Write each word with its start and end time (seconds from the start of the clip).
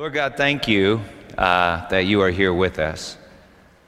Lord 0.00 0.14
God, 0.14 0.38
thank 0.38 0.66
you 0.66 1.02
uh, 1.36 1.86
that 1.88 2.06
you 2.06 2.22
are 2.22 2.30
here 2.30 2.54
with 2.54 2.78
us. 2.78 3.18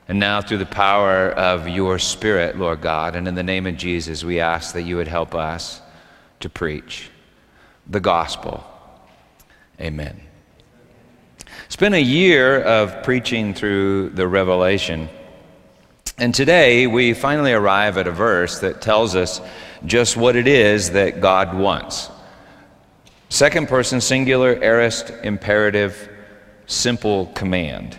And 0.08 0.20
now, 0.20 0.42
through 0.42 0.58
the 0.58 0.66
power 0.66 1.30
of 1.30 1.66
your 1.66 1.98
Spirit, 1.98 2.58
Lord 2.58 2.82
God, 2.82 3.16
and 3.16 3.26
in 3.26 3.34
the 3.34 3.42
name 3.42 3.66
of 3.66 3.78
Jesus, 3.78 4.22
we 4.22 4.38
ask 4.38 4.74
that 4.74 4.82
you 4.82 4.96
would 4.96 5.08
help 5.08 5.34
us 5.34 5.80
to 6.40 6.50
preach 6.50 7.08
the 7.86 7.98
gospel. 7.98 8.62
Amen. 9.80 10.20
It's 11.64 11.76
been 11.76 11.94
a 11.94 11.98
year 11.98 12.60
of 12.60 13.02
preaching 13.02 13.54
through 13.54 14.10
the 14.10 14.28
Revelation. 14.28 15.08
And 16.18 16.34
today 16.34 16.86
we 16.86 17.14
finally 17.14 17.54
arrive 17.54 17.96
at 17.96 18.06
a 18.06 18.12
verse 18.12 18.58
that 18.58 18.82
tells 18.82 19.16
us 19.16 19.40
just 19.86 20.18
what 20.18 20.36
it 20.36 20.46
is 20.46 20.90
that 20.90 21.22
God 21.22 21.54
wants. 21.54 22.10
Second 23.32 23.66
person 23.66 24.02
singular, 24.02 24.62
aorist, 24.62 25.10
imperative, 25.24 26.10
simple 26.66 27.28
command. 27.28 27.98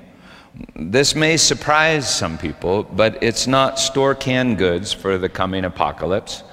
This 0.76 1.16
may 1.16 1.38
surprise 1.38 2.07
some 2.07 2.38
people, 2.38 2.84
but 2.84 3.23
it's 3.23 3.48
not 3.48 3.80
store 3.80 4.13
canned 4.13 4.59
goods 4.59 4.93
for 4.93 5.17
the 5.17 5.30
coming 5.30 5.66
apocalypse. 5.66 6.43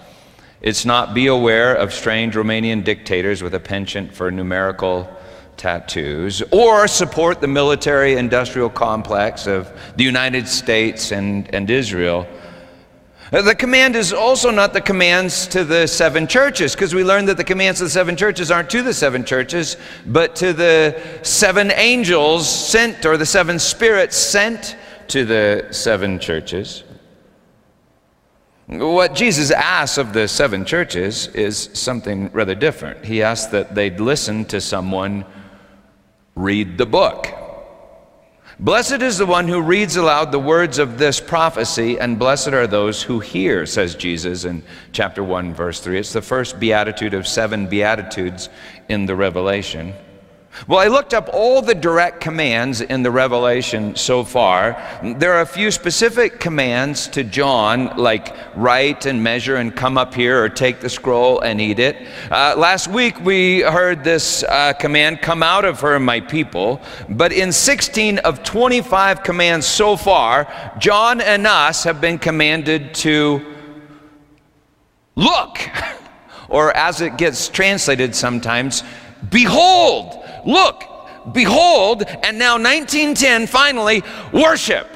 It's 0.63 0.87
not 0.87 1.13
be 1.13 1.27
aware 1.27 1.75
of 1.75 1.93
strange 1.93 2.35
Romanian 2.35 2.83
dictators 2.83 3.43
with 3.43 3.55
a 3.55 3.61
penchant 3.61 4.15
for 4.15 4.31
numerical 4.31 5.15
tattoos, 5.59 6.43
or 6.51 6.89
support 6.89 7.43
the 7.43 7.49
military 7.49 8.15
industrial 8.15 8.71
complex 8.71 9.47
of 9.47 9.71
the 9.97 10.05
United 10.05 10.49
States 10.49 11.13
and, 11.13 11.55
and 11.55 11.69
Israel. 11.69 12.27
Uh, 13.33 13.43
the 13.43 13.55
command 13.55 13.95
is 13.95 14.13
also 14.13 14.51
not 14.51 14.73
the 14.73 14.81
commands 14.81 15.47
to 15.47 15.65
the 15.65 15.87
seven 15.87 16.27
churches, 16.27 16.75
because 16.75 16.95
we 16.95 17.05
learned 17.05 17.29
that 17.29 17.37
the 17.37 17.45
commands 17.45 17.81
of 17.81 17.87
the 17.87 17.91
seven 17.91 18.17
churches 18.17 18.51
aren't 18.51 18.69
to 18.69 18.83
the 18.83 18.93
seven 18.93 19.25
churches, 19.25 19.77
but 20.07 20.35
to 20.35 20.53
the 20.53 21.01
seven 21.23 21.71
angels 21.77 22.49
sent, 22.49 23.07
or 23.07 23.17
the 23.17 23.27
seven 23.27 23.59
spirits 23.59 24.17
sent 24.17 24.77
to 25.07 25.25
the 25.25 25.69
seven 25.71 26.19
churches. 26.19 26.83
What 28.67 29.15
Jesus 29.15 29.53
asks 29.53 29.99
of 29.99 30.13
the 30.13 30.27
seven 30.27 30.65
churches 30.65 31.29
is 31.29 31.71
something 31.73 32.31
rather 32.33 32.57
different. 32.57 33.05
He 33.05 33.23
asks 33.23 33.51
that 33.53 33.75
they'd 33.77 34.01
listen 34.01 34.45
to 34.47 34.61
someone 34.61 35.25
read 36.35 36.79
the 36.79 36.87
book. 36.87 37.40
Blessed 38.61 39.01
is 39.01 39.17
the 39.17 39.25
one 39.25 39.49
who 39.49 39.63
reads 39.63 39.97
aloud 39.97 40.31
the 40.31 40.39
words 40.39 40.79
of 40.79 40.99
this 40.99 41.19
prophecy, 41.19 41.99
and 41.99 42.19
blessed 42.19 42.49
are 42.49 42.67
those 42.67 43.03
who 43.03 43.19
hear, 43.19 43.65
says 43.65 43.95
Jesus 43.95 44.45
in 44.45 44.63
chapter 44.93 45.25
1, 45.25 45.55
verse 45.55 45.81
3. 45.81 45.99
It's 45.99 46.13
the 46.13 46.21
first 46.21 46.61
beatitude 46.61 47.15
of 47.15 47.27
seven 47.27 47.69
beatitudes 47.69 48.51
in 48.91 49.07
the 49.07 49.17
Revelation. 49.17 49.95
Well, 50.67 50.81
I 50.81 50.89
looked 50.89 51.15
up 51.15 51.31
all 51.33 51.63
the 51.63 51.75
direct 51.75 52.21
commands 52.21 52.81
in 52.81 53.03
the 53.03 53.11
Revelation 53.11 53.95
so 53.95 54.25
far. 54.25 54.77
There 55.03 55.33
are 55.33 55.43
a 55.43 55.47
few 55.47 55.71
specific 55.71 56.41
commands 56.41 57.07
to 57.09 57.23
John, 57.25 57.97
like 57.97 58.37
write 58.57 59.07
and 59.07 59.23
measure 59.23 59.57
and 59.57 59.75
come 59.75 59.97
up 59.97 60.13
here 60.13 60.43
or 60.43 60.49
take 60.49 60.81
the 60.81 60.91
scroll 60.91 61.41
and 61.41 61.61
eat 61.61 61.79
it. 61.79 61.97
Uh, 62.31 62.55
last 62.59 62.89
week 62.89 63.19
we 63.21 63.61
heard 63.61 64.03
this 64.03 64.43
uh, 64.43 64.73
command, 64.75 65.23
come 65.23 65.43
out 65.43 65.65
of 65.65 65.81
her, 65.81 65.99
my 66.01 66.21
people. 66.21 66.83
But 67.09 67.33
in 67.33 67.53
16 67.53 68.19
of 68.19 68.43
25 68.43 69.23
commands 69.23 69.67
so 69.67 69.97
far, 69.97 70.75
John 70.79 71.21
and 71.21 71.47
us 71.47 71.85
have 71.85 72.01
been 72.01 72.19
commanded 72.19 72.93
to 72.97 73.55
look, 75.15 75.59
or 76.49 76.77
as 76.77 77.01
it 77.01 77.17
gets 77.17 77.49
translated 77.49 78.17
sometimes, 78.17 78.83
behold. 79.31 80.20
Look, 80.47 80.85
behold, 81.33 82.03
and 82.03 82.39
now 82.39 82.55
1910, 82.55 83.47
finally, 83.47 84.03
worship. 84.33 84.87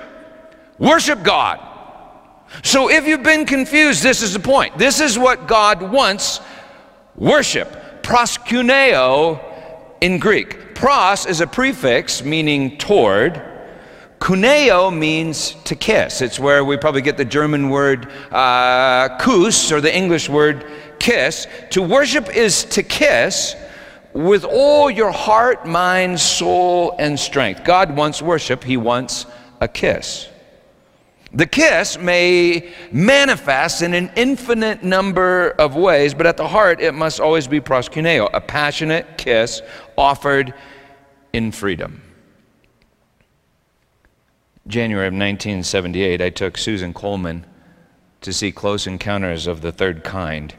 Worship 0.78 1.22
God. 1.22 1.60
So 2.62 2.90
if 2.90 3.06
you've 3.06 3.22
been 3.22 3.46
confused, 3.46 4.02
this 4.02 4.22
is 4.22 4.32
the 4.32 4.40
point. 4.40 4.78
This 4.78 5.00
is 5.00 5.18
what 5.18 5.46
God 5.46 5.82
wants 5.82 6.40
worship. 7.16 8.02
Proskuneo 8.02 9.40
in 10.00 10.18
Greek. 10.18 10.74
Pros 10.74 11.26
is 11.26 11.40
a 11.40 11.46
prefix 11.46 12.22
meaning 12.22 12.76
toward. 12.78 13.42
Kuneo 14.18 14.96
means 14.96 15.54
to 15.64 15.74
kiss. 15.74 16.22
It's 16.22 16.38
where 16.38 16.64
we 16.64 16.76
probably 16.76 17.02
get 17.02 17.16
the 17.16 17.24
German 17.24 17.68
word 17.68 18.10
uh, 18.32 19.18
kus 19.18 19.70
or 19.70 19.80
the 19.80 19.94
English 19.94 20.28
word 20.28 20.66
kiss. 20.98 21.46
To 21.70 21.82
worship 21.82 22.34
is 22.34 22.64
to 22.66 22.82
kiss 22.82 23.54
with 24.14 24.44
all 24.44 24.88
your 24.88 25.10
heart, 25.10 25.66
mind, 25.66 26.18
soul, 26.18 26.94
and 26.98 27.18
strength. 27.18 27.64
God 27.64 27.94
wants 27.94 28.22
worship, 28.22 28.62
He 28.62 28.76
wants 28.76 29.26
a 29.60 29.68
kiss. 29.68 30.28
The 31.32 31.46
kiss 31.46 31.98
may 31.98 32.72
manifest 32.92 33.82
in 33.82 33.92
an 33.92 34.12
infinite 34.14 34.84
number 34.84 35.50
of 35.58 35.74
ways, 35.74 36.14
but 36.14 36.28
at 36.28 36.36
the 36.36 36.46
heart, 36.46 36.80
it 36.80 36.94
must 36.94 37.18
always 37.18 37.48
be 37.48 37.60
proskuneo, 37.60 38.30
a 38.32 38.40
passionate 38.40 39.18
kiss 39.18 39.60
offered 39.98 40.54
in 41.32 41.50
freedom. 41.50 42.00
January 44.68 45.08
of 45.08 45.12
1978, 45.12 46.22
I 46.22 46.30
took 46.30 46.56
Susan 46.56 46.94
Coleman 46.94 47.44
to 48.20 48.32
see 48.32 48.52
Close 48.52 48.86
Encounters 48.86 49.48
of 49.48 49.60
the 49.60 49.72
Third 49.72 50.04
Kind. 50.04 50.54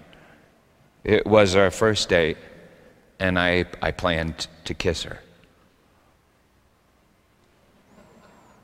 It 1.05 1.25
was 1.25 1.55
our 1.55 1.71
first 1.71 2.09
date 2.09 2.37
and 3.19 3.39
I, 3.39 3.65
I 3.81 3.91
planned 3.91 4.47
to 4.65 4.73
kiss 4.73 5.03
her. 5.03 5.19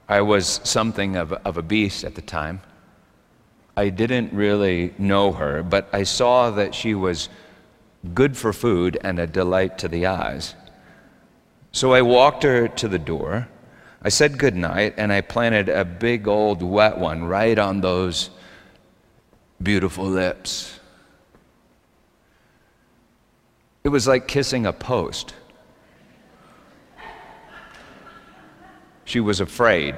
I 0.07 0.21
was 0.21 0.59
something 0.63 1.15
of, 1.15 1.31
of 1.31 1.57
a 1.57 1.61
beast 1.61 2.03
at 2.03 2.15
the 2.15 2.21
time. 2.21 2.61
I 3.77 3.89
didn't 3.89 4.33
really 4.33 4.93
know 4.97 5.31
her, 5.31 5.63
but 5.63 5.87
I 5.93 6.03
saw 6.03 6.49
that 6.51 6.75
she 6.75 6.93
was 6.93 7.29
good 8.13 8.35
for 8.35 8.51
food 8.51 8.97
and 9.01 9.19
a 9.19 9.27
delight 9.27 9.77
to 9.79 9.87
the 9.87 10.07
eyes. 10.07 10.55
So 11.71 11.93
I 11.93 12.01
walked 12.01 12.43
her 12.43 12.67
to 12.67 12.87
the 12.89 12.99
door. 12.99 13.47
I 14.01 14.09
said 14.09 14.37
goodnight, 14.37 14.95
and 14.97 15.13
I 15.13 15.21
planted 15.21 15.69
a 15.69 15.85
big 15.85 16.27
old 16.27 16.61
wet 16.61 16.97
one 16.97 17.23
right 17.23 17.57
on 17.57 17.79
those 17.79 18.31
beautiful 19.61 20.05
lips. 20.05 20.79
It 23.83 23.89
was 23.89 24.07
like 24.07 24.27
kissing 24.27 24.65
a 24.65 24.73
post. 24.73 25.33
She 29.05 29.19
was 29.19 29.39
afraid. 29.39 29.95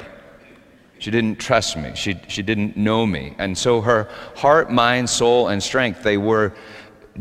She 0.99 1.11
didn't 1.11 1.37
trust 1.37 1.75
me. 1.75 1.91
She, 1.95 2.19
she 2.27 2.41
didn't 2.41 2.77
know 2.77 3.05
me. 3.05 3.35
And 3.37 3.57
so 3.57 3.81
her 3.81 4.09
heart, 4.35 4.71
mind, 4.71 5.09
soul, 5.09 5.49
and 5.49 5.61
strength, 5.61 6.01
they 6.01 6.17
were 6.17 6.53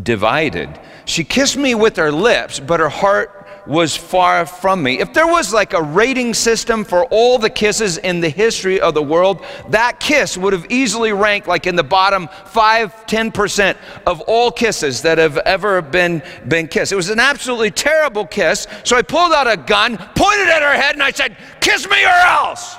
divided. 0.03 0.81
She 1.05 1.25
kissed 1.25 1.56
me 1.56 1.75
with 1.75 1.97
her 1.97 2.12
lips, 2.12 2.61
but 2.61 2.81
her 2.81 2.89
heart 2.89 3.42
was 3.67 3.97
far 3.97 4.45
from 4.47 4.83
me. 4.83 4.99
If 4.99 5.12
there 5.12 5.27
was 5.27 5.53
like 5.53 5.73
a 5.73 5.83
rating 5.83 6.34
system 6.34 6.84
for 6.84 7.05
all 7.06 7.39
the 7.39 7.50
kisses 7.50 7.99
in 7.99 8.21
the 8.21 8.28
history 8.28 8.81
of 8.81 8.95
the 8.95 9.03
world, 9.03 9.45
that 9.69 10.00
kiss 10.00 10.37
would 10.37 10.53
have 10.53 10.67
easily 10.71 11.12
ranked 11.12 11.47
like 11.47 11.67
in 11.67 11.77
the 11.77 11.84
bottom 11.84 12.28
5 12.47 13.06
10% 13.06 13.77
of 14.06 14.21
all 14.23 14.50
kisses 14.50 15.03
that 15.03 15.19
have 15.19 15.39
ever 15.39 15.83
been 15.83 16.23
been 16.49 16.67
kissed. 16.69 16.93
It 16.93 16.97
was 16.97 17.11
an 17.11 17.21
absolutely 17.21 17.71
terrible 17.71 18.27
kiss. 18.27 18.67
So 18.84 18.97
I 18.97 19.03
pulled 19.03 19.33
out 19.33 19.50
a 19.50 19.56
gun, 19.56 19.97
pointed 20.15 20.49
at 20.49 20.62
her 20.62 20.75
head 20.75 20.94
and 20.94 21.03
I 21.03 21.11
said, 21.11 21.37
"Kiss 21.61 21.89
me 21.89 22.05
or 22.05 22.09
else." 22.09 22.77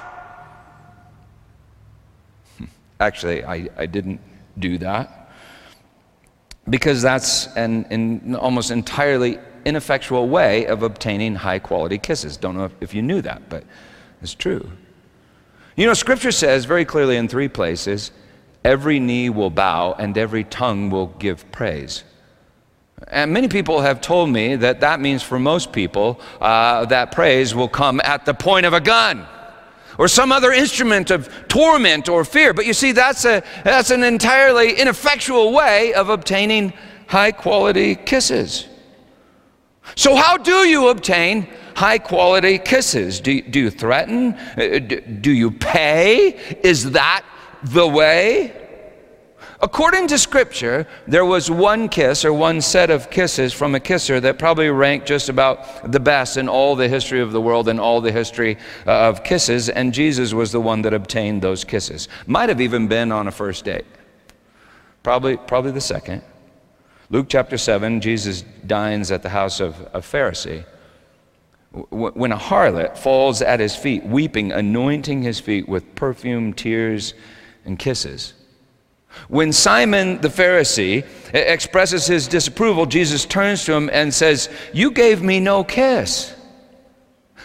Actually, 3.00 3.46
I, 3.46 3.70
I 3.78 3.86
didn't 3.86 4.20
do 4.58 4.78
that 4.80 5.32
because 6.70 7.02
that's 7.02 7.48
an, 7.56 7.86
an 7.90 8.36
almost 8.36 8.72
entirely 8.72 9.38
ineffectual 9.66 10.28
way 10.30 10.66
of 10.66 10.84
obtaining 10.84 11.36
high 11.36 11.60
quality 11.60 11.98
kisses. 11.98 12.38
Don't 12.38 12.56
know 12.56 12.70
if, 12.82 12.94
you 12.94 13.02
knew 13.02 13.22
that, 13.22 13.50
but 13.50 13.64
it's 14.22 14.34
true. 14.34 14.70
You 15.76 15.88
know, 15.88 15.94
Scripture 15.94 16.32
says 16.32 16.66
very 16.66 16.86
clearly 16.86 17.18
in 17.18 17.28
three 17.28 17.48
places 17.48 18.12
every 18.64 19.00
knee 19.00 19.30
will 19.30 19.50
bow 19.50 19.94
and 19.94 20.18
every 20.18 20.44
tongue 20.44 20.90
will 20.90 21.08
give 21.08 21.52
praise. 21.52 22.04
And 23.08 23.34
many 23.34 23.48
people 23.48 23.82
have 23.82 24.00
told 24.00 24.30
me 24.30 24.56
that 24.56 24.80
that 24.80 25.02
means 25.02 25.22
for 25.22 25.38
most 25.38 25.74
people 25.74 26.22
uh, 26.40 26.86
that 26.86 27.12
praise 27.12 27.54
will 27.54 27.68
come 27.68 28.00
at 28.04 28.26
the 28.26 28.34
point 28.34 28.66
of 28.66 28.74
a 28.74 28.80
gun 28.80 29.28
or 29.98 30.08
some 30.08 30.32
other 30.32 30.52
instrument 30.52 31.12
of 31.12 31.30
torment 31.48 32.10
or 32.10 32.26
fear. 32.26 32.54
But 32.54 32.66
you 32.66 32.74
see, 32.74 32.92
that's, 32.92 33.26
a, 33.26 33.44
that's 33.64 33.92
an 33.92 34.04
entirely 34.04 34.74
ineffectual 34.74 35.52
way 35.52 35.94
of 35.94 36.10
obtaining 36.10 36.74
high 37.08 37.32
quality 37.32 37.96
kisses. 37.96 38.68
So, 39.96 40.16
how 40.16 40.38
do 40.38 40.68
you 40.68 40.90
obtain 40.90 41.48
high 41.76 41.98
quality 41.98 42.58
kisses? 42.58 43.20
Do, 43.20 43.42
do 43.42 43.60
you 43.60 43.70
threaten? 43.70 44.34
Uh, 44.34 44.80
do 45.22 45.32
you 45.32 45.52
pay? 45.52 46.30
Is 46.64 46.92
that 46.92 47.24
the 47.64 47.88
way? 47.88 48.60
According 49.64 50.08
to 50.08 50.18
Scripture, 50.18 50.86
there 51.08 51.24
was 51.24 51.50
one 51.50 51.88
kiss 51.88 52.26
or 52.26 52.34
one 52.34 52.60
set 52.60 52.90
of 52.90 53.10
kisses 53.10 53.54
from 53.54 53.76
a 53.76 53.80
kisser 53.80 54.20
that 54.20 54.38
probably 54.38 54.70
ranked 54.70 55.08
just 55.08 55.30
about 55.30 55.90
the 55.90 56.02
best 56.02 56.36
in 56.36 56.50
all 56.50 56.76
the 56.76 56.90
history 56.90 57.22
of 57.22 57.32
the 57.32 57.40
world 57.40 57.70
and 57.70 57.80
all 57.80 58.02
the 58.02 58.12
history 58.12 58.58
uh, 58.86 59.08
of 59.08 59.24
kisses, 59.24 59.70
and 59.70 59.94
Jesus 59.94 60.34
was 60.34 60.52
the 60.52 60.60
one 60.60 60.82
that 60.82 60.94
obtained 60.94 61.42
those 61.42 61.64
kisses. 61.64 62.10
Might 62.28 62.50
have 62.50 62.60
even 62.60 62.90
been 62.90 63.14
on 63.14 63.30
a 63.30 63.32
first 63.32 63.64
date. 63.64 63.86
Probably, 65.02 65.38
probably 65.38 65.72
the 65.72 65.80
second. 65.80 66.24
Luke 67.14 67.28
chapter 67.30 67.60
7, 67.60 68.02
Jesus 68.02 68.42
dines 68.66 69.12
at 69.12 69.22
the 69.22 69.30
house 69.30 69.60
of 69.60 69.80
a 69.94 70.00
Pharisee. 70.00 70.66
When 71.92 72.32
a 72.32 72.38
harlot 72.38 72.98
falls 72.98 73.44
at 73.44 73.60
his 73.60 73.76
feet, 73.76 74.04
weeping, 74.04 74.52
anointing 74.52 75.22
his 75.22 75.40
feet 75.40 75.70
with 75.70 75.94
perfume, 75.94 76.54
tears, 76.54 77.14
and 77.66 77.78
kisses. 77.78 78.34
When 79.28 79.54
Simon 79.54 80.22
the 80.22 80.28
Pharisee 80.28 81.06
expresses 81.36 82.08
his 82.08 82.28
disapproval, 82.28 82.88
Jesus 82.88 83.26
turns 83.26 83.64
to 83.66 83.74
him 83.74 83.92
and 83.94 84.12
says, 84.12 84.50
You 84.74 84.90
gave 84.90 85.22
me 85.22 85.40
no 85.40 85.64
kiss. 85.64 86.34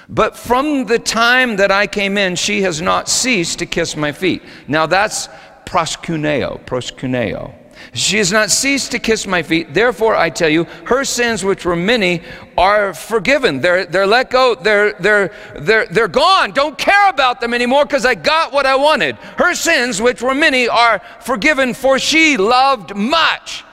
But 0.09 0.35
from 0.35 0.87
the 0.87 0.99
time 0.99 1.57
that 1.57 1.71
I 1.71 1.87
came 1.87 2.17
in, 2.17 2.37
she 2.37 2.63
has 2.63 2.81
not 2.81 3.07
ceased 3.07 3.59
to 3.59 3.67
kiss 3.67 3.99
my 3.99 4.13
feet. 4.13 4.43
Now 4.67 4.87
that's 4.87 5.29
proskuneo, 5.67 6.65
proskuneo. 6.65 7.53
She 7.99 8.19
has 8.19 8.31
not 8.31 8.53
ceased 8.53 8.93
to 8.93 9.01
kiss 9.01 9.27
my 9.27 9.43
feet. 9.43 9.75
Therefore, 9.75 10.15
I 10.15 10.31
tell 10.31 10.49
you, 10.49 10.65
her 10.87 11.05
sins, 11.05 11.45
which 11.45 11.65
were 11.65 11.75
many, 11.75 12.23
are 12.57 12.95
forgiven. 12.95 13.61
They're, 13.61 13.87
they're 13.87 14.07
let 14.07 14.31
go. 14.31 14.55
They're, 14.55 14.93
they're, 15.01 15.33
they're, 15.57 15.87
they're 15.87 16.07
gone. 16.07 16.53
Don't 16.53 16.79
care 16.79 17.09
about 17.09 17.41
them 17.41 17.53
anymore 17.53 17.85
because 17.85 18.07
I 18.07 18.15
got 18.15 18.53
what 18.53 18.67
I 18.67 18.77
wanted. 18.77 19.17
Her 19.37 19.53
sins, 19.53 20.01
which 20.01 20.23
were 20.23 20.35
many, 20.35 20.69
are 20.69 21.01
forgiven, 21.21 21.75
for 21.75 21.99
she 21.99 22.37
loved 22.37 22.95
much. 22.95 23.65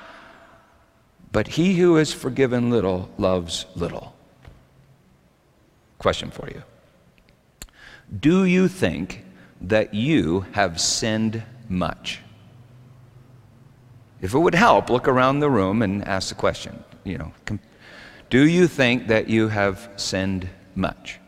But 1.32 1.48
he 1.50 1.76
who 1.76 1.98
is 1.98 2.12
forgiven 2.12 2.72
little 2.72 3.12
loves 3.20 3.68
little. 3.76 4.16
Question 6.00 6.32
for 6.32 6.50
you 6.50 6.64
Do 8.20 8.46
you 8.46 8.68
think 8.68 9.24
that 9.62 9.94
you 9.94 10.48
have 10.54 10.82
sinned 10.82 11.44
much? 11.70 12.22
If 14.26 14.34
it 14.34 14.40
would 14.40 14.56
help, 14.56 14.90
look 14.90 15.08
around 15.08 15.40
the 15.40 15.52
room 15.52 15.84
and 15.84 16.04
ask 16.04 16.30
the 16.30 16.36
question, 16.36 16.84
you 17.04 17.20
know, 17.20 17.32
do 18.32 18.48
you 18.48 18.68
think 18.68 19.06
that 19.06 19.30
you 19.30 19.50
have 19.50 19.88
sinned 19.98 20.50
much? 20.74 21.20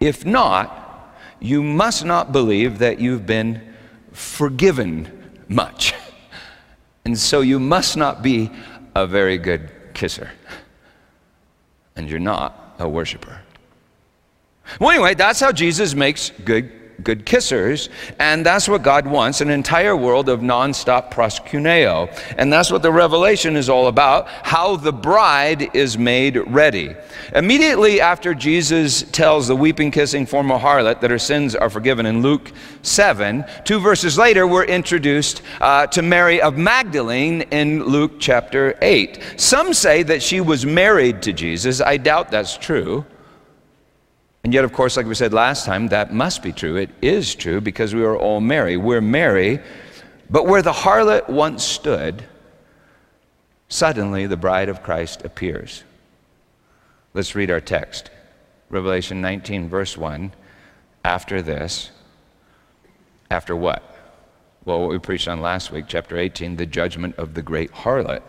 If 0.00 0.24
not, 0.24 1.14
you 1.38 1.62
must 1.62 2.06
not 2.06 2.32
believe 2.32 2.78
that 2.78 2.98
you've 2.98 3.26
been 3.26 3.60
forgiven 4.12 5.06
much. 5.48 5.94
And 7.04 7.18
so 7.18 7.40
you 7.40 7.58
must 7.58 7.96
not 7.96 8.22
be 8.22 8.50
a 8.94 9.06
very 9.06 9.38
good 9.38 9.70
kisser. 9.94 10.30
And 11.96 12.06
you're 12.10 12.18
not 12.18 12.74
a 12.78 12.86
worshiper. 12.86 13.40
Well, 14.78 14.90
anyway, 14.90 15.14
that's 15.14 15.40
how 15.40 15.50
Jesus 15.50 15.94
makes 15.94 16.28
good 16.44 16.70
good 17.02 17.24
kissers, 17.24 17.88
and 18.18 18.44
that's 18.44 18.68
what 18.68 18.82
God 18.82 19.06
wants 19.06 19.40
an 19.40 19.50
entire 19.50 19.96
world 19.96 20.28
of 20.28 20.40
nonstop 20.40 21.12
proskuneo. 21.12 22.08
And 22.36 22.52
that's 22.52 22.70
what 22.70 22.82
the 22.82 22.92
revelation 22.92 23.56
is 23.56 23.68
all 23.68 23.86
about 23.86 24.28
how 24.28 24.76
the 24.76 24.92
bride 24.92 25.74
is 25.76 25.96
made 25.96 26.36
ready. 26.36 26.94
Immediately 27.34 28.00
after 28.00 28.34
Jesus 28.34 29.02
tells 29.02 29.46
the 29.48 29.56
weeping, 29.56 29.90
kissing 29.90 30.26
former 30.26 30.58
harlot 30.58 31.00
that 31.00 31.10
her 31.10 31.18
sins 31.18 31.54
are 31.54 31.70
forgiven 31.70 32.06
in 32.06 32.22
Luke 32.22 32.52
7, 32.82 33.44
two 33.64 33.78
verses 33.78 34.18
later, 34.18 34.46
we're 34.46 34.64
introduced 34.64 35.42
uh, 35.60 35.86
to 35.88 36.02
Mary 36.02 36.40
of 36.40 36.56
Magdalene 36.56 37.42
in 37.42 37.84
Luke 37.84 38.12
chapter 38.18 38.76
8. 38.82 39.34
Some 39.36 39.72
say 39.72 40.02
that 40.02 40.22
she 40.22 40.40
was 40.40 40.66
married 40.66 41.22
to 41.22 41.32
Jesus. 41.32 41.80
I 41.80 41.96
doubt 41.96 42.30
that's 42.30 42.56
true. 42.56 43.04
And 44.44 44.54
yet, 44.54 44.64
of 44.64 44.72
course, 44.72 44.96
like 44.96 45.06
we 45.06 45.14
said 45.14 45.32
last 45.32 45.66
time, 45.66 45.88
that 45.88 46.12
must 46.12 46.42
be 46.42 46.52
true. 46.52 46.76
It 46.76 46.90
is 47.02 47.34
true 47.34 47.60
because 47.60 47.94
we 47.94 48.04
are 48.04 48.16
all 48.16 48.40
Mary. 48.40 48.76
We're 48.76 49.00
Mary, 49.00 49.60
but 50.30 50.46
where 50.46 50.62
the 50.62 50.72
harlot 50.72 51.28
once 51.28 51.64
stood, 51.64 52.24
suddenly 53.68 54.26
the 54.26 54.36
bride 54.36 54.68
of 54.68 54.82
Christ 54.82 55.24
appears. 55.24 55.84
Let's 57.14 57.34
read 57.34 57.50
our 57.50 57.60
text 57.60 58.10
Revelation 58.70 59.20
19, 59.20 59.68
verse 59.68 59.96
1. 59.96 60.32
After 61.04 61.40
this, 61.40 61.90
after 63.30 63.56
what? 63.56 63.82
Well, 64.64 64.80
what 64.80 64.90
we 64.90 64.98
preached 64.98 65.28
on 65.28 65.40
last 65.40 65.72
week, 65.72 65.86
chapter 65.88 66.18
18, 66.18 66.56
the 66.56 66.66
judgment 66.66 67.16
of 67.16 67.34
the 67.34 67.42
great 67.42 67.72
harlot. 67.72 68.22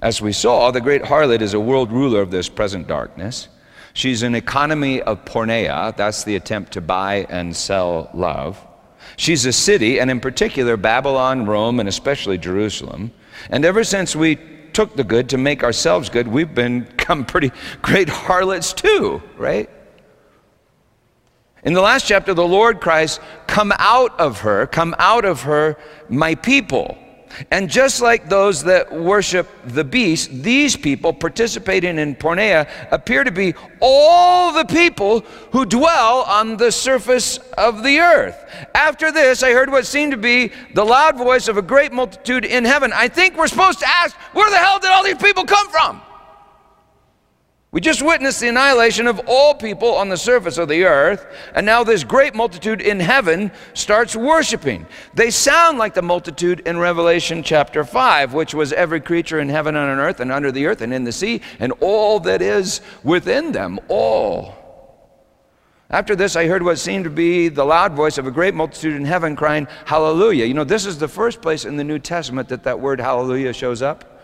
As 0.00 0.22
we 0.22 0.32
saw, 0.32 0.70
the 0.70 0.80
great 0.80 1.02
harlot 1.02 1.42
is 1.42 1.52
a 1.52 1.60
world 1.60 1.92
ruler 1.92 2.22
of 2.22 2.30
this 2.30 2.48
present 2.48 2.86
darkness. 2.86 3.48
She's 3.92 4.22
an 4.22 4.34
economy 4.34 5.02
of 5.02 5.24
porneia, 5.24 5.96
that's 5.96 6.24
the 6.24 6.36
attempt 6.36 6.72
to 6.72 6.80
buy 6.80 7.26
and 7.28 7.54
sell 7.54 8.10
love. 8.14 8.64
She's 9.16 9.46
a 9.46 9.52
city, 9.52 10.00
and 10.00 10.10
in 10.10 10.20
particular, 10.20 10.76
Babylon, 10.76 11.46
Rome, 11.46 11.80
and 11.80 11.88
especially 11.88 12.38
Jerusalem. 12.38 13.12
And 13.50 13.64
ever 13.64 13.84
since 13.84 14.14
we 14.14 14.38
took 14.72 14.96
the 14.96 15.04
good 15.04 15.28
to 15.30 15.38
make 15.38 15.64
ourselves 15.64 16.08
good, 16.08 16.28
we've 16.28 16.54
become 16.54 17.24
pretty 17.24 17.52
great 17.82 18.08
harlots 18.08 18.72
too, 18.72 19.22
right? 19.36 19.68
In 21.62 21.74
the 21.74 21.82
last 21.82 22.06
chapter, 22.06 22.32
the 22.32 22.46
Lord 22.46 22.80
cries, 22.80 23.20
Come 23.46 23.72
out 23.78 24.18
of 24.18 24.40
her, 24.40 24.66
come 24.66 24.94
out 24.98 25.24
of 25.24 25.42
her, 25.42 25.76
my 26.08 26.34
people. 26.34 26.96
And 27.50 27.70
just 27.70 28.00
like 28.00 28.28
those 28.28 28.64
that 28.64 28.92
worship 28.92 29.48
the 29.64 29.84
beast, 29.84 30.30
these 30.42 30.76
people 30.76 31.12
participating 31.12 31.98
in 31.98 32.14
porneia 32.14 32.68
appear 32.90 33.24
to 33.24 33.30
be 33.30 33.54
all 33.80 34.52
the 34.52 34.64
people 34.64 35.20
who 35.52 35.64
dwell 35.64 36.22
on 36.22 36.56
the 36.56 36.70
surface 36.70 37.38
of 37.56 37.82
the 37.82 37.98
earth. 38.00 38.36
After 38.74 39.10
this, 39.12 39.42
I 39.42 39.52
heard 39.52 39.70
what 39.70 39.86
seemed 39.86 40.12
to 40.12 40.18
be 40.18 40.52
the 40.74 40.84
loud 40.84 41.16
voice 41.16 41.48
of 41.48 41.56
a 41.56 41.62
great 41.62 41.92
multitude 41.92 42.44
in 42.44 42.64
heaven. 42.64 42.92
I 42.94 43.08
think 43.08 43.36
we're 43.36 43.48
supposed 43.48 43.80
to 43.80 43.88
ask, 43.88 44.16
where 44.32 44.50
the 44.50 44.58
hell 44.58 44.78
did 44.78 44.90
all 44.90 45.04
these 45.04 45.16
people 45.16 45.44
come 45.44 45.68
from? 45.68 46.02
We 47.72 47.80
just 47.80 48.02
witnessed 48.02 48.40
the 48.40 48.48
annihilation 48.48 49.06
of 49.06 49.20
all 49.28 49.54
people 49.54 49.94
on 49.94 50.08
the 50.08 50.16
surface 50.16 50.58
of 50.58 50.68
the 50.68 50.84
earth, 50.84 51.24
and 51.54 51.64
now 51.64 51.84
this 51.84 52.02
great 52.02 52.34
multitude 52.34 52.80
in 52.80 52.98
heaven 52.98 53.52
starts 53.74 54.16
worshiping. 54.16 54.86
They 55.14 55.30
sound 55.30 55.78
like 55.78 55.94
the 55.94 56.02
multitude 56.02 56.60
in 56.66 56.78
Revelation 56.78 57.44
chapter 57.44 57.84
5, 57.84 58.34
which 58.34 58.54
was 58.54 58.72
every 58.72 59.00
creature 59.00 59.38
in 59.38 59.48
heaven 59.48 59.76
and 59.76 59.88
on 59.88 59.98
earth 60.00 60.18
and 60.18 60.32
under 60.32 60.50
the 60.50 60.66
earth 60.66 60.80
and 60.80 60.92
in 60.92 61.04
the 61.04 61.12
sea, 61.12 61.42
and 61.60 61.72
all 61.80 62.18
that 62.20 62.42
is 62.42 62.80
within 63.04 63.52
them, 63.52 63.78
all. 63.86 64.56
After 65.90 66.16
this, 66.16 66.34
I 66.34 66.46
heard 66.46 66.64
what 66.64 66.78
seemed 66.78 67.04
to 67.04 67.10
be 67.10 67.48
the 67.48 67.64
loud 67.64 67.92
voice 67.94 68.18
of 68.18 68.26
a 68.26 68.32
great 68.32 68.54
multitude 68.54 68.96
in 68.96 69.04
heaven 69.04 69.36
crying, 69.36 69.68
Hallelujah. 69.84 70.44
You 70.44 70.54
know, 70.54 70.64
this 70.64 70.86
is 70.86 70.98
the 70.98 71.08
first 71.08 71.40
place 71.40 71.64
in 71.64 71.76
the 71.76 71.84
New 71.84 72.00
Testament 72.00 72.48
that 72.48 72.64
that 72.64 72.80
word 72.80 73.00
hallelujah 73.00 73.52
shows 73.52 73.80
up. 73.80 74.20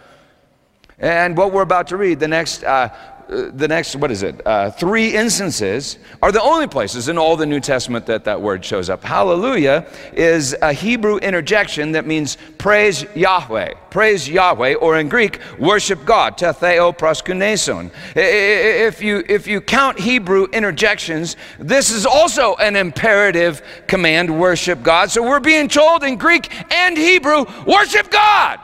And 0.99 1.37
what 1.37 1.53
we're 1.53 1.63
about 1.63 1.89
to 1.89 1.97
read, 1.97 2.21
the 2.21 2.29
next 2.29 2.65
uh, 2.65 2.89
the 3.29 3.67
next, 3.69 3.97
what 3.97 4.11
is 4.11 4.23
it, 4.23 4.41
uh, 4.47 4.71
three 4.71 5.15
instances 5.15 5.99
are 6.23 6.31
the 6.31 6.43
only 6.43 6.67
places 6.67 7.09
in 7.09 7.19
all 7.19 7.37
the 7.37 7.47
New 7.47 7.61
Testament 7.61 8.07
that 8.07 8.25
that 8.25 8.41
word 8.41 8.65
shows 8.65 8.89
up. 8.89 9.03
Hallelujah 9.03 9.87
is 10.13 10.55
a 10.63 10.73
Hebrew 10.73 11.19
interjection 11.19 11.93
that 11.93 12.07
means 12.07 12.37
praise 12.59 13.05
Yahweh, 13.15 13.75
praise 13.91 14.29
Yahweh, 14.29 14.75
or 14.75 14.99
in 14.99 15.09
Greek, 15.09 15.41
worship 15.59 16.05
God, 16.05 16.39
tetheo 16.39 16.97
proskuneson. 16.97 17.91
If 18.15 19.03
you, 19.03 19.25
if 19.29 19.47
you 19.47 19.61
count 19.61 19.99
Hebrew 19.99 20.47
interjections, 20.53 21.37
this 21.59 21.91
is 21.91 22.07
also 22.07 22.55
an 22.57 22.77
imperative 22.77 23.63
command, 23.87 24.39
worship 24.39 24.83
God. 24.83 25.11
So 25.11 25.23
we're 25.23 25.41
being 25.41 25.69
told 25.69 26.05
in 26.05 26.17
Greek 26.17 26.53
and 26.73 26.97
Hebrew, 26.97 27.45
worship 27.67 28.11
God. 28.11 28.61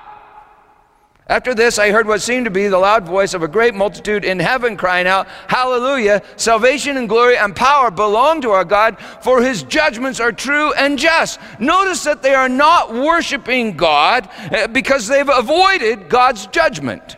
After 1.33 1.55
this, 1.55 1.79
I 1.79 1.93
heard 1.93 2.07
what 2.07 2.21
seemed 2.21 2.45
to 2.45 2.51
be 2.51 2.69
the 2.69 2.79
loud 2.79 3.07
voice 3.07 3.33
of 3.33 3.43
a 3.43 3.49
great 3.49 3.75
multitude 3.75 4.23
in 4.23 4.39
heaven 4.39 4.77
crying 4.77 5.07
out, 5.07 5.27
Hallelujah! 5.49 6.21
Salvation 6.37 6.99
and 6.99 7.09
glory 7.09 7.39
and 7.39 7.57
power 7.57 7.91
belong 7.91 8.43
to 8.43 8.51
our 8.51 8.67
God, 8.67 8.99
for 9.23 9.41
his 9.41 9.63
judgments 9.63 10.21
are 10.21 10.31
true 10.31 10.75
and 10.75 10.99
just. 10.99 11.41
Notice 11.59 12.05
that 12.05 12.23
they 12.23 12.35
are 12.35 12.51
not 12.51 12.93
worshiping 12.93 13.79
God 13.79 14.29
eh, 14.51 14.67
because 14.67 15.09
they've 15.09 15.27
avoided 15.27 16.11
God's 16.11 16.49
judgment. 16.49 17.17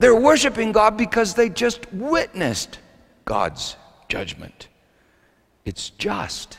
They're 0.00 0.12
worshiping 0.12 0.72
God 0.72 0.96
because 0.96 1.34
they 1.34 1.48
just 1.48 1.92
witnessed 1.92 2.80
God's 3.24 3.76
judgment. 4.08 4.66
It's 5.64 5.90
just, 5.90 6.58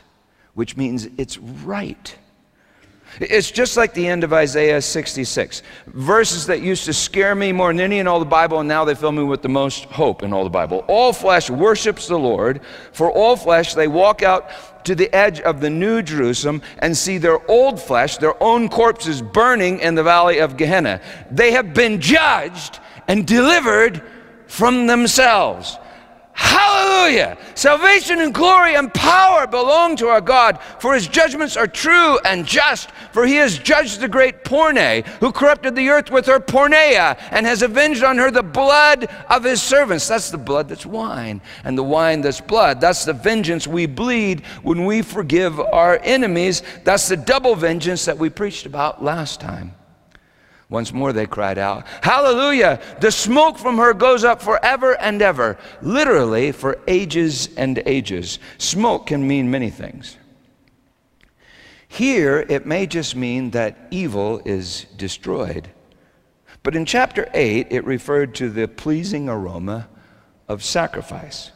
which 0.54 0.78
means 0.78 1.08
it's 1.18 1.36
right. 1.36 2.16
It's 3.20 3.50
just 3.50 3.76
like 3.76 3.94
the 3.94 4.06
end 4.06 4.24
of 4.24 4.32
Isaiah 4.32 4.80
66. 4.80 5.62
Verses 5.86 6.46
that 6.46 6.60
used 6.60 6.84
to 6.86 6.92
scare 6.92 7.34
me 7.34 7.52
more 7.52 7.72
than 7.72 7.80
any 7.80 7.98
in 7.98 8.06
all 8.06 8.18
the 8.18 8.24
Bible, 8.24 8.60
and 8.60 8.68
now 8.68 8.84
they 8.84 8.94
fill 8.94 9.12
me 9.12 9.22
with 9.22 9.42
the 9.42 9.48
most 9.48 9.84
hope 9.84 10.22
in 10.22 10.32
all 10.32 10.44
the 10.44 10.50
Bible. 10.50 10.84
All 10.88 11.12
flesh 11.12 11.50
worships 11.50 12.08
the 12.08 12.18
Lord. 12.18 12.60
For 12.92 13.10
all 13.10 13.36
flesh, 13.36 13.74
they 13.74 13.88
walk 13.88 14.22
out 14.22 14.50
to 14.84 14.94
the 14.94 15.12
edge 15.14 15.40
of 15.40 15.60
the 15.60 15.70
new 15.70 16.02
Jerusalem 16.02 16.62
and 16.78 16.96
see 16.96 17.18
their 17.18 17.48
old 17.50 17.80
flesh, 17.80 18.18
their 18.18 18.40
own 18.42 18.68
corpses, 18.68 19.22
burning 19.22 19.80
in 19.80 19.94
the 19.94 20.02
valley 20.02 20.38
of 20.38 20.56
Gehenna. 20.56 21.00
They 21.30 21.52
have 21.52 21.74
been 21.74 22.00
judged 22.00 22.80
and 23.08 23.26
delivered 23.26 24.02
from 24.46 24.86
themselves. 24.86 25.78
Hallelujah! 26.34 27.38
Salvation 27.54 28.20
and 28.20 28.34
glory 28.34 28.74
and 28.74 28.92
power 28.92 29.46
belong 29.46 29.94
to 29.96 30.08
our 30.08 30.20
God, 30.20 30.58
for 30.80 30.92
his 30.92 31.06
judgments 31.06 31.56
are 31.56 31.68
true 31.68 32.18
and 32.24 32.44
just. 32.44 32.90
For 33.12 33.24
he 33.24 33.36
has 33.36 33.56
judged 33.56 34.00
the 34.00 34.08
great 34.08 34.42
Porne, 34.42 35.04
who 35.20 35.30
corrupted 35.30 35.76
the 35.76 35.88
earth 35.90 36.10
with 36.10 36.26
her 36.26 36.40
porneia, 36.40 37.16
and 37.30 37.46
has 37.46 37.62
avenged 37.62 38.02
on 38.02 38.18
her 38.18 38.32
the 38.32 38.42
blood 38.42 39.08
of 39.30 39.44
his 39.44 39.62
servants. 39.62 40.08
That's 40.08 40.30
the 40.30 40.38
blood 40.38 40.68
that's 40.68 40.84
wine, 40.84 41.40
and 41.62 41.78
the 41.78 41.84
wine 41.84 42.20
that's 42.20 42.40
blood. 42.40 42.80
That's 42.80 43.04
the 43.04 43.12
vengeance 43.12 43.68
we 43.68 43.86
bleed 43.86 44.44
when 44.62 44.84
we 44.84 45.02
forgive 45.02 45.60
our 45.60 46.00
enemies. 46.02 46.62
That's 46.82 47.06
the 47.06 47.16
double 47.16 47.54
vengeance 47.54 48.04
that 48.06 48.18
we 48.18 48.28
preached 48.28 48.66
about 48.66 49.04
last 49.04 49.40
time. 49.40 49.74
Once 50.70 50.92
more 50.92 51.12
they 51.12 51.26
cried 51.26 51.58
out, 51.58 51.86
Hallelujah! 52.02 52.80
The 53.00 53.10
smoke 53.10 53.58
from 53.58 53.76
her 53.76 53.92
goes 53.92 54.24
up 54.24 54.40
forever 54.40 54.98
and 55.00 55.20
ever, 55.20 55.58
literally 55.82 56.52
for 56.52 56.78
ages 56.88 57.54
and 57.56 57.82
ages. 57.86 58.38
Smoke 58.58 59.06
can 59.06 59.26
mean 59.26 59.50
many 59.50 59.70
things. 59.70 60.16
Here, 61.86 62.44
it 62.48 62.66
may 62.66 62.86
just 62.86 63.14
mean 63.14 63.50
that 63.50 63.76
evil 63.90 64.40
is 64.44 64.86
destroyed. 64.96 65.68
But 66.62 66.74
in 66.74 66.86
chapter 66.86 67.28
8, 67.34 67.68
it 67.70 67.84
referred 67.84 68.34
to 68.36 68.48
the 68.48 68.66
pleasing 68.66 69.28
aroma 69.28 69.88
of 70.48 70.64
sacrifice. 70.64 71.52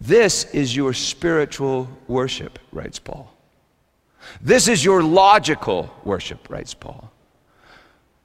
This 0.00 0.44
is 0.46 0.74
your 0.74 0.94
spiritual 0.94 1.88
worship, 2.08 2.58
writes 2.72 2.98
Paul. 2.98 3.32
This 4.40 4.66
is 4.66 4.84
your 4.84 5.02
logical 5.02 5.94
worship, 6.04 6.48
writes 6.48 6.74
Paul 6.74 7.12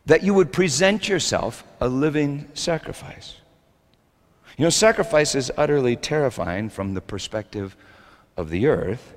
that 0.05 0.23
you 0.23 0.33
would 0.33 0.51
present 0.51 1.07
yourself 1.07 1.63
a 1.79 1.87
living 1.87 2.47
sacrifice. 2.53 3.35
You 4.57 4.65
know, 4.65 4.69
sacrifice 4.69 5.33
is 5.35 5.51
utterly 5.57 5.95
terrifying 5.95 6.69
from 6.69 6.93
the 6.93 7.01
perspective 7.01 7.75
of 8.37 8.49
the 8.49 8.67
earth 8.67 9.13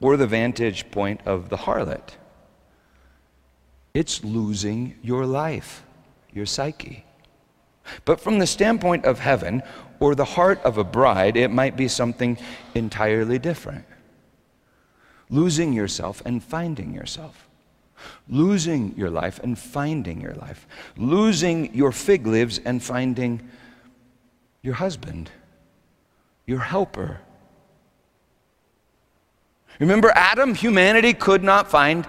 or 0.00 0.16
the 0.16 0.26
vantage 0.26 0.90
point 0.90 1.20
of 1.24 1.48
the 1.48 1.56
harlot. 1.58 2.16
It's 3.94 4.24
losing 4.24 4.96
your 5.02 5.26
life, 5.26 5.84
your 6.32 6.46
psyche. 6.46 7.04
But 8.04 8.20
from 8.20 8.38
the 8.38 8.46
standpoint 8.46 9.04
of 9.04 9.18
heaven 9.18 9.62
or 10.00 10.14
the 10.14 10.24
heart 10.24 10.60
of 10.62 10.78
a 10.78 10.84
bride, 10.84 11.36
it 11.36 11.50
might 11.50 11.76
be 11.76 11.88
something 11.88 12.38
entirely 12.74 13.38
different. 13.38 13.84
Losing 15.30 15.72
yourself 15.72 16.22
and 16.24 16.42
finding 16.42 16.92
yourself 16.92 17.41
losing 18.28 18.94
your 18.96 19.10
life 19.10 19.40
and 19.42 19.58
finding 19.58 20.20
your 20.20 20.34
life, 20.34 20.66
losing 20.96 21.74
your 21.74 21.92
fig 21.92 22.26
leaves 22.26 22.60
and 22.64 22.82
finding 22.82 23.40
your 24.62 24.74
husband, 24.74 25.30
your 26.46 26.60
helper. 26.60 27.20
Remember 29.78 30.12
Adam? 30.14 30.54
Humanity 30.54 31.14
could 31.14 31.42
not 31.42 31.70
find 31.70 32.06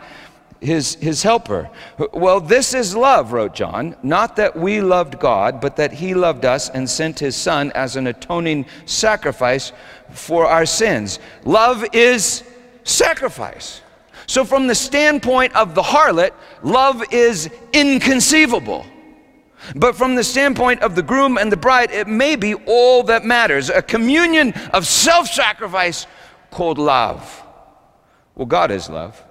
his, 0.64 0.96
his 0.96 1.24
helper. 1.24 1.70
Well, 2.14 2.40
this 2.40 2.74
is 2.74 2.96
love, 2.96 3.34
wrote 3.34 3.54
John, 3.54 3.96
not 4.02 4.36
that 4.38 4.56
we 4.56 4.82
loved 4.82 5.20
God, 5.20 5.60
but 5.60 5.76
that 5.76 5.92
he 5.92 6.14
loved 6.14 6.46
us 6.46 6.70
and 6.70 6.90
sent 6.90 7.20
his 7.20 7.36
son 7.36 7.72
as 7.74 7.96
an 7.96 8.08
atoning 8.08 8.66
sacrifice 8.86 9.74
for 10.12 10.46
our 10.46 10.66
sins. 10.66 11.20
Love 11.44 11.86
is 11.94 12.44
sacrifice. 12.84 13.82
So, 14.28 14.46
from 14.46 14.68
the 14.68 14.76
standpoint 14.76 15.56
of 15.56 15.76
the 15.76 15.82
harlot, 15.82 16.32
love 16.62 17.04
is 17.12 17.50
inconceivable. 17.74 18.86
But 19.76 19.96
from 19.96 20.16
the 20.16 20.24
standpoint 20.24 20.82
of 20.82 20.96
the 20.96 21.04
groom 21.04 21.38
and 21.38 21.52
the 21.52 21.58
bride, 21.58 21.92
it 21.92 22.08
may 22.08 22.36
be 22.36 22.54
all 22.54 23.04
that 23.04 23.24
matters 23.24 23.70
a 23.70 23.82
communion 23.82 24.54
of 24.74 24.86
self 24.86 25.28
sacrifice 25.28 26.06
called 26.52 26.78
love. 26.78 27.44
Well, 28.36 28.46
God 28.46 28.72
is 28.72 28.90
love, 28.90 29.24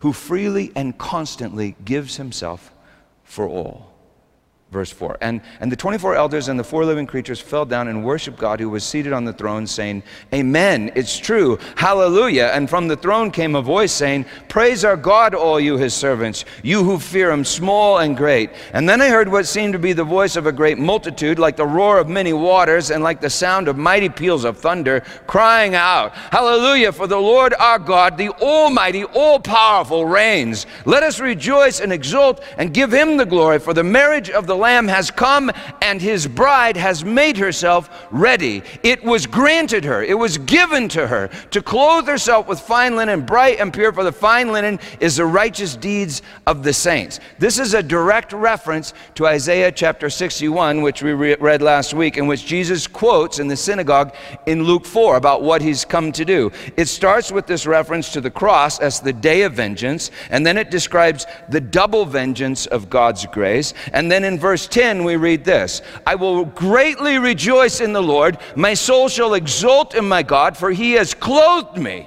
who 0.00 0.12
freely 0.12 0.72
and 0.76 0.96
constantly 0.96 1.76
gives 1.84 2.16
himself 2.16 2.72
for 3.24 3.48
all 3.48 3.93
verse 4.74 4.90
4. 4.90 5.16
And, 5.22 5.40
and 5.60 5.72
the 5.72 5.76
24 5.76 6.16
elders 6.16 6.48
and 6.48 6.58
the 6.58 6.64
four 6.64 6.84
living 6.84 7.06
creatures 7.06 7.40
fell 7.40 7.64
down 7.64 7.88
and 7.88 8.04
worshiped 8.04 8.36
God 8.36 8.60
who 8.60 8.68
was 8.68 8.84
seated 8.84 9.12
on 9.12 9.24
the 9.24 9.32
throne, 9.32 9.66
saying, 9.66 10.02
Amen, 10.34 10.90
it's 10.96 11.16
true, 11.16 11.58
hallelujah. 11.76 12.50
And 12.52 12.68
from 12.68 12.88
the 12.88 12.96
throne 12.96 13.30
came 13.30 13.54
a 13.54 13.62
voice 13.62 13.92
saying, 13.92 14.26
Praise 14.48 14.84
our 14.84 14.96
God, 14.96 15.34
all 15.34 15.60
you 15.60 15.78
his 15.78 15.94
servants, 15.94 16.44
you 16.62 16.82
who 16.82 16.98
fear 16.98 17.30
him, 17.30 17.44
small 17.44 17.98
and 17.98 18.16
great. 18.16 18.50
And 18.72 18.88
then 18.88 19.00
I 19.00 19.08
heard 19.08 19.30
what 19.30 19.46
seemed 19.46 19.72
to 19.74 19.78
be 19.78 19.92
the 19.92 20.04
voice 20.04 20.34
of 20.34 20.46
a 20.46 20.52
great 20.52 20.76
multitude, 20.76 21.38
like 21.38 21.56
the 21.56 21.66
roar 21.66 21.98
of 21.98 22.08
many 22.08 22.32
waters, 22.32 22.90
and 22.90 23.02
like 23.02 23.20
the 23.20 23.30
sound 23.30 23.68
of 23.68 23.78
mighty 23.78 24.08
peals 24.08 24.44
of 24.44 24.58
thunder, 24.58 25.00
crying 25.28 25.76
out, 25.76 26.12
Hallelujah, 26.12 26.90
for 26.90 27.06
the 27.06 27.16
Lord 27.16 27.54
our 27.54 27.78
God, 27.78 28.18
the 28.18 28.30
Almighty, 28.30 29.04
all 29.04 29.38
powerful, 29.38 30.04
reigns. 30.04 30.66
Let 30.84 31.04
us 31.04 31.20
rejoice 31.20 31.78
and 31.80 31.92
exult 31.92 32.42
and 32.58 32.74
give 32.74 32.92
him 32.92 33.16
the 33.16 33.24
glory, 33.24 33.60
for 33.60 33.72
the 33.72 33.84
marriage 33.84 34.30
of 34.30 34.48
the 34.48 34.56
Lamb 34.64 34.88
has 34.88 35.10
come 35.10 35.52
and 35.82 36.00
his 36.00 36.26
bride 36.26 36.78
has 36.78 37.04
made 37.04 37.36
herself 37.36 38.06
ready. 38.10 38.62
It 38.82 39.04
was 39.04 39.26
granted 39.26 39.84
her, 39.84 40.02
it 40.02 40.18
was 40.18 40.38
given 40.38 40.88
to 40.88 41.06
her 41.06 41.28
to 41.50 41.60
clothe 41.60 42.06
herself 42.06 42.48
with 42.48 42.60
fine 42.60 42.96
linen, 42.96 43.26
bright 43.26 43.60
and 43.60 43.70
pure, 43.70 43.92
for 43.92 44.04
the 44.04 44.10
fine 44.10 44.52
linen 44.52 44.80
is 45.00 45.16
the 45.16 45.26
righteous 45.26 45.76
deeds 45.76 46.22
of 46.46 46.62
the 46.62 46.72
saints. 46.72 47.20
This 47.38 47.58
is 47.58 47.74
a 47.74 47.82
direct 47.82 48.32
reference 48.32 48.94
to 49.16 49.26
Isaiah 49.26 49.70
chapter 49.70 50.08
61, 50.08 50.80
which 50.80 51.02
we 51.02 51.12
re- 51.12 51.36
read 51.38 51.60
last 51.60 51.92
week, 51.92 52.16
in 52.16 52.26
which 52.26 52.46
Jesus 52.46 52.86
quotes 52.86 53.40
in 53.40 53.48
the 53.48 53.56
synagogue 53.56 54.14
in 54.46 54.62
Luke 54.62 54.86
4 54.86 55.16
about 55.16 55.42
what 55.42 55.60
he's 55.60 55.84
come 55.84 56.10
to 56.12 56.24
do. 56.24 56.50
It 56.78 56.88
starts 56.88 57.30
with 57.30 57.46
this 57.46 57.66
reference 57.66 58.10
to 58.14 58.22
the 58.22 58.30
cross 58.30 58.80
as 58.80 59.00
the 59.00 59.12
day 59.12 59.42
of 59.42 59.52
vengeance, 59.52 60.10
and 60.30 60.46
then 60.46 60.56
it 60.56 60.70
describes 60.70 61.26
the 61.50 61.60
double 61.60 62.06
vengeance 62.06 62.64
of 62.64 62.88
God's 62.88 63.26
grace, 63.26 63.74
and 63.92 64.10
then 64.10 64.24
in 64.24 64.38
verse 64.38 64.53
verse 64.54 64.68
10, 64.68 65.02
we 65.02 65.16
read 65.16 65.42
this 65.42 65.82
I 66.06 66.14
will 66.14 66.44
greatly 66.44 67.18
rejoice 67.18 67.80
in 67.80 67.92
the 67.92 68.00
Lord. 68.00 68.38
My 68.54 68.72
soul 68.74 69.08
shall 69.08 69.34
exult 69.34 69.96
in 69.96 70.06
my 70.06 70.22
God, 70.22 70.56
for 70.56 70.70
he 70.70 70.92
has 70.92 71.12
clothed 71.12 71.76
me 71.76 72.06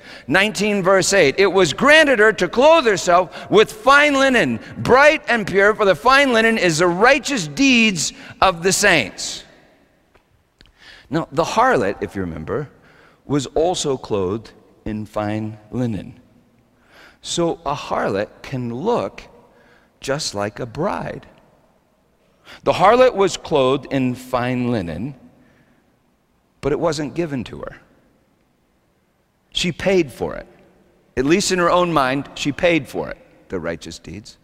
19 0.27 0.83
verse 0.83 1.13
8 1.13 1.35
it 1.37 1.47
was 1.47 1.73
granted 1.73 2.19
her 2.19 2.33
to 2.33 2.47
clothe 2.47 2.85
herself 2.85 3.49
with 3.49 3.71
fine 3.71 4.13
linen 4.13 4.59
bright 4.77 5.23
and 5.27 5.47
pure 5.47 5.73
for 5.75 5.85
the 5.85 5.95
fine 5.95 6.33
linen 6.33 6.57
is 6.57 6.79
the 6.79 6.87
righteous 6.87 7.47
deeds 7.47 8.13
of 8.41 8.63
the 8.63 8.71
saints. 8.71 9.43
Now 11.09 11.27
the 11.31 11.43
harlot 11.43 12.01
if 12.01 12.15
you 12.15 12.21
remember 12.21 12.69
was 13.25 13.45
also 13.47 13.97
clothed 13.97 14.51
in 14.85 15.05
fine 15.05 15.57
linen. 15.71 16.19
So 17.21 17.59
a 17.65 17.75
harlot 17.75 18.29
can 18.41 18.73
look 18.73 19.23
just 19.99 20.33
like 20.33 20.59
a 20.59 20.65
bride. 20.65 21.27
The 22.63 22.73
harlot 22.73 23.15
was 23.15 23.37
clothed 23.37 23.91
in 23.91 24.15
fine 24.15 24.71
linen 24.71 25.15
but 26.61 26.71
it 26.71 26.79
wasn't 26.79 27.15
given 27.15 27.43
to 27.45 27.59
her 27.59 27.81
she 29.51 29.71
paid 29.71 30.11
for 30.11 30.35
it. 30.35 30.47
At 31.17 31.25
least 31.25 31.51
in 31.51 31.59
her 31.59 31.69
own 31.69 31.91
mind, 31.93 32.29
she 32.35 32.51
paid 32.51 32.87
for 32.87 33.09
it, 33.09 33.17
the 33.49 33.59
righteous 33.59 33.99
deeds. 33.99 34.37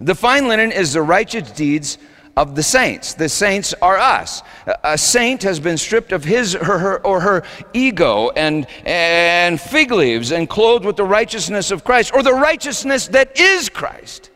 The 0.00 0.14
fine 0.14 0.48
linen 0.48 0.72
is 0.72 0.92
the 0.92 1.02
righteous 1.02 1.50
deeds 1.52 1.98
of 2.36 2.54
the 2.54 2.62
saints. 2.62 3.14
The 3.14 3.28
saints 3.28 3.74
are 3.82 3.98
us. 3.98 4.42
A 4.84 4.96
saint 4.96 5.42
has 5.42 5.58
been 5.60 5.76
stripped 5.76 6.12
of 6.12 6.24
his 6.24 6.52
her, 6.52 6.78
her, 6.78 7.04
or 7.04 7.20
her 7.20 7.42
ego 7.72 8.30
and, 8.30 8.66
and 8.84 9.60
fig 9.60 9.90
leaves 9.90 10.30
and 10.30 10.48
clothed 10.48 10.84
with 10.84 10.96
the 10.96 11.04
righteousness 11.04 11.70
of 11.70 11.84
Christ, 11.84 12.14
or 12.14 12.22
the 12.22 12.34
righteousness 12.34 13.08
that 13.08 13.38
is 13.38 13.68
Christ. 13.68 14.30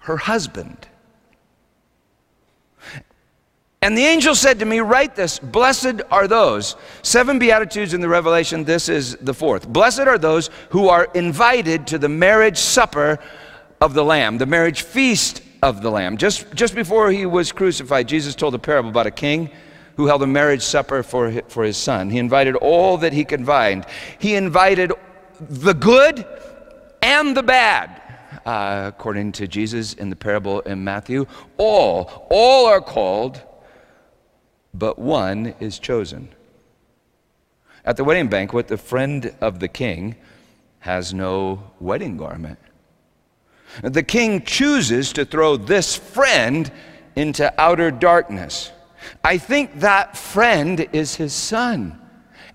Her 0.00 0.16
husband. 0.16 0.88
And 3.84 3.98
the 3.98 4.06
angel 4.06 4.34
said 4.34 4.60
to 4.60 4.64
me, 4.64 4.80
Write 4.80 5.14
this 5.14 5.38
Blessed 5.38 6.00
are 6.10 6.26
those. 6.26 6.74
Seven 7.02 7.38
Beatitudes 7.38 7.92
in 7.92 8.00
the 8.00 8.08
Revelation, 8.08 8.64
this 8.64 8.88
is 8.88 9.14
the 9.16 9.34
fourth. 9.34 9.68
Blessed 9.68 10.00
are 10.00 10.16
those 10.16 10.48
who 10.70 10.88
are 10.88 11.06
invited 11.12 11.86
to 11.88 11.98
the 11.98 12.08
marriage 12.08 12.56
supper 12.56 13.18
of 13.82 13.92
the 13.92 14.02
Lamb, 14.02 14.38
the 14.38 14.46
marriage 14.46 14.80
feast 14.80 15.42
of 15.62 15.82
the 15.82 15.90
Lamb. 15.90 16.16
Just, 16.16 16.50
just 16.54 16.74
before 16.74 17.10
he 17.10 17.26
was 17.26 17.52
crucified, 17.52 18.08
Jesus 18.08 18.34
told 18.34 18.54
a 18.54 18.58
parable 18.58 18.88
about 18.88 19.06
a 19.06 19.10
king 19.10 19.50
who 19.98 20.06
held 20.06 20.22
a 20.22 20.26
marriage 20.26 20.62
supper 20.62 21.02
for 21.02 21.28
his, 21.28 21.42
for 21.48 21.62
his 21.62 21.76
son. 21.76 22.08
He 22.08 22.18
invited 22.18 22.56
all 22.56 22.96
that 22.96 23.12
he 23.12 23.22
could 23.26 23.44
find. 23.44 23.84
He 24.18 24.34
invited 24.34 24.94
the 25.38 25.74
good 25.74 26.24
and 27.02 27.36
the 27.36 27.42
bad. 27.42 28.00
Uh, 28.46 28.84
according 28.94 29.32
to 29.32 29.46
Jesus 29.46 29.92
in 29.92 30.08
the 30.08 30.16
parable 30.16 30.60
in 30.60 30.84
Matthew, 30.84 31.26
all, 31.58 32.26
all 32.30 32.64
are 32.64 32.80
called 32.80 33.42
but 34.74 34.98
one 34.98 35.54
is 35.60 35.78
chosen. 35.78 36.28
At 37.84 37.96
the 37.96 38.04
wedding 38.04 38.28
banquet, 38.28 38.68
the 38.68 38.76
friend 38.76 39.34
of 39.40 39.60
the 39.60 39.68
king 39.68 40.16
has 40.80 41.14
no 41.14 41.70
wedding 41.80 42.16
garment. 42.16 42.58
The 43.82 44.02
king 44.02 44.42
chooses 44.44 45.12
to 45.14 45.24
throw 45.24 45.56
this 45.56 45.96
friend 45.96 46.70
into 47.16 47.52
outer 47.60 47.90
darkness. 47.90 48.72
I 49.22 49.38
think 49.38 49.80
that 49.80 50.16
friend 50.16 50.86
is 50.92 51.14
his 51.14 51.32
son 51.32 52.00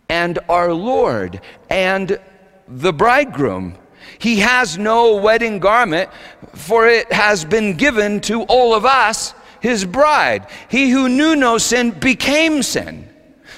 and 0.10 0.40
our 0.50 0.74
Lord 0.74 1.42
and 1.70 2.20
the 2.68 2.94
bridegroom. 2.94 3.78
He 4.18 4.40
has 4.40 4.78
no 4.78 5.16
wedding 5.16 5.60
garment, 5.60 6.10
for 6.56 6.88
it 6.88 7.12
has 7.12 7.46
been 7.46 7.76
given 7.78 8.20
to 8.22 8.44
all 8.44 8.74
of 8.74 8.86
us 8.86 9.34
his 9.60 9.86
bride. 9.86 10.48
He 10.70 10.90
who 10.90 11.10
knew 11.10 11.36
no 11.36 11.58
sin 11.58 11.92
became 11.92 12.64
sin, 12.64 13.08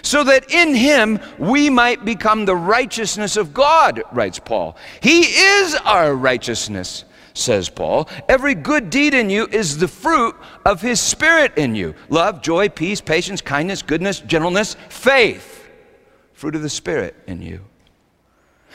so 0.01 0.23
that 0.23 0.51
in 0.51 0.73
him 0.73 1.19
we 1.37 1.69
might 1.69 2.05
become 2.05 2.45
the 2.45 2.55
righteousness 2.55 3.37
of 3.37 3.53
God, 3.53 4.03
writes 4.11 4.39
Paul. 4.39 4.77
He 5.01 5.21
is 5.21 5.75
our 5.75 6.15
righteousness, 6.15 7.05
says 7.33 7.69
Paul. 7.69 8.09
Every 8.27 8.55
good 8.55 8.89
deed 8.89 9.13
in 9.13 9.29
you 9.29 9.47
is 9.47 9.77
the 9.77 9.87
fruit 9.87 10.35
of 10.65 10.81
his 10.81 10.99
spirit 10.99 11.57
in 11.57 11.75
you 11.75 11.95
love, 12.09 12.41
joy, 12.41 12.69
peace, 12.69 13.01
patience, 13.01 13.41
kindness, 13.41 13.81
goodness, 13.81 14.19
gentleness, 14.19 14.75
faith. 14.89 15.69
Fruit 16.33 16.55
of 16.55 16.61
the 16.63 16.69
spirit 16.69 17.15
in 17.27 17.41
you. 17.41 17.61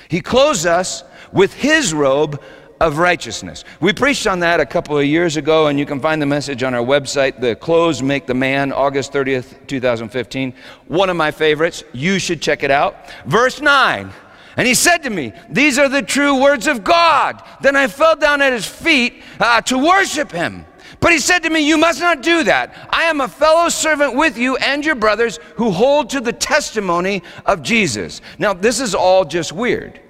He 0.09 0.21
clothes 0.21 0.67
us 0.67 1.03
with 1.33 1.53
his 1.55 1.93
robe 1.93 2.41
of 2.81 2.99
righteousness. 2.99 3.65
We 3.81 3.93
preached 3.93 4.27
on 4.27 4.41
that 4.41 4.61
a 4.61 4.67
couple 4.67 4.99
of 4.99 5.05
years 5.05 5.37
ago, 5.37 5.69
and 5.69 5.79
you 5.79 5.87
can 5.87 6.01
find 6.01 6.21
the 6.21 6.27
message 6.27 6.63
on 6.63 6.75
our 6.75 6.85
website, 6.85 7.41
The 7.41 7.57
Clothes 7.57 8.03
Make 8.03 8.27
the 8.27 8.35
Man, 8.35 8.73
August 8.73 9.13
30th, 9.13 9.67
2015. 9.67 10.55
One 10.89 11.11
of 11.11 11.17
my 11.17 11.31
favorites. 11.31 11.85
You 11.93 12.19
should 12.19 12.43
check 12.43 12.63
it 12.63 12.71
out. 12.71 13.11
Verse 13.25 13.61
9. 13.61 14.11
And 14.57 14.67
he 14.67 14.75
said 14.75 14.99
to 14.99 15.11
me, 15.11 15.33
These 15.51 15.79
are 15.79 15.89
the 15.89 16.03
true 16.03 16.41
words 16.43 16.67
of 16.67 16.83
God. 16.83 17.43
Then 17.61 17.77
I 17.77 17.89
fell 17.89 18.17
down 18.17 18.43
at 18.43 18.53
his 18.53 18.67
feet 18.67 19.23
uh, 19.39 19.61
to 19.63 19.79
worship 19.79 20.33
him. 20.33 20.65
But 21.01 21.13
he 21.13 21.19
said 21.19 21.41
to 21.41 21.51
me, 21.51 21.61
You 21.61 21.77
must 21.77 22.01
not 22.01 22.23
do 22.23 22.43
that. 22.45 22.75
I 22.91 23.05
am 23.05 23.21
a 23.21 23.29
fellow 23.29 23.69
servant 23.69 24.17
with 24.17 24.39
you 24.39 24.57
and 24.57 24.85
your 24.85 24.95
brothers 24.95 25.39
who 25.57 25.71
hold 25.71 26.11
to 26.11 26.21
the 26.21 26.33
testimony 26.33 27.23
of 27.45 27.63
Jesus. 27.63 28.23
Now, 28.39 28.55
this 28.55 28.81
is 28.81 28.95
all 28.95 29.25
just 29.25 29.53
weird. 29.53 30.01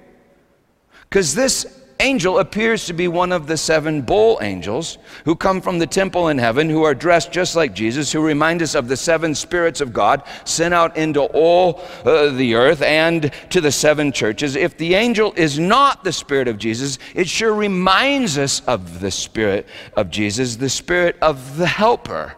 Because 1.09 1.35
this 1.35 1.83
angel 1.99 2.39
appears 2.39 2.85
to 2.85 2.93
be 2.93 3.07
one 3.07 3.31
of 3.31 3.47
the 3.47 3.57
seven 3.57 4.01
bowl 4.01 4.39
angels 4.41 4.97
who 5.25 5.35
come 5.35 5.61
from 5.61 5.79
the 5.79 5.87
temple 5.87 6.29
in 6.29 6.37
heaven, 6.37 6.69
who 6.69 6.83
are 6.83 6.93
dressed 6.93 7.31
just 7.31 7.55
like 7.55 7.73
Jesus, 7.73 8.11
who 8.11 8.21
remind 8.21 8.61
us 8.61 8.75
of 8.75 8.87
the 8.87 8.97
seven 8.97 9.33
spirits 9.33 9.81
of 9.81 9.93
God 9.93 10.23
sent 10.45 10.73
out 10.73 10.95
into 10.97 11.21
all 11.21 11.81
uh, 12.05 12.29
the 12.29 12.55
earth 12.55 12.81
and 12.81 13.31
to 13.49 13.61
the 13.61 13.71
seven 13.71 14.11
churches. 14.11 14.55
If 14.55 14.77
the 14.77 14.93
angel 14.95 15.33
is 15.35 15.59
not 15.59 16.03
the 16.03 16.13
spirit 16.13 16.47
of 16.47 16.57
Jesus, 16.57 16.99
it 17.15 17.27
sure 17.27 17.53
reminds 17.53 18.37
us 18.37 18.61
of 18.61 18.99
the 18.99 19.11
spirit 19.11 19.67
of 19.95 20.09
Jesus, 20.09 20.55
the 20.55 20.69
spirit 20.69 21.17
of 21.21 21.57
the 21.57 21.67
helper. 21.67 22.35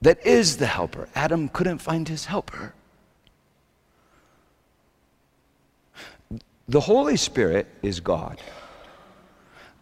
That 0.00 0.24
is 0.24 0.58
the 0.58 0.66
helper. 0.66 1.08
Adam 1.14 1.48
couldn't 1.48 1.78
find 1.78 2.08
his 2.08 2.26
helper. 2.26 2.74
The 6.68 6.80
Holy 6.80 7.16
Spirit 7.16 7.66
is 7.82 8.00
God. 8.00 8.40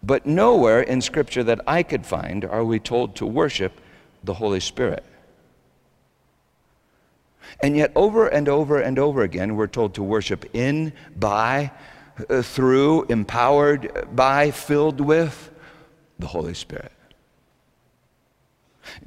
But 0.02 0.24
nowhere 0.24 0.82
in 0.82 1.00
Scripture 1.00 1.42
that 1.42 1.60
I 1.66 1.82
could 1.82 2.06
find 2.06 2.44
are 2.44 2.64
we 2.64 2.78
told 2.78 3.16
to 3.16 3.26
worship 3.26 3.80
the 4.22 4.34
Holy 4.34 4.60
Spirit. 4.60 5.04
And 7.60 7.76
yet, 7.76 7.90
over 7.96 8.28
and 8.28 8.48
over 8.48 8.80
and 8.80 8.98
over 8.98 9.22
again, 9.22 9.56
we're 9.56 9.66
told 9.66 9.94
to 9.94 10.02
worship 10.02 10.44
in, 10.54 10.92
by, 11.16 11.72
uh, 12.28 12.42
through, 12.42 13.04
empowered 13.04 14.06
by, 14.14 14.50
filled 14.50 15.00
with 15.00 15.50
the 16.18 16.26
Holy 16.26 16.54
Spirit. 16.54 16.92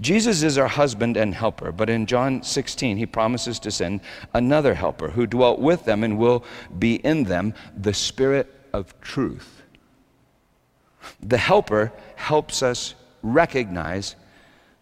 Jesus 0.01 0.43
is 0.43 0.57
our 0.57 0.67
husband 0.67 1.17
and 1.17 1.33
helper, 1.33 1.71
but 1.71 1.89
in 1.89 2.05
John 2.05 2.43
16, 2.43 2.97
he 2.97 3.05
promises 3.05 3.59
to 3.59 3.71
send 3.71 4.01
another 4.33 4.73
helper 4.73 5.09
who 5.09 5.27
dwelt 5.27 5.59
with 5.59 5.85
them 5.85 6.03
and 6.03 6.17
will 6.17 6.43
be 6.77 6.95
in 6.95 7.23
them, 7.23 7.53
the 7.75 7.93
Spirit 7.93 8.53
of 8.73 8.99
truth. 9.01 9.63
The 11.21 11.37
helper 11.37 11.91
helps 12.15 12.61
us 12.61 12.95
recognize 13.21 14.15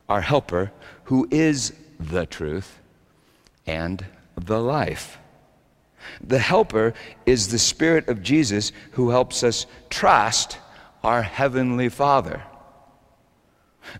our 0.09 0.21
helper 0.21 0.71
who 1.05 1.27
is 1.31 1.73
the 1.99 2.25
truth 2.25 2.79
and 3.65 4.05
the 4.35 4.59
life. 4.59 5.17
The 6.21 6.39
helper 6.39 6.93
is 7.25 7.49
the 7.49 7.59
Spirit 7.59 8.07
of 8.07 8.21
Jesus 8.21 8.71
who 8.91 9.09
helps 9.09 9.43
us 9.43 9.65
trust 9.89 10.57
our 11.03 11.21
Heavenly 11.21 11.89
Father. 11.89 12.43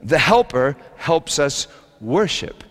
The 0.02 0.20
helper 0.20 0.76
helps 0.98 1.40
us 1.40 1.68
worship 2.00 2.64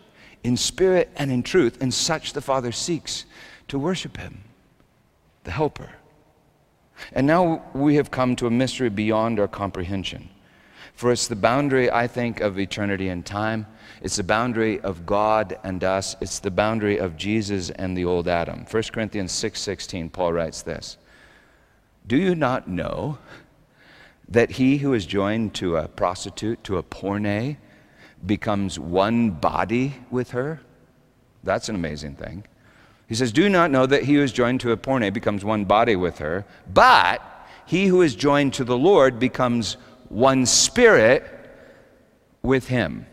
in 0.45 0.57
spirit 0.57 1.11
and 1.17 1.33
in 1.33 1.43
truth, 1.43 1.79
and 1.81 1.93
such 1.93 2.33
the 2.33 2.41
Father 2.41 2.73
seeks 2.73 3.25
to 3.69 3.79
worship 3.79 4.17
him, 4.17 4.45
the 5.45 5.51
helper. 5.51 5.91
And 7.13 7.27
now 7.27 7.65
we 7.75 7.97
have 7.97 8.11
come 8.11 8.37
to 8.37 8.47
a 8.47 8.51
mystery 8.51 8.89
beyond 8.89 9.41
our 9.41 9.49
comprehension. 9.49 10.29
For 10.95 11.13
it's 11.13 11.27
the 11.27 11.37
boundary, 11.37 11.91
I 11.91 12.07
think, 12.07 12.41
of 12.41 12.59
eternity 12.59 13.09
and 13.09 13.25
time. 13.25 13.67
It's 14.01 14.17
the 14.17 14.23
boundary 14.23 14.81
of 14.81 15.05
God 15.05 15.59
and 15.63 15.85
us. 15.85 16.17
It's 16.21 16.39
the 16.39 16.51
boundary 16.51 16.97
of 16.97 17.17
Jesus 17.17 17.69
and 17.71 17.97
the 17.97 18.07
old 18.07 18.29
Adam. 18.29 18.65
1 18.65 18.93
Corinthians 18.93 19.33
6:16, 19.33 20.09
Paul 20.09 20.33
writes 20.33 20.63
this. 20.63 20.97
Do 22.07 22.17
you 22.17 22.35
not 22.35 22.69
know 22.69 23.19
that 24.29 24.53
he 24.53 24.79
who 24.79 24.93
is 24.93 25.07
joined 25.07 25.55
to 25.55 25.77
a 25.77 25.89
prostitute, 25.89 26.63
to 26.65 26.79
a 26.79 26.83
porne, 26.83 27.57
becomes 28.25 28.79
one 28.79 29.31
body 29.31 29.95
with 30.11 30.31
her? 30.31 30.61
That's 31.45 31.69
an 31.69 31.75
amazing 31.75 32.17
thing. 32.17 32.45
He 33.09 33.15
says, 33.15 33.33
Do 33.33 33.49
not 33.49 33.71
know 33.71 33.87
that 33.87 34.05
he 34.05 34.15
who 34.15 34.23
is 34.23 34.33
joined 34.33 34.61
to 34.63 34.73
a 34.73 34.77
porne 34.77 35.13
becomes 35.13 35.45
one 35.45 35.65
body 35.65 35.95
with 35.95 36.19
her, 36.19 36.45
but 36.73 37.23
he 37.67 37.87
who 37.87 38.03
is 38.03 38.15
joined 38.15 38.55
to 38.55 38.65
the 38.65 38.77
Lord 38.77 39.19
becomes 39.19 39.77
one 40.09 40.47
spirit 40.47 41.25
with 42.43 42.69
him. 42.69 43.07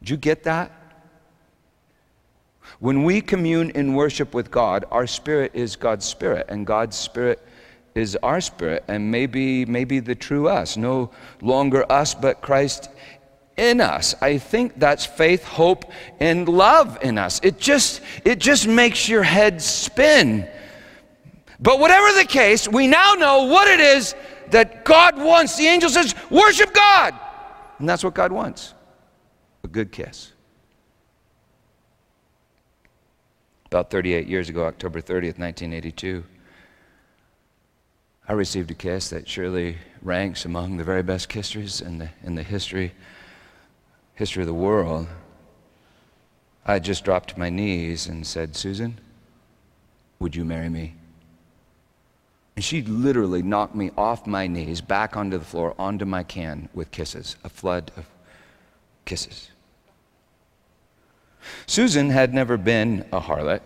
Did 0.00 0.10
you 0.10 0.16
get 0.16 0.44
that? 0.44 0.72
When 2.78 3.04
we 3.04 3.20
commune 3.20 3.70
in 3.70 3.94
worship 3.94 4.34
with 4.34 4.50
God, 4.50 4.84
our 4.90 5.06
spirit 5.06 5.52
is 5.54 5.76
God's 5.76 6.04
spirit, 6.04 6.46
and 6.48 6.66
God's 6.66 6.96
spirit 6.96 7.42
is 7.96 8.16
our 8.22 8.40
spirit 8.40 8.84
and 8.88 9.10
maybe 9.10 9.64
maybe 9.64 10.00
the 10.00 10.14
true 10.14 10.48
us 10.48 10.76
no 10.76 11.10
longer 11.40 11.90
us 11.90 12.14
but 12.14 12.40
christ 12.40 12.88
in 13.56 13.80
us. 13.80 14.14
I 14.20 14.38
think 14.38 14.78
that's 14.78 15.06
faith 15.06 15.44
hope 15.44 15.90
and 16.20 16.48
love 16.48 16.98
in 17.02 17.18
us. 17.18 17.40
It 17.42 17.58
just 17.58 18.00
it 18.24 18.38
just 18.38 18.66
makes 18.66 19.08
your 19.08 19.22
head 19.22 19.62
spin. 19.62 20.48
But 21.58 21.80
whatever 21.80 22.18
the 22.18 22.26
case 22.26 22.68
we 22.68 22.86
now 22.86 23.14
know 23.14 23.44
what 23.44 23.68
it 23.68 23.80
is 23.80 24.14
that 24.50 24.84
god 24.84 25.18
wants. 25.18 25.56
The 25.56 25.66
angel 25.66 25.90
says 25.90 26.14
worship 26.30 26.74
god. 26.74 27.14
And 27.78 27.88
that's 27.88 28.04
what 28.04 28.14
god 28.14 28.32
wants. 28.32 28.74
A 29.64 29.68
good 29.68 29.90
kiss. 29.90 30.32
About 33.66 33.90
38 33.90 34.26
years 34.28 34.48
ago 34.48 34.64
october 34.64 35.00
30th 35.00 35.38
1982 35.38 36.24
I 38.28 38.32
received 38.32 38.70
a 38.70 38.74
kiss 38.74 39.10
that 39.10 39.28
surely 39.28 39.78
ranks 40.02 40.44
among 40.44 40.76
the 40.76 40.84
very 40.84 41.02
best 41.02 41.28
kisses 41.28 41.80
in 41.80 41.98
the, 41.98 42.08
in 42.24 42.34
the 42.34 42.42
history, 42.42 42.92
history 44.14 44.42
of 44.42 44.48
the 44.48 44.54
world. 44.54 45.06
I 46.64 46.80
just 46.80 47.04
dropped 47.04 47.30
to 47.30 47.38
my 47.38 47.50
knees 47.50 48.08
and 48.08 48.26
said, 48.26 48.56
Susan, 48.56 48.98
would 50.18 50.34
you 50.34 50.44
marry 50.44 50.68
me? 50.68 50.94
And 52.56 52.64
she 52.64 52.82
literally 52.82 53.42
knocked 53.42 53.76
me 53.76 53.90
off 53.96 54.26
my 54.26 54.46
knees, 54.46 54.80
back 54.80 55.16
onto 55.16 55.38
the 55.38 55.44
floor, 55.44 55.74
onto 55.78 56.04
my 56.04 56.24
can 56.24 56.68
with 56.74 56.90
kisses, 56.90 57.36
a 57.44 57.48
flood 57.48 57.92
of 57.96 58.06
kisses. 59.04 59.50
Susan 61.66 62.10
had 62.10 62.34
never 62.34 62.56
been 62.56 63.04
a 63.12 63.20
harlot, 63.20 63.60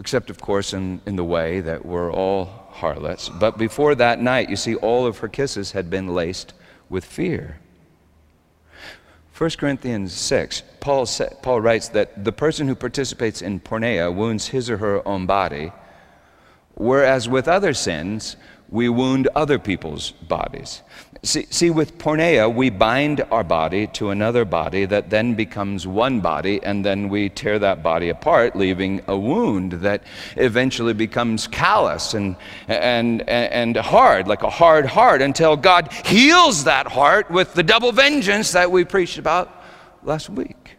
except, 0.00 0.30
of 0.30 0.40
course, 0.40 0.72
in, 0.72 0.98
in 1.04 1.14
the 1.14 1.24
way 1.24 1.60
that 1.60 1.84
we're 1.84 2.10
all 2.10 2.46
harlots. 2.70 3.28
But 3.28 3.58
before 3.58 3.94
that 3.96 4.18
night, 4.18 4.48
you 4.48 4.56
see, 4.56 4.74
all 4.76 5.06
of 5.06 5.18
her 5.18 5.28
kisses 5.28 5.72
had 5.72 5.90
been 5.90 6.08
laced 6.08 6.54
with 6.88 7.04
fear. 7.04 7.58
1 9.36 9.50
Corinthians 9.58 10.14
6, 10.14 10.62
Paul, 10.80 11.04
sa- 11.04 11.28
Paul 11.42 11.60
writes 11.60 11.88
that 11.88 12.24
the 12.24 12.32
person 12.32 12.66
who 12.66 12.74
participates 12.74 13.42
in 13.42 13.60
porneia 13.60 14.12
wounds 14.12 14.48
his 14.48 14.70
or 14.70 14.78
her 14.78 15.06
own 15.06 15.26
body, 15.26 15.70
whereas 16.74 17.28
with 17.28 17.46
other 17.46 17.74
sins, 17.74 18.36
we 18.70 18.88
wound 18.88 19.28
other 19.34 19.58
people's 19.58 20.12
bodies. 20.12 20.82
See, 21.22 21.46
see, 21.50 21.68
with 21.68 21.98
porneia, 21.98 22.52
we 22.52 22.70
bind 22.70 23.20
our 23.30 23.44
body 23.44 23.86
to 23.88 24.08
another 24.08 24.46
body 24.46 24.86
that 24.86 25.10
then 25.10 25.34
becomes 25.34 25.86
one 25.86 26.20
body, 26.20 26.62
and 26.62 26.82
then 26.82 27.10
we 27.10 27.28
tear 27.28 27.58
that 27.58 27.82
body 27.82 28.08
apart, 28.08 28.56
leaving 28.56 29.02
a 29.06 29.18
wound 29.18 29.72
that 29.72 30.04
eventually 30.36 30.94
becomes 30.94 31.46
callous 31.46 32.14
and, 32.14 32.36
and, 32.68 33.28
and 33.28 33.76
hard, 33.76 34.28
like 34.28 34.42
a 34.42 34.48
hard 34.50 34.86
heart, 34.86 35.20
until 35.20 35.56
God 35.56 35.92
heals 36.06 36.64
that 36.64 36.86
heart 36.86 37.30
with 37.30 37.52
the 37.52 37.62
double 37.62 37.92
vengeance 37.92 38.52
that 38.52 38.70
we 38.70 38.84
preached 38.84 39.18
about 39.18 39.62
last 40.02 40.30
week 40.30 40.76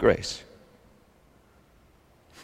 grace. 0.00 0.42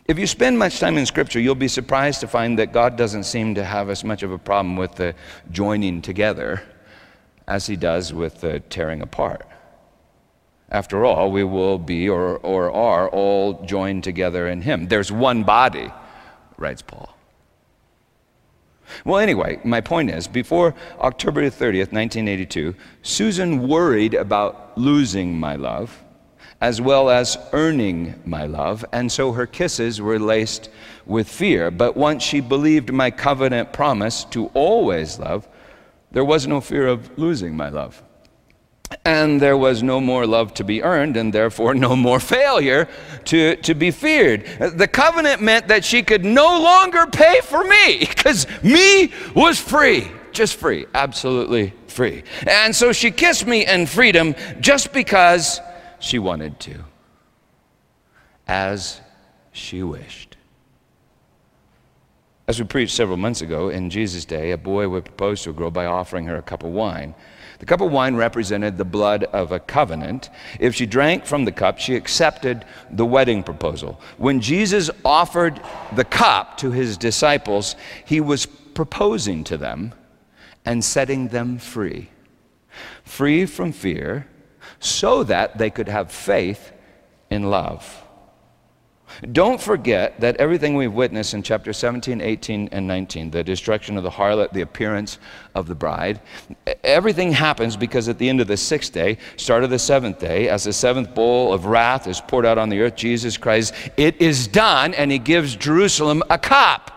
If 0.09 0.21
you 0.21 0.27
spend 0.29 0.57
much 0.57 0.79
time 0.79 0.99
in 0.99 1.07
Scripture, 1.07 1.41
you'll 1.41 1.57
be 1.57 1.67
surprised 1.67 2.21
to 2.21 2.29
find 2.29 2.59
that 2.61 2.73
God 2.73 2.97
doesn't 2.97 3.25
seem 3.25 3.57
to 3.57 3.65
have 3.65 3.91
as 3.91 4.05
much 4.05 4.23
of 4.23 4.31
a 4.31 4.39
problem 4.39 4.77
with 4.77 4.95
the 4.95 5.17
joining 5.51 6.01
together 6.01 6.63
as 7.49 7.67
he 7.67 7.75
does 7.75 8.13
with 8.13 8.41
the 8.41 8.61
tearing 8.61 9.03
apart. 9.03 9.47
After 10.71 11.05
all, 11.05 11.33
we 11.33 11.43
will 11.43 11.79
be 11.79 12.09
or, 12.09 12.39
or 12.39 12.71
are 12.71 13.09
all 13.09 13.65
joined 13.65 14.05
together 14.05 14.47
in 14.47 14.63
him. 14.63 14.87
There's 14.87 15.11
one 15.11 15.43
body, 15.43 15.93
writes 16.57 16.83
Paul. 16.83 17.13
Well, 19.05 19.19
anyway, 19.19 19.61
my 19.65 19.81
point 19.81 20.11
is 20.11 20.29
before 20.29 20.75
October 21.01 21.43
30th, 21.43 21.93
1982, 21.93 22.77
Susan 23.03 23.67
worried 23.67 24.15
about 24.15 24.79
losing 24.79 25.39
my 25.39 25.57
love 25.57 26.05
as 26.61 26.81
well 26.81 27.11
as 27.11 27.37
earning 27.53 28.15
my 28.25 28.47
love, 28.47 28.85
and 28.93 29.13
so 29.13 29.33
her 29.33 29.47
kisses 29.47 30.01
were 30.01 30.19
laced 30.19 30.71
with 31.05 31.29
fear. 31.29 31.71
But 31.71 31.97
once 31.97 32.23
she 32.23 32.41
believed 32.41 32.93
my 32.93 33.11
covenant 33.11 33.73
promise 33.73 34.25
to 34.27 34.47
always 34.55 35.19
love, 35.19 35.47
there 36.13 36.25
was 36.25 36.47
no 36.47 36.61
fear 36.61 36.87
of 36.87 37.19
losing 37.19 37.57
my 37.57 37.69
love. 37.69 38.03
And 39.05 39.41
there 39.41 39.57
was 39.57 39.83
no 39.83 40.01
more 40.01 40.27
love 40.27 40.55
to 40.55 40.65
be 40.65 40.83
earned, 40.83 41.17
and 41.17 41.33
therefore 41.33 41.75
no 41.75 41.95
more 41.95 42.21
failure 42.21 42.89
to, 43.27 43.57
to 43.57 43.75
be 43.75 43.91
feared. 43.91 44.47
The 44.59 44.89
covenant 44.89 45.43
meant 45.43 45.69
that 45.69 45.85
she 45.85 46.03
could 46.03 46.25
no 46.25 46.61
longer 46.61 47.07
pay 47.07 47.41
for 47.43 47.65
me, 47.65 47.99
because 47.99 48.47
me 48.63 49.13
was 49.35 49.61
free, 49.61 50.09
just 50.33 50.57
free, 50.57 50.87
absolutely 50.95 51.75
free. 51.89 52.23
And 52.47 52.75
so 52.75 52.93
she 52.93 53.11
kissed 53.11 53.47
me 53.47 53.67
in 53.67 53.87
freedom 53.87 54.35
just 54.61 54.93
because 54.93 55.61
she 55.99 56.19
wanted 56.19 56.59
to, 56.61 56.85
as 58.47 59.01
she 59.53 59.83
wished. 59.83 60.37
As 62.49 62.61
we 62.61 62.67
preached 62.67 62.95
several 62.95 63.17
months 63.17 63.41
ago, 63.41 63.71
in 63.71 63.91
Jesus' 63.91 64.25
day, 64.25 64.53
a 64.53 64.59
boy 64.59 64.89
would 64.89 65.05
propose 65.05 65.43
to 65.43 65.51
a 65.51 65.53
girl 65.53 65.71
by 65.71 65.87
offering 65.87 66.27
her 66.27 66.37
a 66.37 66.43
cup 66.43 66.63
of 66.63 66.71
wine. 66.71 67.15
The 67.59 67.67
cup 67.67 67.81
of 67.81 67.91
wine 67.91 68.15
represented 68.15 68.77
the 68.77 68.85
blood 68.85 69.25
of 69.25 69.51
a 69.51 69.59
covenant. 69.59 70.31
If 70.61 70.75
she 70.75 70.87
drank 70.87 71.25
from 71.25 71.45
the 71.45 71.53
cup, 71.53 71.79
she 71.79 71.97
accepted 71.97 72.65
the 72.91 73.07
wedding 73.07 73.43
proposal. 73.43 74.01
When 74.19 74.41
Jesus 74.41 74.91
offered 75.05 75.61
the 75.95 76.05
cup 76.05 76.57
to 76.59 76.71
his 76.71 76.97
disciples, 76.97 77.75
he 78.05 78.21
was 78.21 78.47
proposing 78.47 79.43
to 79.45 79.57
them 79.57 79.95
and 80.65 80.85
setting 80.85 81.29
them 81.29 81.59
free. 81.59 82.11
Free 83.03 83.47
from 83.47 83.73
fear, 83.73 84.29
so 84.81 85.25
that 85.25 85.59
they 85.59 85.71
could 85.71 85.89
have 85.89 86.11
faith 86.11 86.73
in 87.31 87.51
love. 87.51 88.03
Don't 89.33 89.61
forget 89.61 90.21
that 90.21 90.37
everything 90.37 90.75
we've 90.75 90.93
witnessed 90.93 91.33
in 91.33 91.43
chapter 91.43 91.73
17, 91.73 92.21
18, 92.21 92.69
and 92.73 92.87
19, 92.87 93.31
the 93.31 93.43
destruction 93.43 93.97
of 93.97 94.03
the 94.03 94.11
harlot, 94.11 94.53
the 94.53 94.61
appearance 94.61 95.19
of 95.55 95.69
the 95.69 95.75
bride, 95.75 96.21
everything 96.83 97.33
happens 97.33 97.77
because 97.77 98.09
at 98.09 98.19
the 98.19 98.29
end 98.29 98.41
of 98.41 98.49
the 98.49 98.57
sixth 98.57 98.93
day, 98.93 99.17
start 99.37 99.65
of 99.65 99.71
the 99.71 99.79
seventh 99.79 100.19
day, 100.19 100.49
as 100.49 100.65
the 100.65 100.73
seventh 100.73 101.15
bowl 101.15 101.53
of 101.53 101.67
wrath 101.67 102.07
is 102.07 102.21
poured 102.21 102.45
out 102.45 102.59
on 102.59 102.69
the 102.69 102.81
earth, 102.81 102.97
Jesus 102.97 103.37
Christ, 103.37 103.73
it 103.97 104.21
is 104.21 104.49
done, 104.49 104.93
and 104.93 105.11
he 105.11 105.19
gives 105.19 105.57
Jerusalem 105.57 106.23
a 106.29 106.39
cup. 106.39 106.91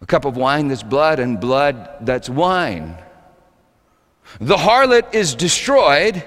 A 0.00 0.06
cup 0.06 0.24
of 0.24 0.36
wine 0.36 0.68
that's 0.68 0.82
blood, 0.82 1.20
and 1.20 1.38
blood 1.38 1.98
that's 2.00 2.28
wine. 2.28 2.96
The 4.38 4.56
harlot 4.56 5.14
is 5.14 5.34
destroyed 5.34 6.24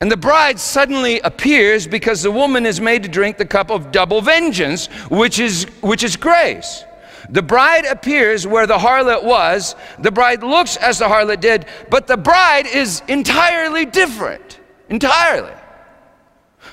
and 0.00 0.10
the 0.10 0.16
bride 0.16 0.60
suddenly 0.60 1.20
appears 1.20 1.86
because 1.86 2.22
the 2.22 2.30
woman 2.30 2.66
is 2.66 2.80
made 2.80 3.02
to 3.04 3.08
drink 3.08 3.38
the 3.38 3.46
cup 3.46 3.70
of 3.70 3.92
double 3.92 4.20
vengeance, 4.20 4.86
which 5.10 5.38
is, 5.38 5.64
which 5.80 6.04
is 6.04 6.16
grace. 6.16 6.84
The 7.30 7.42
bride 7.42 7.86
appears 7.86 8.46
where 8.46 8.66
the 8.66 8.76
harlot 8.76 9.24
was. 9.24 9.74
The 9.98 10.12
bride 10.12 10.42
looks 10.42 10.76
as 10.76 10.98
the 10.98 11.06
harlot 11.06 11.40
did, 11.40 11.66
but 11.90 12.06
the 12.06 12.16
bride 12.16 12.66
is 12.66 13.02
entirely 13.08 13.86
different. 13.86 14.60
Entirely. 14.90 15.52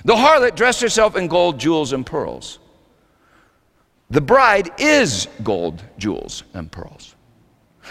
The 0.04 0.16
harlot 0.16 0.56
dressed 0.56 0.82
herself 0.82 1.16
in 1.16 1.28
gold, 1.28 1.60
jewels, 1.60 1.94
and 1.94 2.06
pearls. 2.06 2.60
The 4.10 4.22
bride 4.22 4.70
is 4.78 5.28
gold, 5.44 5.82
jewels, 5.98 6.44
and 6.54 6.70
pearls. 6.70 7.13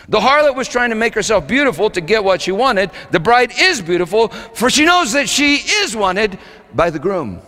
The 0.08 0.18
harlot 0.20 0.56
was 0.56 0.68
trying 0.68 0.90
to 0.90 0.96
make 0.96 1.14
herself 1.14 1.46
beautiful 1.46 1.90
to 1.90 2.00
get 2.00 2.24
what 2.24 2.42
she 2.42 2.52
wanted. 2.52 2.90
The 3.10 3.20
bride 3.20 3.52
is 3.58 3.80
beautiful, 3.80 4.28
for 4.28 4.70
she 4.70 4.84
knows 4.84 5.12
that 5.12 5.28
she 5.28 5.56
is 5.56 5.94
wanted 5.94 6.38
by 6.74 6.90
the 6.90 6.98
groom. 6.98 7.40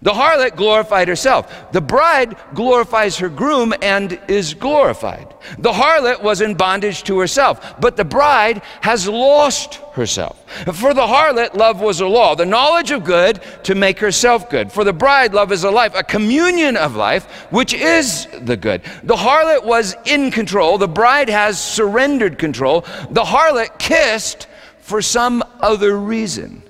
The 0.00 0.12
harlot 0.12 0.56
glorified 0.56 1.08
herself. 1.08 1.72
The 1.72 1.80
bride 1.80 2.36
glorifies 2.54 3.18
her 3.18 3.28
groom 3.28 3.74
and 3.82 4.18
is 4.28 4.54
glorified. 4.54 5.34
The 5.58 5.72
harlot 5.72 6.22
was 6.22 6.40
in 6.40 6.54
bondage 6.54 7.02
to 7.04 7.18
herself, 7.18 7.80
but 7.80 7.96
the 7.96 8.04
bride 8.04 8.62
has 8.80 9.06
lost 9.06 9.74
herself. 9.92 10.42
For 10.74 10.94
the 10.94 11.06
harlot, 11.06 11.54
love 11.54 11.80
was 11.80 12.00
a 12.00 12.06
law, 12.06 12.34
the 12.34 12.46
knowledge 12.46 12.90
of 12.90 13.04
good 13.04 13.40
to 13.64 13.74
make 13.74 13.98
herself 13.98 14.48
good. 14.48 14.72
For 14.72 14.84
the 14.84 14.92
bride, 14.92 15.34
love 15.34 15.52
is 15.52 15.64
a 15.64 15.70
life, 15.70 15.94
a 15.94 16.02
communion 16.02 16.76
of 16.76 16.96
life, 16.96 17.24
which 17.50 17.74
is 17.74 18.26
the 18.40 18.56
good. 18.56 18.82
The 19.02 19.16
harlot 19.16 19.64
was 19.64 19.94
in 20.06 20.30
control, 20.30 20.78
the 20.78 20.88
bride 20.88 21.28
has 21.28 21.60
surrendered 21.60 22.38
control. 22.38 22.82
The 23.10 23.24
harlot 23.24 23.78
kissed 23.78 24.46
for 24.78 25.02
some 25.02 25.42
other 25.60 25.96
reason. 25.96 26.62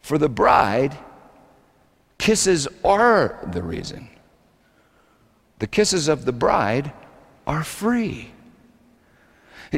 For 0.00 0.18
the 0.18 0.28
bride, 0.28 0.96
Kisses 2.18 2.68
are 2.84 3.38
the 3.52 3.62
reason. 3.62 4.08
The 5.58 5.66
kisses 5.66 6.08
of 6.08 6.24
the 6.24 6.32
bride 6.32 6.92
are 7.46 7.64
free. 7.64 8.32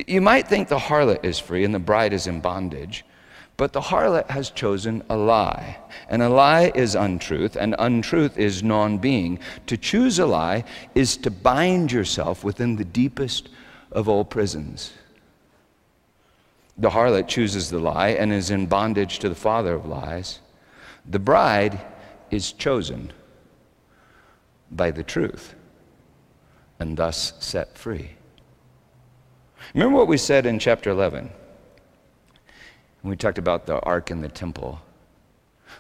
You 0.06 0.20
might 0.20 0.48
think 0.48 0.68
the 0.68 0.78
harlot 0.78 1.24
is 1.24 1.38
free 1.38 1.64
and 1.64 1.74
the 1.74 1.78
bride 1.78 2.12
is 2.12 2.26
in 2.26 2.40
bondage, 2.40 3.04
but 3.56 3.72
the 3.72 3.80
harlot 3.80 4.28
has 4.30 4.50
chosen 4.50 5.02
a 5.08 5.16
lie. 5.16 5.78
And 6.08 6.22
a 6.22 6.28
lie 6.28 6.70
is 6.74 6.94
untruth, 6.94 7.56
and 7.56 7.74
untruth 7.78 8.36
is 8.38 8.62
non 8.62 8.98
being. 8.98 9.38
To 9.66 9.76
choose 9.76 10.18
a 10.18 10.26
lie 10.26 10.64
is 10.94 11.16
to 11.18 11.30
bind 11.30 11.92
yourself 11.92 12.44
within 12.44 12.76
the 12.76 12.84
deepest 12.84 13.48
of 13.90 14.08
all 14.08 14.24
prisons. 14.24 14.92
The 16.76 16.90
harlot 16.90 17.28
chooses 17.28 17.70
the 17.70 17.78
lie 17.78 18.08
and 18.08 18.32
is 18.32 18.50
in 18.50 18.66
bondage 18.66 19.18
to 19.20 19.30
the 19.30 19.34
father 19.34 19.74
of 19.74 19.86
lies. 19.86 20.40
The 21.08 21.18
bride 21.18 21.80
is 22.30 22.52
chosen 22.52 23.12
by 24.70 24.90
the 24.90 25.02
truth 25.02 25.54
and 26.78 26.96
thus 26.96 27.32
set 27.40 27.76
free. 27.76 28.12
Remember 29.74 29.96
what 29.96 30.08
we 30.08 30.16
said 30.16 30.46
in 30.46 30.58
chapter 30.58 30.90
11? 30.90 31.30
When 33.02 33.10
we 33.10 33.16
talked 33.16 33.38
about 33.38 33.66
the 33.66 33.80
ark 33.80 34.10
in 34.10 34.20
the 34.20 34.28
temple. 34.28 34.80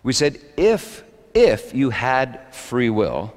We 0.02 0.12
said, 0.12 0.38
if, 0.56 1.04
if 1.34 1.74
you 1.74 1.90
had 1.90 2.54
free 2.54 2.90
will, 2.90 3.34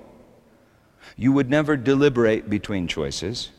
you 1.15 1.31
would 1.31 1.49
never 1.49 1.75
deliberate 1.75 2.49
between 2.49 2.87
choices. 2.87 3.49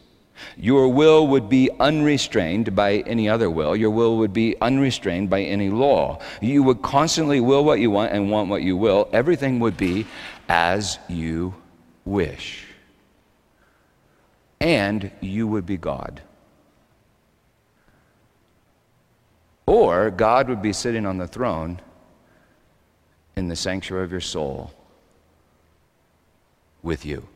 Your 0.56 0.88
will 0.88 1.26
would 1.28 1.48
be 1.48 1.70
unrestrained 1.80 2.74
by 2.74 2.98
any 2.98 3.28
other 3.28 3.50
will. 3.50 3.74
Your 3.76 3.90
will 3.90 4.18
would 4.18 4.32
be 4.32 4.56
unrestrained 4.60 5.30
by 5.30 5.42
any 5.42 5.70
law. 5.70 6.20
You 6.40 6.62
would 6.62 6.82
constantly 6.82 7.40
will 7.40 7.64
what 7.64 7.80
you 7.80 7.90
want 7.90 8.12
and 8.12 8.30
want 8.30 8.48
what 8.48 8.62
you 8.62 8.76
will. 8.76 9.08
Everything 9.12 9.60
would 9.60 9.76
be 9.76 10.06
as 10.48 10.98
you 11.08 11.54
wish. 12.04 12.64
And 14.60 15.10
you 15.20 15.46
would 15.46 15.66
be 15.66 15.76
God. 15.76 16.20
Or 19.66 20.10
God 20.10 20.48
would 20.48 20.62
be 20.62 20.72
sitting 20.72 21.06
on 21.06 21.18
the 21.18 21.28
throne 21.28 21.80
in 23.36 23.48
the 23.48 23.56
sanctuary 23.56 24.04
of 24.04 24.10
your 24.10 24.20
soul 24.20 24.72
with 26.82 27.06
you 27.06 27.26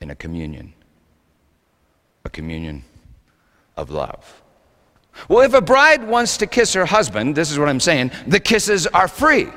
in 0.00 0.10
a 0.10 0.14
communion, 0.14 0.72
a 2.28 2.30
communion 2.30 2.84
of 3.76 3.90
love. 3.90 4.42
Well, 5.28 5.40
if 5.40 5.54
a 5.54 5.62
bride 5.62 6.06
wants 6.06 6.36
to 6.36 6.46
kiss 6.46 6.74
her 6.74 6.84
husband, 6.84 7.34
this 7.34 7.50
is 7.50 7.58
what 7.58 7.68
I'm 7.68 7.80
saying, 7.80 8.12
the 8.26 8.38
kisses 8.38 8.86
are 8.86 9.08
free. 9.08 9.48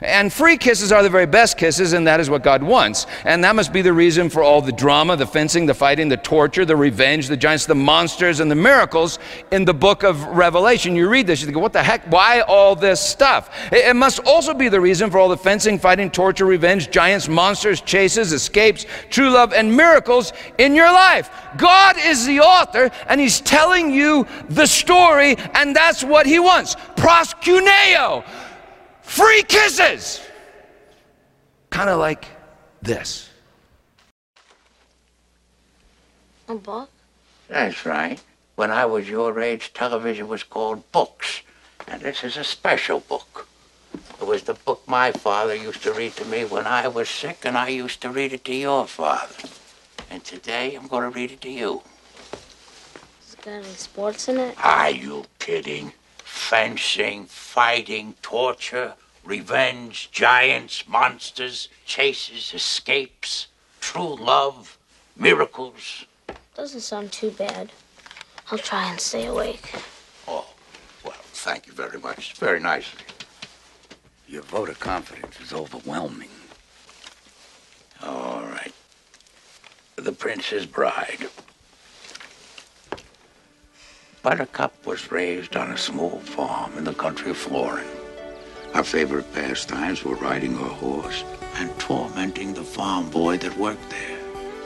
And 0.00 0.32
free 0.32 0.56
kisses 0.56 0.92
are 0.92 1.02
the 1.02 1.10
very 1.10 1.26
best 1.26 1.58
kisses, 1.58 1.92
and 1.92 2.06
that 2.06 2.20
is 2.20 2.30
what 2.30 2.42
God 2.42 2.62
wants. 2.62 3.06
And 3.24 3.44
that 3.44 3.54
must 3.54 3.72
be 3.72 3.82
the 3.82 3.92
reason 3.92 4.30
for 4.30 4.42
all 4.42 4.62
the 4.62 4.72
drama, 4.72 5.16
the 5.16 5.26
fencing, 5.26 5.66
the 5.66 5.74
fighting, 5.74 6.08
the 6.08 6.16
torture, 6.16 6.64
the 6.64 6.76
revenge, 6.76 7.28
the 7.28 7.36
giants, 7.36 7.66
the 7.66 7.74
monsters, 7.74 8.40
and 8.40 8.50
the 8.50 8.54
miracles 8.54 9.18
in 9.50 9.64
the 9.64 9.74
book 9.74 10.02
of 10.02 10.22
Revelation. 10.24 10.96
You 10.96 11.08
read 11.08 11.26
this, 11.26 11.40
you 11.40 11.46
think, 11.46 11.58
what 11.58 11.72
the 11.72 11.82
heck? 11.82 12.10
Why 12.10 12.40
all 12.40 12.74
this 12.74 13.00
stuff? 13.00 13.50
It 13.72 13.94
must 13.94 14.20
also 14.20 14.54
be 14.54 14.68
the 14.68 14.80
reason 14.80 15.10
for 15.10 15.18
all 15.18 15.28
the 15.28 15.36
fencing, 15.36 15.78
fighting, 15.78 16.10
torture, 16.10 16.46
revenge, 16.46 16.90
giants, 16.90 17.28
monsters, 17.28 17.80
chases, 17.80 18.32
escapes, 18.32 18.86
true 19.10 19.30
love, 19.30 19.52
and 19.52 19.76
miracles 19.76 20.32
in 20.58 20.74
your 20.74 20.92
life. 20.92 21.30
God 21.56 21.96
is 21.98 22.26
the 22.26 22.40
author, 22.40 22.90
and 23.08 23.20
He's 23.20 23.40
telling 23.40 23.92
you 23.92 24.26
the 24.48 24.66
story, 24.66 25.36
and 25.54 25.74
that's 25.74 26.02
what 26.02 26.26
He 26.26 26.38
wants. 26.38 26.74
Proskuneo 26.96 28.24
free 29.02 29.42
kisses. 29.42 30.20
Kind 31.70 31.90
of 31.90 31.98
like 31.98 32.26
this. 32.80 33.28
A 36.48 36.54
book? 36.54 36.90
That's 37.48 37.84
right. 37.86 38.20
When 38.56 38.70
I 38.70 38.86
was 38.86 39.08
your 39.08 39.40
age, 39.40 39.72
television 39.72 40.28
was 40.28 40.42
called 40.42 40.90
books. 40.92 41.42
And 41.88 42.02
this 42.02 42.24
is 42.24 42.36
a 42.36 42.44
special 42.44 43.00
book. 43.00 43.48
It 44.20 44.26
was 44.26 44.42
the 44.44 44.54
book 44.54 44.82
my 44.86 45.12
father 45.12 45.54
used 45.54 45.82
to 45.82 45.92
read 45.92 46.12
to 46.16 46.24
me 46.24 46.44
when 46.44 46.66
I 46.66 46.88
was 46.88 47.08
sick, 47.08 47.44
and 47.44 47.58
I 47.58 47.68
used 47.68 48.00
to 48.02 48.10
read 48.10 48.32
it 48.32 48.44
to 48.44 48.54
your 48.54 48.86
father. 48.86 49.34
And 50.10 50.22
today 50.24 50.74
I'm 50.74 50.86
going 50.86 51.10
to 51.10 51.14
read 51.14 51.32
it 51.32 51.40
to 51.42 51.50
you. 51.50 51.82
It 52.32 53.42
got 53.42 53.52
any 53.52 53.64
sports 53.64 54.28
in 54.28 54.38
it? 54.38 54.54
Are 54.62 54.90
you 54.90 55.24
kidding? 55.38 55.92
Fencing, 56.32 57.26
fighting, 57.26 58.14
torture, 58.22 58.94
revenge, 59.22 60.10
giants, 60.12 60.88
monsters, 60.88 61.68
chases, 61.84 62.52
escapes, 62.54 63.48
true 63.80 64.16
love, 64.16 64.78
miracles. 65.14 66.06
Doesn't 66.56 66.80
sound 66.80 67.12
too 67.12 67.30
bad. 67.32 67.70
I'll 68.50 68.56
try 68.58 68.90
and 68.90 68.98
stay 68.98 69.26
awake. 69.26 69.74
Oh, 70.26 70.46
well, 71.04 71.14
thank 71.32 71.66
you 71.66 71.74
very 71.74 71.98
much. 72.00 72.32
Very 72.34 72.60
nicely. 72.60 73.04
Your 74.26 74.42
vote 74.42 74.70
of 74.70 74.80
confidence 74.80 75.38
is 75.38 75.52
overwhelming. 75.52 76.30
All 78.02 78.42
right. 78.42 78.72
The 79.96 80.12
Princess 80.12 80.64
Bride. 80.64 81.28
Buttercup 84.22 84.72
was 84.86 85.10
raised 85.10 85.56
on 85.56 85.72
a 85.72 85.76
small 85.76 86.20
farm 86.20 86.78
in 86.78 86.84
the 86.84 86.94
country 86.94 87.32
of 87.32 87.36
Florin. 87.36 87.84
Our 88.72 88.84
favorite 88.84 89.32
pastimes 89.34 90.04
were 90.04 90.14
riding 90.14 90.54
her 90.54 90.68
horse 90.68 91.24
and 91.56 91.76
tormenting 91.80 92.54
the 92.54 92.62
farm 92.62 93.10
boy 93.10 93.38
that 93.38 93.58
worked 93.58 93.90
there. 93.90 94.18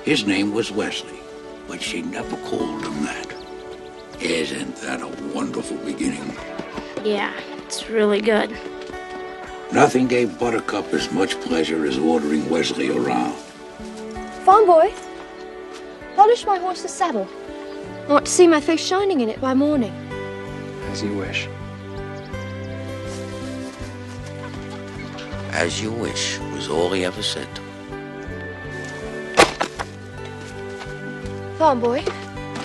His 0.04 0.26
name 0.26 0.52
was 0.52 0.70
Westley, 0.70 1.18
but 1.68 1.80
she 1.80 2.02
never 2.02 2.36
called 2.48 2.84
him 2.84 3.02
that. 3.04 3.34
Isn't 4.20 4.76
that 4.82 5.00
a 5.00 5.08
wonderful 5.34 5.78
beginning? 5.78 6.36
Yeah, 7.02 7.32
it's 7.56 7.88
really 7.88 8.20
good. 8.20 8.50
Nothing 9.72 10.06
gave 10.06 10.38
Buttercup 10.38 10.92
as 10.92 11.10
much 11.12 11.40
pleasure 11.40 11.86
as 11.86 11.96
ordering 11.96 12.50
Westley 12.50 12.90
around. 12.90 13.34
Farm 14.44 14.66
boy, 14.66 14.92
polish 16.14 16.44
my 16.44 16.58
horse's 16.58 16.92
saddle. 16.92 17.26
I 18.08 18.12
want 18.12 18.26
to 18.26 18.32
see 18.32 18.46
my 18.46 18.60
face 18.60 18.86
shining 18.86 19.20
in 19.20 19.28
it 19.28 19.40
by 19.40 19.52
morning. 19.52 19.92
As 20.92 21.02
you 21.02 21.12
wish. 21.16 21.48
As 25.50 25.82
you 25.82 25.90
wish 25.90 26.38
was 26.54 26.68
all 26.68 26.90
he 26.92 27.04
ever 27.04 27.22
said. 27.22 27.48
Farm 31.58 31.80
boy, 31.80 32.02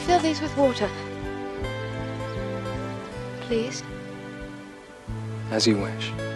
fill 0.06 0.20
these 0.20 0.42
with 0.42 0.56
water. 0.56 0.90
Please. 3.42 3.82
As 5.50 5.66
you 5.66 5.80
wish. 5.80 6.31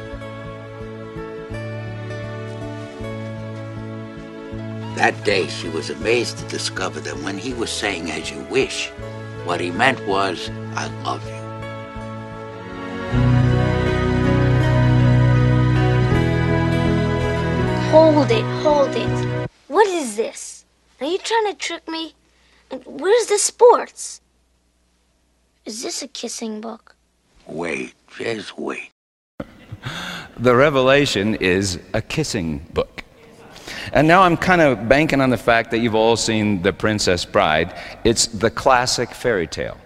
That 5.06 5.24
day, 5.24 5.46
she 5.46 5.70
was 5.70 5.92
amazed 5.92 6.40
to 6.40 6.48
discover 6.48 7.00
that 7.02 7.16
when 7.18 7.38
he 7.38 7.54
was 7.54 7.70
saying, 7.70 8.10
as 8.10 8.32
you 8.32 8.40
wish, 8.50 8.90
what 9.44 9.62
he 9.62 9.70
meant 9.70 10.04
was, 10.08 10.50
I 10.74 10.88
love 11.04 11.24
you. 11.30 11.36
Hold 17.92 18.32
it, 18.32 18.44
hold 18.64 18.96
it. 18.96 19.48
What 19.68 19.86
is 19.86 20.16
this? 20.16 20.66
Are 21.00 21.06
you 21.06 21.20
trying 21.20 21.52
to 21.52 21.54
trick 21.54 21.88
me? 21.88 22.16
And 22.72 22.82
Where's 22.88 23.28
the 23.28 23.38
sports? 23.38 24.22
Is 25.66 25.84
this 25.84 26.02
a 26.02 26.08
kissing 26.08 26.62
book? 26.62 26.96
Wait, 27.46 27.94
just 28.18 28.58
wait. 28.58 28.90
The 30.38 30.56
Revelation 30.56 31.36
is 31.36 31.78
a 31.94 32.02
kissing 32.02 32.66
book. 32.74 33.05
And 33.94 34.08
now 34.08 34.22
I'm 34.22 34.38
kind 34.38 34.62
of 34.62 34.90
banking 34.90 35.22
on 35.22 35.30
the 35.30 35.38
fact 35.38 35.72
that 35.72 35.80
you've 35.80 35.96
all 35.96 36.16
seen 36.16 36.62
The 36.62 36.74
Princess 36.74 37.26
Bride. 37.26 37.78
It's 38.04 38.28
the 38.28 38.50
classic 38.50 39.12
fairy 39.12 39.48
tale. 39.48 39.78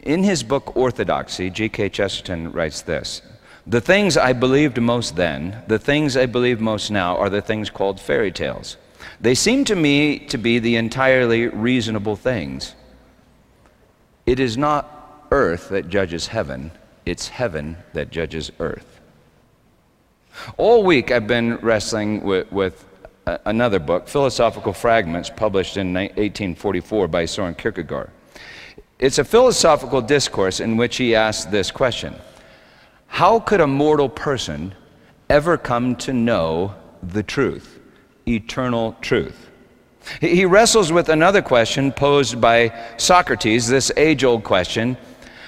In 0.00 0.22
his 0.22 0.42
book 0.42 0.76
Orthodoxy, 0.76 1.50
G.K. 1.50 1.88
Chesterton 1.88 2.52
writes 2.52 2.82
this 2.82 3.22
The 3.66 3.80
things 3.80 4.16
I 4.16 4.32
believed 4.32 4.80
most 4.80 5.16
then, 5.16 5.62
the 5.66 5.78
things 5.78 6.16
I 6.16 6.26
believe 6.26 6.60
most 6.60 6.90
now, 6.90 7.16
are 7.16 7.30
the 7.30 7.42
things 7.42 7.70
called 7.70 8.00
fairy 8.00 8.32
tales. 8.32 8.76
They 9.20 9.34
seem 9.34 9.64
to 9.64 9.76
me 9.76 10.18
to 10.26 10.38
be 10.38 10.58
the 10.58 10.76
entirely 10.76 11.48
reasonable 11.48 12.16
things. 12.16 12.74
It 14.26 14.40
is 14.40 14.56
not 14.56 15.26
earth 15.30 15.68
that 15.70 15.88
judges 15.88 16.28
heaven, 16.28 16.70
it's 17.04 17.28
heaven 17.28 17.76
that 17.92 18.10
judges 18.10 18.50
earth. 18.58 18.95
All 20.56 20.82
week 20.82 21.10
I've 21.10 21.26
been 21.26 21.56
wrestling 21.56 22.22
with, 22.22 22.50
with 22.52 22.84
another 23.44 23.78
book, 23.78 24.08
Philosophical 24.08 24.72
Fragments, 24.72 25.30
published 25.30 25.76
in 25.76 25.94
1844 25.94 27.08
by 27.08 27.24
Soren 27.24 27.54
Kierkegaard. 27.54 28.10
It's 28.98 29.18
a 29.18 29.24
philosophical 29.24 30.00
discourse 30.00 30.60
in 30.60 30.76
which 30.76 30.96
he 30.96 31.14
asks 31.14 31.44
this 31.44 31.70
question 31.70 32.14
How 33.08 33.40
could 33.40 33.60
a 33.60 33.66
mortal 33.66 34.08
person 34.08 34.74
ever 35.28 35.58
come 35.58 35.96
to 35.96 36.12
know 36.12 36.74
the 37.02 37.22
truth, 37.22 37.80
eternal 38.26 38.96
truth? 39.00 39.50
He 40.20 40.44
wrestles 40.44 40.92
with 40.92 41.08
another 41.08 41.42
question 41.42 41.92
posed 41.92 42.40
by 42.40 42.72
Socrates, 42.96 43.68
this 43.68 43.90
age 43.96 44.24
old 44.24 44.44
question 44.44 44.96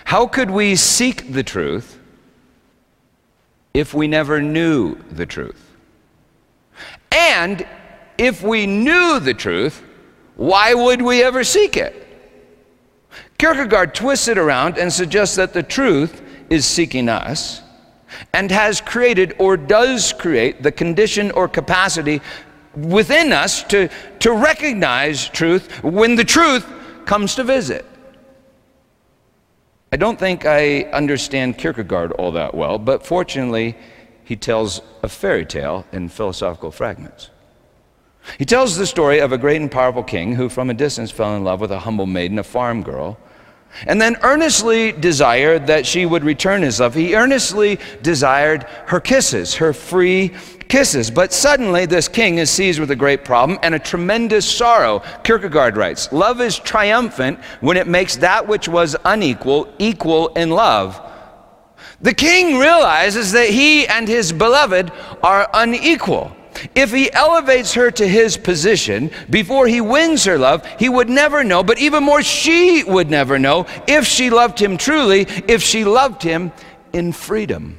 How 0.04 0.26
could 0.26 0.50
we 0.50 0.76
seek 0.76 1.32
the 1.32 1.44
truth 1.44 1.97
if 3.78 3.94
we 3.94 4.08
never 4.08 4.42
knew 4.42 4.96
the 5.12 5.24
truth? 5.24 5.76
And 7.12 7.64
if 8.18 8.42
we 8.42 8.66
knew 8.66 9.20
the 9.20 9.34
truth, 9.34 9.84
why 10.34 10.74
would 10.74 11.00
we 11.00 11.22
ever 11.22 11.44
seek 11.44 11.76
it? 11.76 11.94
Kierkegaard 13.38 13.94
twists 13.94 14.26
it 14.26 14.36
around 14.36 14.78
and 14.78 14.92
suggests 14.92 15.36
that 15.36 15.52
the 15.52 15.62
truth 15.62 16.20
is 16.50 16.66
seeking 16.66 17.08
us 17.08 17.62
and 18.34 18.50
has 18.50 18.80
created 18.80 19.36
or 19.38 19.56
does 19.56 20.12
create 20.12 20.60
the 20.64 20.72
condition 20.72 21.30
or 21.30 21.46
capacity 21.46 22.20
within 22.74 23.32
us 23.32 23.62
to, 23.64 23.88
to 24.18 24.32
recognize 24.32 25.28
truth 25.28 25.84
when 25.84 26.16
the 26.16 26.24
truth 26.24 26.66
comes 27.04 27.36
to 27.36 27.44
visit. 27.44 27.86
I 29.90 29.96
don't 29.96 30.18
think 30.18 30.44
I 30.44 30.82
understand 30.92 31.56
Kierkegaard 31.56 32.12
all 32.12 32.32
that 32.32 32.54
well, 32.54 32.78
but 32.78 33.06
fortunately, 33.06 33.76
he 34.22 34.36
tells 34.36 34.82
a 35.02 35.08
fairy 35.08 35.46
tale 35.46 35.86
in 35.92 36.10
philosophical 36.10 36.70
fragments. 36.70 37.30
He 38.36 38.44
tells 38.44 38.76
the 38.76 38.86
story 38.86 39.20
of 39.20 39.32
a 39.32 39.38
great 39.38 39.60
and 39.60 39.70
powerful 39.70 40.02
king 40.02 40.34
who, 40.34 40.50
from 40.50 40.68
a 40.68 40.74
distance, 40.74 41.10
fell 41.10 41.34
in 41.34 41.44
love 41.44 41.62
with 41.62 41.70
a 41.70 41.78
humble 41.78 42.04
maiden, 42.04 42.38
a 42.38 42.44
farm 42.44 42.82
girl, 42.82 43.18
and 43.86 44.00
then 44.00 44.16
earnestly 44.22 44.92
desired 44.92 45.66
that 45.66 45.86
she 45.86 46.06
would 46.06 46.24
return 46.24 46.62
his 46.62 46.80
love. 46.80 46.94
He 46.94 47.14
earnestly 47.14 47.78
desired 48.02 48.64
her 48.86 49.00
kisses, 49.00 49.54
her 49.56 49.72
free 49.72 50.32
kisses. 50.68 51.10
But 51.10 51.32
suddenly, 51.32 51.86
this 51.86 52.08
king 52.08 52.38
is 52.38 52.50
seized 52.50 52.80
with 52.80 52.90
a 52.90 52.96
great 52.96 53.24
problem 53.24 53.58
and 53.62 53.74
a 53.74 53.78
tremendous 53.78 54.50
sorrow. 54.50 55.02
Kierkegaard 55.24 55.76
writes 55.76 56.12
Love 56.12 56.40
is 56.40 56.58
triumphant 56.58 57.40
when 57.60 57.76
it 57.76 57.86
makes 57.86 58.16
that 58.16 58.46
which 58.46 58.68
was 58.68 58.96
unequal 59.04 59.72
equal 59.78 60.28
in 60.28 60.50
love. 60.50 61.00
The 62.00 62.14
king 62.14 62.58
realizes 62.58 63.32
that 63.32 63.50
he 63.50 63.86
and 63.86 64.06
his 64.06 64.32
beloved 64.32 64.92
are 65.22 65.48
unequal. 65.52 66.36
If 66.74 66.92
he 66.92 67.12
elevates 67.12 67.74
her 67.74 67.90
to 67.92 68.06
his 68.06 68.36
position 68.36 69.10
before 69.30 69.66
he 69.66 69.80
wins 69.80 70.24
her 70.24 70.38
love, 70.38 70.66
he 70.78 70.88
would 70.88 71.08
never 71.08 71.44
know, 71.44 71.62
but 71.62 71.78
even 71.78 72.04
more, 72.04 72.22
she 72.22 72.84
would 72.84 73.10
never 73.10 73.38
know 73.38 73.66
if 73.86 74.06
she 74.06 74.30
loved 74.30 74.58
him 74.60 74.76
truly, 74.76 75.22
if 75.48 75.62
she 75.62 75.84
loved 75.84 76.22
him 76.22 76.52
in 76.92 77.12
freedom. 77.12 77.78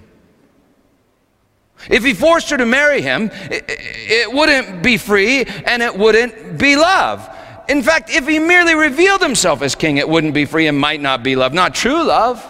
If 1.89 2.03
he 2.03 2.13
forced 2.13 2.49
her 2.49 2.57
to 2.57 2.65
marry 2.65 3.01
him, 3.01 3.29
it, 3.33 4.33
wouldn't 4.33 4.83
be 4.83 4.97
free 4.97 5.43
and 5.43 5.81
it 5.81 5.97
wouldn't 5.97 6.57
be 6.57 6.75
love. 6.75 7.29
In 7.69 7.83
fact, 7.83 8.09
if 8.09 8.27
he 8.27 8.39
merely 8.39 8.75
revealed 8.75 9.21
himself 9.21 9.61
as 9.61 9.75
king, 9.75 9.97
it 9.97 10.09
wouldn't 10.09 10.33
be 10.33 10.45
free 10.45 10.67
and 10.67 10.77
might 10.77 11.01
not 11.01 11.23
be 11.23 11.35
love, 11.35 11.53
not 11.53 11.73
true 11.73 12.03
love. 12.03 12.45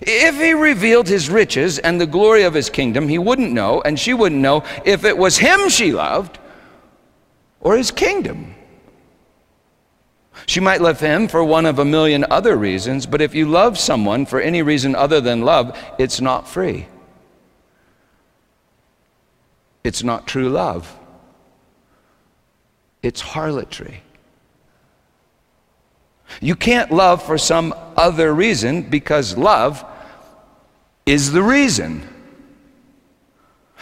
If 0.00 0.36
he 0.36 0.52
revealed 0.52 1.08
his 1.08 1.28
riches 1.28 1.78
and 1.78 2.00
the 2.00 2.06
glory 2.06 2.42
of 2.42 2.54
his 2.54 2.70
kingdom, 2.70 3.08
he 3.08 3.18
wouldn't 3.18 3.52
know, 3.52 3.82
and 3.82 3.98
she 3.98 4.14
wouldn't 4.14 4.40
know 4.40 4.64
if 4.84 5.04
it 5.04 5.16
was 5.16 5.38
him 5.38 5.68
she 5.68 5.92
loved 5.92 6.38
or 7.60 7.76
his 7.76 7.90
kingdom. 7.90 8.54
She 10.46 10.60
might 10.60 10.80
love 10.80 11.00
him 11.00 11.28
for 11.28 11.44
one 11.44 11.66
of 11.66 11.78
a 11.78 11.84
million 11.84 12.24
other 12.30 12.56
reasons, 12.56 13.06
but 13.06 13.20
if 13.20 13.34
you 13.34 13.46
love 13.46 13.78
someone 13.78 14.26
for 14.26 14.40
any 14.40 14.62
reason 14.62 14.94
other 14.94 15.20
than 15.20 15.42
love, 15.42 15.78
it's 15.98 16.20
not 16.20 16.48
free. 16.48 16.86
It's 19.84 20.02
not 20.02 20.26
true 20.26 20.48
love. 20.48 20.98
It's 23.02 23.20
harlotry. 23.20 24.02
You 26.40 26.56
can't 26.56 26.90
love 26.90 27.22
for 27.22 27.38
some 27.38 27.74
other 27.96 28.34
reason 28.34 28.82
because 28.82 29.36
love 29.36 29.84
is 31.06 31.32
the 31.32 31.42
reason. 31.42 32.08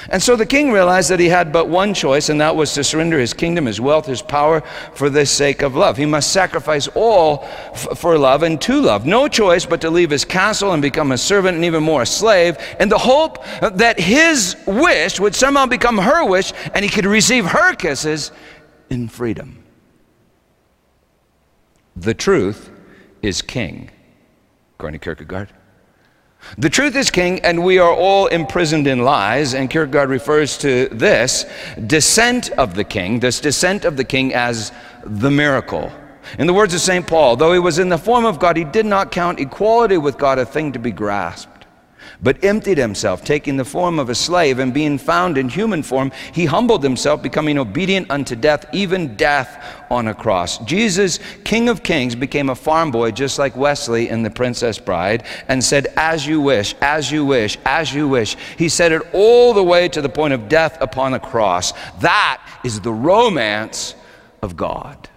And 0.09 0.23
so 0.23 0.35
the 0.35 0.47
king 0.47 0.73
realized 0.73 1.11
that 1.11 1.21
he 1.21 1.29
had 1.29 1.53
but 1.53 1.69
one 1.69 1.93
choice, 1.93 2.31
and 2.31 2.41
that 2.41 2.57
was 2.57 2.73
to 2.75 2.83
surrender 2.83 3.19
his 3.19 3.35
kingdom, 3.35 3.67
his 3.67 3.81
wealth, 3.81 4.07
his 4.07 4.23
power 4.23 4.63
for 4.95 5.11
the 5.11 5.27
sake 5.27 5.61
of 5.61 5.77
love. 5.77 5.99
He 5.99 6.07
must 6.07 6.33
sacrifice 6.33 6.89
all 6.95 7.39
for 7.97 8.17
love 8.17 8.43
and 8.43 8.59
to 8.63 8.81
love. 8.81 9.05
No 9.05 9.29
choice 9.29 9.67
but 9.67 9.83
to 9.83 9.91
leave 9.91 10.09
his 10.09 10.25
castle 10.25 10.73
and 10.73 10.81
become 10.81 11.13
a 11.13 11.19
servant 11.19 11.57
and 11.57 11.67
even 11.67 11.83
more 11.83 12.03
a 12.03 12.07
slave, 12.07 12.57
in 12.81 12.89
the 12.89 12.97
hope 12.97 13.45
that 13.61 14.01
his 14.01 14.57
wish 14.67 15.21
would 15.21 15.35
somehow 15.35 15.67
become 15.67 15.99
her 15.99 16.25
wish 16.25 16.55
and 16.73 16.83
he 16.83 16.91
could 16.91 17.07
receive 17.07 17.45
her 17.45 17.75
kisses 17.75 18.33
in 18.89 19.07
freedom. 19.07 19.60
The 22.01 22.15
truth 22.15 22.71
is 23.21 23.43
king, 23.43 23.91
according 24.75 25.01
to 25.01 25.05
Kierkegaard. 25.05 25.51
The 26.57 26.71
truth 26.71 26.97
is 26.97 27.11
king, 27.11 27.41
and 27.41 27.63
we 27.63 27.79
are 27.79 27.93
all 27.93 28.27
imprisoned 28.29 28.87
in 28.87 29.05
lies. 29.05 29.53
And 29.53 29.69
Kierkegaard 29.69 30.09
refers 30.09 30.57
to 30.59 30.89
this 30.89 31.45
descent 31.87 32.53
of 32.53 32.75
the 32.75 32.85
king, 32.85 33.21
this 33.21 33.39
descent 33.39 33.85
of 33.85 33.99
the 33.99 34.05
king 34.05 34.33
as 34.33 34.73
the 35.05 35.31
miracle. 35.31 35.93
In 36.39 36.47
the 36.47 36.55
words 36.55 36.73
of 36.73 36.81
St. 36.81 37.07
Paul, 37.07 37.37
though 37.37 37.53
he 37.53 37.59
was 37.59 37.79
in 37.79 37.91
the 37.91 37.99
form 37.99 38.25
of 38.25 38.39
God, 38.39 38.57
he 38.57 38.65
did 38.65 38.87
not 38.87 39.13
count 39.13 39.39
equality 39.39 39.99
with 39.99 40.17
God 40.17 40.39
a 40.39 40.47
thing 40.47 40.73
to 40.73 40.79
be 40.79 40.93
grasped 40.93 41.60
but 42.23 42.43
emptied 42.45 42.79
himself, 42.79 43.25
taking 43.25 43.57
the 43.57 43.65
form 43.65 43.99
of 43.99 44.11
a 44.11 44.15
slave, 44.15 44.59
and 44.59 44.75
being 44.75 44.99
found 44.99 45.39
in 45.39 45.49
human 45.49 45.83
form, 45.83 46.13
he 46.33 46.45
humbled 46.45 46.83
himself, 46.83 47.23
becoming 47.23 47.59
obedient 47.59 48.11
unto 48.11 48.37
death, 48.37 48.67
even 48.73 49.17
death 49.17 49.85
on 49.91 50.09
a 50.09 50.15
cross. 50.15 50.59
Jesus, 50.59 51.19
King 51.45 51.69
of 51.69 51.83
Kings, 51.83 52.15
became 52.15 52.51
a 52.51 52.55
farm 52.55 52.91
boy 52.91 53.11
just 53.11 53.39
like 53.39 53.57
Westley 53.57 54.09
in 54.09 54.23
The 54.23 54.31
Princess 54.31 54.79
Bride 54.79 55.25
and 55.49 55.63
said, 55.63 55.89
As 55.97 56.27
you 56.27 56.41
wish, 56.41 56.75
as 56.81 57.11
you 57.11 57.25
wish, 57.25 57.59
as 57.65 57.93
you 57.95 58.09
wish. 58.09 58.37
He 58.57 58.69
said 58.69 58.93
it 58.93 59.03
all 59.13 59.53
the 59.53 59.65
way 59.65 59.89
to 59.89 60.03
the 60.03 60.09
point 60.09 60.35
of 60.35 60.49
death 60.49 60.77
upon 60.81 61.15
a 61.15 61.21
cross. 61.21 61.73
That 62.01 62.43
is 62.65 62.81
the 62.81 62.93
romance 62.93 63.95
of 64.43 64.57
God. 64.57 65.09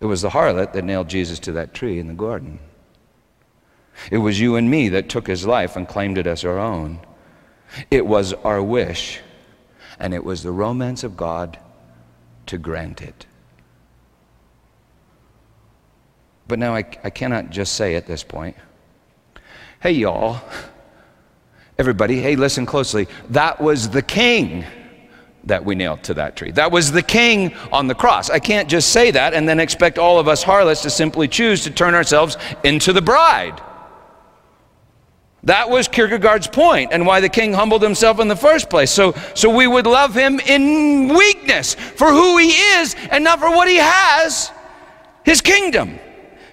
It 0.00 0.06
was 0.06 0.22
the 0.22 0.30
harlot 0.30 0.74
that 0.74 0.84
nailed 0.84 1.08
Jesus 1.08 1.38
to 1.40 1.52
that 1.52 1.74
tree 1.74 1.98
in 1.98 2.06
the 2.06 2.14
garden. 2.14 2.60
It 4.10 4.18
was 4.18 4.40
you 4.40 4.56
and 4.56 4.70
me 4.70 4.88
that 4.90 5.08
took 5.08 5.26
his 5.26 5.46
life 5.46 5.76
and 5.76 5.86
claimed 5.88 6.18
it 6.18 6.26
as 6.26 6.44
our 6.44 6.58
own. 6.58 7.00
It 7.90 8.06
was 8.06 8.32
our 8.32 8.62
wish, 8.62 9.20
and 9.98 10.14
it 10.14 10.24
was 10.24 10.42
the 10.42 10.52
romance 10.52 11.04
of 11.04 11.16
God 11.16 11.58
to 12.46 12.58
grant 12.58 13.02
it. 13.02 13.26
But 16.46 16.58
now 16.58 16.74
I, 16.74 16.84
I 17.04 17.10
cannot 17.10 17.50
just 17.50 17.74
say 17.74 17.94
at 17.94 18.06
this 18.06 18.24
point, 18.24 18.56
hey, 19.80 19.92
y'all, 19.92 20.40
everybody, 21.78 22.20
hey, 22.20 22.36
listen 22.36 22.64
closely. 22.64 23.06
That 23.30 23.60
was 23.60 23.90
the 23.90 24.02
king 24.02 24.64
that 25.44 25.64
we 25.64 25.74
nailed 25.74 26.02
to 26.04 26.14
that 26.14 26.36
tree. 26.36 26.50
That 26.50 26.72
was 26.72 26.90
the 26.90 27.02
king 27.02 27.54
on 27.70 27.86
the 27.86 27.94
cross. 27.94 28.30
I 28.30 28.38
can't 28.38 28.68
just 28.68 28.92
say 28.92 29.10
that 29.10 29.34
and 29.34 29.48
then 29.48 29.60
expect 29.60 29.98
all 29.98 30.18
of 30.18 30.26
us 30.26 30.42
harlots 30.42 30.82
to 30.82 30.90
simply 30.90 31.28
choose 31.28 31.62
to 31.64 31.70
turn 31.70 31.94
ourselves 31.94 32.36
into 32.64 32.92
the 32.92 33.02
bride. 33.02 33.60
That 35.44 35.70
was 35.70 35.86
Kierkegaard's 35.86 36.48
point 36.48 36.92
and 36.92 37.06
why 37.06 37.20
the 37.20 37.28
king 37.28 37.52
humbled 37.52 37.82
himself 37.82 38.18
in 38.18 38.28
the 38.28 38.36
first 38.36 38.68
place. 38.68 38.90
So, 38.90 39.14
so 39.34 39.54
we 39.54 39.66
would 39.66 39.86
love 39.86 40.14
him 40.14 40.40
in 40.40 41.14
weakness 41.14 41.74
for 41.74 42.08
who 42.08 42.38
he 42.38 42.50
is 42.50 42.96
and 43.10 43.22
not 43.22 43.38
for 43.38 43.50
what 43.50 43.68
he 43.68 43.76
has, 43.76 44.50
his 45.24 45.40
kingdom. 45.40 46.00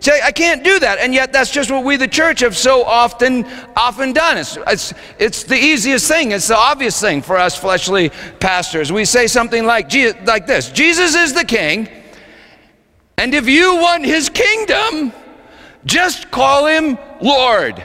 See, 0.01 0.11
I 0.23 0.31
can't 0.31 0.63
do 0.63 0.79
that. 0.79 0.99
And 0.99 1.15
yet 1.15 1.33
that's 1.33 1.49
just 1.49 1.71
what 1.71 1.83
we, 1.83 1.95
the 1.95 2.07
church, 2.07 2.41
have 2.41 2.55
so 2.55 2.83
often, 2.83 3.43
often 3.75 4.13
done. 4.13 4.37
It's, 4.37 4.55
it's, 4.67 4.93
it's 5.17 5.43
the 5.43 5.57
easiest 5.57 6.07
thing. 6.07 6.31
It's 6.31 6.47
the 6.47 6.57
obvious 6.57 7.01
thing 7.01 7.23
for 7.23 7.37
us 7.37 7.57
fleshly 7.57 8.11
pastors. 8.39 8.91
We 8.91 9.05
say 9.05 9.25
something 9.25 9.65
like, 9.65 9.91
like 10.25 10.45
this, 10.45 10.69
Jesus 10.69 11.15
is 11.15 11.33
the 11.33 11.43
king. 11.43 11.89
And 13.17 13.33
if 13.33 13.47
you 13.47 13.77
want 13.77 14.05
his 14.05 14.29
kingdom, 14.29 15.11
just 15.85 16.29
call 16.29 16.67
him 16.67 16.99
Lord. 17.19 17.83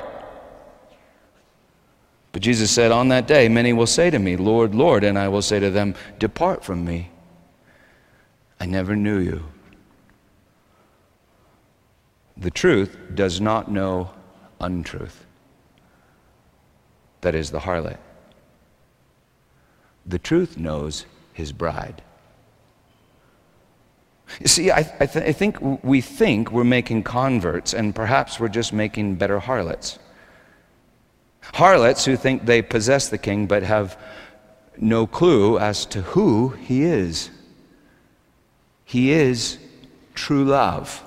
But 2.32 2.42
Jesus 2.42 2.70
said, 2.70 2.92
On 2.92 3.08
that 3.08 3.26
day, 3.26 3.48
many 3.48 3.72
will 3.72 3.86
say 3.86 4.10
to 4.10 4.18
me, 4.18 4.36
Lord, 4.36 4.74
Lord, 4.74 5.02
and 5.04 5.18
I 5.18 5.28
will 5.28 5.42
say 5.42 5.58
to 5.58 5.70
them, 5.70 5.94
Depart 6.18 6.64
from 6.64 6.84
me. 6.84 7.10
I 8.60 8.66
never 8.66 8.94
knew 8.94 9.18
you. 9.18 9.44
The 12.36 12.50
truth 12.50 12.96
does 13.14 13.40
not 13.40 13.70
know 13.70 14.10
untruth. 14.60 15.26
That 17.22 17.34
is 17.34 17.50
the 17.50 17.60
harlot. 17.60 17.98
The 20.06 20.18
truth 20.18 20.56
knows 20.56 21.04
his 21.32 21.52
bride. 21.52 22.02
You 24.38 24.46
see, 24.46 24.70
I, 24.70 24.78
I, 25.00 25.06
th- 25.06 25.24
I 25.24 25.32
think 25.32 25.60
we 25.82 26.00
think 26.00 26.52
we're 26.52 26.64
making 26.64 27.02
converts, 27.02 27.74
and 27.74 27.94
perhaps 27.94 28.38
we're 28.38 28.48
just 28.48 28.72
making 28.72 29.16
better 29.16 29.40
harlots. 29.40 29.98
Harlots 31.42 32.04
who 32.04 32.16
think 32.16 32.46
they 32.46 32.62
possess 32.62 33.08
the 33.08 33.18
king 33.18 33.46
but 33.46 33.62
have 33.62 33.98
no 34.76 35.06
clue 35.06 35.58
as 35.58 35.84
to 35.86 36.02
who 36.02 36.50
he 36.50 36.82
is. 36.82 37.30
He 38.84 39.12
is 39.12 39.58
true 40.14 40.44
love. 40.44 41.02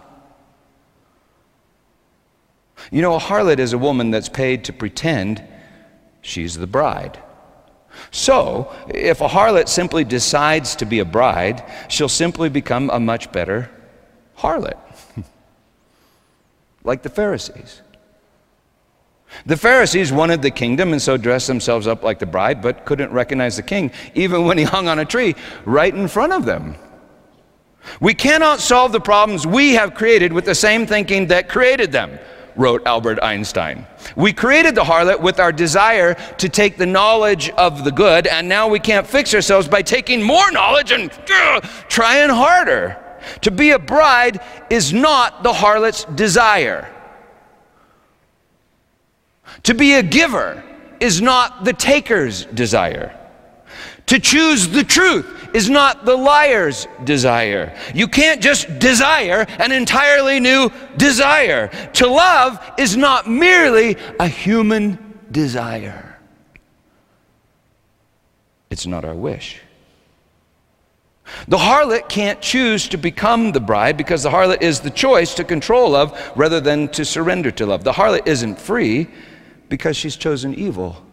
You 2.92 3.02
know, 3.02 3.16
a 3.16 3.20
harlot 3.20 3.60
is 3.60 3.74
a 3.74 3.78
woman 3.78 4.12
that's 4.12 4.30
paid 4.30 4.66
to 4.66 4.74
pretend 4.74 5.44
she's 6.22 6.58
the 6.58 6.68
bride. 6.68 7.20
So, 8.12 8.74
if 8.90 9.22
a 9.22 9.28
harlot 9.28 9.68
simply 9.68 10.04
decides 10.04 10.76
to 10.78 10.86
be 10.86 11.00
a 11.00 11.06
bride, 11.06 11.64
she'll 11.90 12.10
simply 12.10 12.50
become 12.50 12.90
a 12.90 13.00
much 13.00 13.32
better 13.32 13.70
harlot, 14.38 14.78
like 16.84 17.04
the 17.04 17.10
Pharisees. 17.10 17.82
The 19.46 19.58
Pharisees 19.58 20.12
wanted 20.12 20.42
the 20.42 20.52
kingdom 20.52 20.94
and 20.94 21.02
so 21.02 21.18
dressed 21.18 21.48
themselves 21.48 21.88
up 21.88 22.04
like 22.04 22.20
the 22.20 22.26
bride, 22.26 22.62
but 22.62 22.86
couldn't 22.86 23.12
recognize 23.12 23.56
the 23.56 23.64
king, 23.64 23.92
even 24.16 24.46
when 24.46 24.58
he 24.58 24.64
hung 24.76 24.88
on 24.88 25.00
a 25.00 25.06
tree 25.06 25.36
right 25.66 25.94
in 25.94 26.08
front 26.08 26.34
of 26.34 26.46
them. 26.46 26.76
We 28.00 28.14
cannot 28.14 28.60
solve 28.60 28.92
the 28.92 29.02
problems 29.02 29.46
we 29.46 29.74
have 29.74 29.94
created 29.94 30.32
with 30.32 30.46
the 30.46 30.56
same 30.56 30.86
thinking 30.86 31.28
that 31.28 31.50
created 31.50 31.92
them, 31.92 32.18
wrote 32.56 32.82
Albert 32.86 33.20
Einstein. 33.22 33.86
We 34.16 34.32
created 34.32 34.76
the 34.76 34.84
harlot 34.84 35.20
with 35.20 35.40
our 35.40 35.52
desire 35.52 36.14
to 36.38 36.50
take 36.50 36.78
the 36.78 36.86
knowledge 36.86 37.50
of 37.52 37.84
the 37.84 37.92
good, 37.92 38.28
and 38.28 38.48
now 38.48 38.68
we 38.68 38.80
can't 38.80 39.06
fix 39.06 39.34
ourselves 39.34 39.68
by 39.68 39.82
taking 39.82 40.24
more 40.24 40.50
knowledge 40.52 40.92
and 40.92 41.12
uh, 41.12 41.60
trying 41.90 42.30
harder. 42.30 42.98
To 43.42 43.52
be 43.52 43.72
a 43.72 43.80
bride 43.80 44.42
is 44.70 44.94
not 44.94 45.44
the 45.44 45.54
harlot's 45.54 46.06
desire. 46.06 46.90
To 49.64 49.74
be 49.74 49.94
a 49.94 50.04
giver 50.04 50.64
is 51.00 51.22
not 51.22 51.64
the 51.64 51.74
taker's 51.74 52.46
desire. 52.46 53.20
To 54.08 54.20
choose 54.20 54.68
the 54.68 54.84
truth 54.84 55.26
is 55.54 55.70
not 55.70 56.06
the 56.06 56.16
liar's 56.16 56.88
desire. 57.04 57.78
You 57.94 58.08
can't 58.08 58.42
just 58.42 58.80
desire 58.80 59.46
an 59.60 59.72
entirely 59.72 60.40
new 60.40 60.72
desire. 60.98 61.70
To 61.94 62.08
love 62.08 62.60
is 62.78 62.98
not 62.98 63.30
merely 63.30 63.96
a 64.20 64.28
human 64.28 65.00
desire, 65.32 66.20
it's 68.70 68.86
not 68.86 69.04
our 69.04 69.16
wish. 69.16 69.60
The 71.48 71.58
harlot 71.58 72.10
can't 72.10 72.42
choose 72.42 72.88
to 72.90 72.98
become 72.98 73.52
the 73.52 73.60
bride 73.60 73.98
because 73.98 74.24
the 74.24 74.30
harlot 74.30 74.62
is 74.62 74.82
the 74.82 74.90
choice 74.90 75.34
to 75.36 75.44
control 75.44 75.92
love 75.92 76.32
rather 76.36 76.60
than 76.60 76.90
to 76.90 77.06
surrender 77.06 77.50
to 77.52 77.66
love. 77.66 77.84
The 77.84 77.94
harlot 77.94 78.28
isn't 78.28 78.60
free 78.60 79.08
because 79.74 79.98
she's 79.98 80.16
chosen 80.16 80.54
evil. 80.54 81.04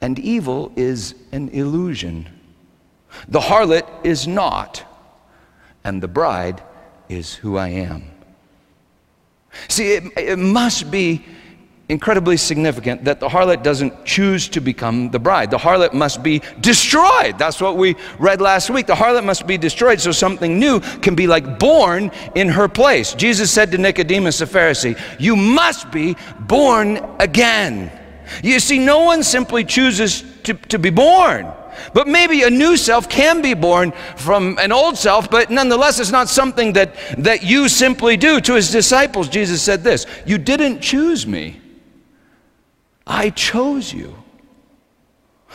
And 0.00 0.18
evil 0.18 0.72
is 0.76 1.14
an 1.30 1.50
illusion. 1.50 2.26
The 3.28 3.38
harlot 3.38 3.86
is 4.02 4.26
not, 4.26 4.82
and 5.84 6.02
the 6.02 6.08
bride 6.08 6.62
is 7.10 7.34
who 7.34 7.58
I 7.58 7.68
am. 7.68 8.04
See, 9.68 9.92
it, 9.92 10.04
it 10.16 10.38
must 10.38 10.90
be 10.90 11.22
incredibly 11.88 12.36
significant 12.36 13.04
that 13.04 13.20
the 13.20 13.28
harlot 13.28 13.62
doesn't 13.62 14.04
choose 14.06 14.48
to 14.48 14.60
become 14.60 15.10
the 15.10 15.18
bride. 15.18 15.50
The 15.50 15.58
harlot 15.58 15.92
must 15.92 16.22
be 16.22 16.40
destroyed. 16.60 17.38
That's 17.38 17.60
what 17.60 17.76
we 17.76 17.96
read 18.18 18.40
last 18.40 18.70
week. 18.70 18.86
The 18.86 18.94
harlot 18.94 19.24
must 19.24 19.46
be 19.46 19.58
destroyed 19.58 20.00
so 20.00 20.10
something 20.10 20.58
new 20.58 20.80
can 20.80 21.14
be 21.14 21.26
like 21.26 21.58
born 21.58 22.10
in 22.34 22.48
her 22.48 22.68
place. 22.68 23.12
Jesus 23.14 23.50
said 23.50 23.70
to 23.72 23.78
Nicodemus 23.78 24.38
the 24.38 24.46
Pharisee, 24.46 24.98
You 25.20 25.36
must 25.36 25.90
be 25.90 26.16
born 26.40 27.04
again. 27.18 27.90
You 28.42 28.58
see, 28.60 28.78
no 28.78 29.00
one 29.00 29.22
simply 29.22 29.64
chooses 29.64 30.24
to, 30.44 30.54
to 30.54 30.78
be 30.78 30.90
born. 30.90 31.52
But 31.92 32.08
maybe 32.08 32.44
a 32.44 32.50
new 32.50 32.76
self 32.76 33.08
can 33.08 33.42
be 33.42 33.52
born 33.52 33.92
from 34.16 34.58
an 34.58 34.72
old 34.72 34.96
self, 34.96 35.30
but 35.30 35.50
nonetheless, 35.50 35.98
it's 35.98 36.12
not 36.12 36.28
something 36.28 36.72
that, 36.74 36.94
that 37.18 37.42
you 37.42 37.68
simply 37.68 38.16
do. 38.16 38.40
To 38.40 38.54
his 38.54 38.70
disciples, 38.70 39.28
Jesus 39.28 39.60
said 39.60 39.82
this 39.82 40.06
You 40.24 40.38
didn't 40.38 40.80
choose 40.80 41.26
me, 41.26 41.60
I 43.06 43.30
chose 43.30 43.92
you. 43.92 44.16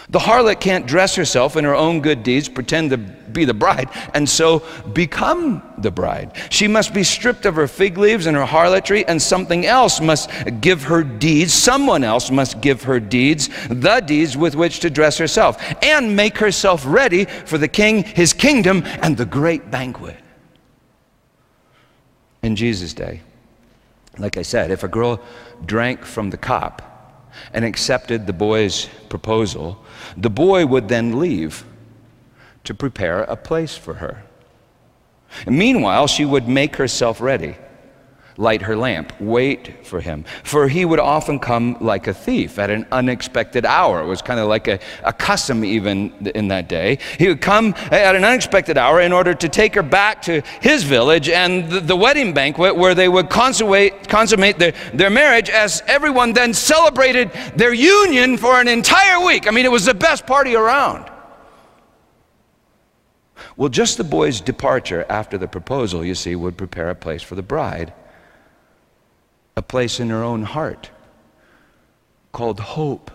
The 0.09 0.19
harlot 0.19 0.59
can't 0.59 0.87
dress 0.87 1.15
herself 1.15 1.55
in 1.55 1.65
her 1.65 1.75
own 1.75 2.01
good 2.01 2.23
deeds, 2.23 2.49
pretend 2.49 2.89
to 2.91 2.97
be 2.97 3.45
the 3.45 3.53
bride, 3.53 3.89
and 4.13 4.27
so 4.27 4.63
become 4.93 5.61
the 5.77 5.91
bride. 5.91 6.31
She 6.49 6.67
must 6.67 6.93
be 6.93 7.03
stripped 7.03 7.45
of 7.45 7.55
her 7.55 7.67
fig 7.67 7.97
leaves 7.97 8.25
and 8.25 8.35
her 8.35 8.45
harlotry, 8.45 9.05
and 9.05 9.21
something 9.21 9.65
else 9.65 10.01
must 10.01 10.31
give 10.61 10.83
her 10.83 11.03
deeds. 11.03 11.53
Someone 11.53 12.03
else 12.03 12.31
must 12.31 12.61
give 12.61 12.83
her 12.83 12.99
deeds, 12.99 13.49
the 13.69 13.99
deeds 13.99 14.35
with 14.35 14.55
which 14.55 14.79
to 14.79 14.89
dress 14.89 15.17
herself, 15.17 15.61
and 15.83 16.15
make 16.15 16.37
herself 16.37 16.83
ready 16.87 17.25
for 17.25 17.57
the 17.57 17.67
king, 17.67 18.03
his 18.03 18.33
kingdom, 18.33 18.83
and 19.01 19.15
the 19.15 19.25
great 19.25 19.69
banquet. 19.69 20.17
In 22.41 22.55
Jesus' 22.55 22.93
day, 22.93 23.21
like 24.17 24.37
I 24.37 24.43
said, 24.43 24.71
if 24.71 24.83
a 24.83 24.87
girl 24.87 25.21
drank 25.65 26.03
from 26.03 26.29
the 26.31 26.37
cup, 26.37 26.88
and 27.53 27.65
accepted 27.65 28.27
the 28.27 28.33
boy's 28.33 28.87
proposal, 29.09 29.83
the 30.17 30.29
boy 30.29 30.65
would 30.65 30.87
then 30.87 31.19
leave 31.19 31.63
to 32.63 32.73
prepare 32.73 33.23
a 33.23 33.35
place 33.35 33.75
for 33.75 33.95
her. 33.95 34.23
And 35.45 35.57
meanwhile, 35.57 36.07
she 36.07 36.25
would 36.25 36.47
make 36.47 36.75
herself 36.75 37.21
ready 37.21 37.55
light 38.39 38.61
her 38.61 38.75
lamp, 38.75 39.11
wait 39.19 39.85
for 39.85 39.99
him. 39.99 40.23
For 40.43 40.69
he 40.69 40.85
would 40.85 40.99
often 40.99 41.39
come 41.39 41.75
like 41.81 42.07
a 42.07 42.13
thief 42.13 42.57
at 42.57 42.69
an 42.69 42.87
unexpected 42.89 43.65
hour. 43.65 44.01
It 44.01 44.05
was 44.05 44.21
kind 44.21 44.39
of 44.39 44.47
like 44.47 44.69
a, 44.69 44.79
a 45.03 45.11
custom 45.11 45.65
even 45.65 46.31
in 46.33 46.47
that 46.47 46.69
day. 46.69 46.99
He 47.17 47.27
would 47.27 47.41
come 47.41 47.75
at 47.91 48.15
an 48.15 48.23
unexpected 48.23 48.77
hour 48.77 49.01
in 49.01 49.11
order 49.11 49.33
to 49.33 49.49
take 49.49 49.75
her 49.75 49.83
back 49.83 50.21
to 50.23 50.41
his 50.61 50.83
village 50.83 51.27
and 51.27 51.69
the, 51.69 51.81
the 51.81 51.95
wedding 51.97 52.33
banquet 52.33 52.77
where 52.77 52.95
they 52.95 53.09
would 53.09 53.29
consummate, 53.29 54.07
consummate 54.07 54.57
their, 54.57 54.73
their 54.93 55.09
marriage 55.09 55.49
as 55.49 55.83
everyone 55.87 56.31
then 56.31 56.53
celebrated 56.53 57.31
their 57.57 57.73
union 57.73 58.37
for 58.37 58.61
an 58.61 58.69
entire 58.69 59.23
week. 59.25 59.47
I 59.47 59.51
mean, 59.51 59.65
it 59.65 59.71
was 59.71 59.83
the 59.83 59.93
best 59.93 60.25
party 60.25 60.55
around. 60.55 61.11
Well, 63.57 63.67
just 63.67 63.97
the 63.97 64.05
boy's 64.05 64.39
departure 64.39 65.05
after 65.09 65.37
the 65.37 65.47
proposal, 65.47 66.05
you 66.05 66.15
see, 66.15 66.37
would 66.37 66.55
prepare 66.55 66.89
a 66.89 66.95
place 66.95 67.21
for 67.21 67.35
the 67.35 67.41
bride 67.41 67.93
a 69.59 69.61
place 69.61 69.99
in 69.99 70.09
her 70.09 70.23
own 70.23 70.43
heart 70.43 70.89
called 72.31 72.61
hope. 72.61 73.11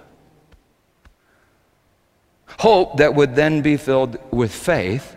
Hope 2.58 2.98
that 2.98 3.14
would 3.14 3.34
then 3.34 3.62
be 3.62 3.78
filled 3.78 4.18
with 4.30 4.52
faith. 4.54 5.16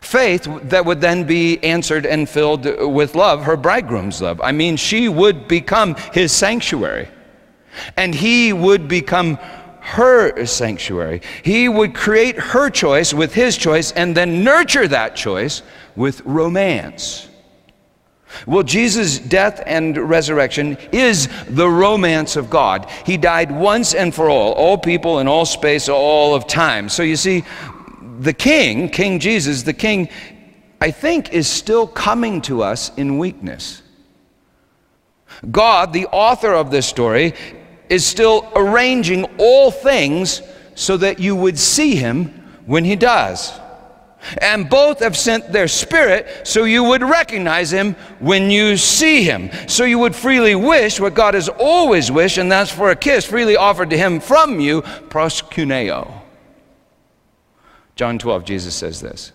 Faith 0.00 0.48
that 0.62 0.86
would 0.86 1.02
then 1.02 1.24
be 1.24 1.62
answered 1.62 2.06
and 2.06 2.26
filled 2.26 2.64
with 2.64 3.14
love, 3.14 3.44
her 3.44 3.58
bridegroom's 3.58 4.22
love. 4.22 4.40
I 4.40 4.52
mean, 4.52 4.76
she 4.76 5.08
would 5.08 5.46
become 5.48 5.96
his 6.14 6.32
sanctuary, 6.32 7.08
and 7.98 8.14
he 8.14 8.54
would 8.54 8.88
become 8.88 9.36
her 9.80 10.46
sanctuary. 10.46 11.20
He 11.42 11.68
would 11.68 11.94
create 11.94 12.38
her 12.38 12.70
choice 12.70 13.12
with 13.12 13.34
his 13.34 13.58
choice 13.58 13.92
and 13.92 14.16
then 14.16 14.42
nurture 14.42 14.88
that 14.88 15.14
choice 15.14 15.62
with 15.94 16.22
romance. 16.24 17.28
Well, 18.46 18.62
Jesus' 18.62 19.18
death 19.18 19.62
and 19.66 19.96
resurrection 19.96 20.76
is 20.90 21.28
the 21.48 21.68
romance 21.68 22.36
of 22.36 22.50
God. 22.50 22.88
He 23.04 23.16
died 23.16 23.50
once 23.50 23.94
and 23.94 24.14
for 24.14 24.28
all, 24.28 24.52
all 24.52 24.78
people 24.78 25.18
in 25.18 25.28
all 25.28 25.44
space, 25.44 25.88
all 25.88 26.34
of 26.34 26.46
time. 26.46 26.88
So 26.88 27.02
you 27.02 27.16
see, 27.16 27.44
the 28.20 28.32
King, 28.32 28.88
King 28.88 29.18
Jesus, 29.18 29.62
the 29.62 29.72
King, 29.72 30.08
I 30.80 30.90
think, 30.90 31.32
is 31.32 31.48
still 31.48 31.86
coming 31.86 32.40
to 32.42 32.62
us 32.62 32.90
in 32.96 33.18
weakness. 33.18 33.82
God, 35.50 35.92
the 35.92 36.06
author 36.06 36.54
of 36.54 36.70
this 36.70 36.86
story, 36.86 37.34
is 37.88 38.06
still 38.06 38.50
arranging 38.54 39.24
all 39.38 39.70
things 39.70 40.42
so 40.74 40.96
that 40.96 41.18
you 41.18 41.36
would 41.36 41.58
see 41.58 41.94
him 41.94 42.26
when 42.66 42.84
he 42.84 42.96
does. 42.96 43.52
And 44.40 44.68
both 44.68 45.00
have 45.00 45.16
sent 45.16 45.52
their 45.52 45.68
spirit 45.68 46.46
so 46.46 46.64
you 46.64 46.84
would 46.84 47.02
recognize 47.02 47.72
him 47.72 47.94
when 48.18 48.50
you 48.50 48.76
see 48.76 49.22
him. 49.22 49.50
So 49.68 49.84
you 49.84 49.98
would 49.98 50.14
freely 50.14 50.54
wish 50.54 51.00
what 51.00 51.14
God 51.14 51.34
has 51.34 51.48
always 51.48 52.10
wished, 52.10 52.38
and 52.38 52.50
that's 52.50 52.70
for 52.70 52.90
a 52.90 52.96
kiss 52.96 53.24
freely 53.24 53.56
offered 53.56 53.90
to 53.90 53.96
him 53.96 54.20
from 54.20 54.60
you, 54.60 54.82
proskuneo. 54.82 56.22
John 57.96 58.18
12, 58.18 58.44
Jesus 58.44 58.74
says 58.74 59.00
this 59.00 59.32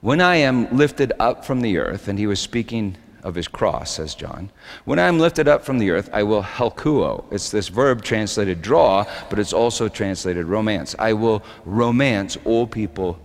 When 0.00 0.20
I 0.20 0.36
am 0.36 0.76
lifted 0.76 1.12
up 1.18 1.44
from 1.44 1.60
the 1.60 1.78
earth, 1.78 2.08
and 2.08 2.18
he 2.18 2.26
was 2.26 2.40
speaking 2.40 2.96
of 3.22 3.34
his 3.34 3.48
cross, 3.48 3.92
says 3.92 4.14
John. 4.14 4.50
When 4.84 4.98
I 4.98 5.06
am 5.08 5.18
lifted 5.18 5.48
up 5.48 5.64
from 5.64 5.78
the 5.78 5.90
earth, 5.90 6.10
I 6.12 6.22
will 6.22 6.42
helkuo. 6.42 7.24
It's 7.30 7.50
this 7.50 7.68
verb 7.68 8.02
translated 8.02 8.62
draw, 8.62 9.04
but 9.30 9.38
it's 9.38 9.52
also 9.52 9.88
translated 9.88 10.46
romance. 10.46 10.94
I 10.98 11.12
will 11.12 11.42
romance 11.64 12.36
all 12.44 12.66
people 12.66 13.20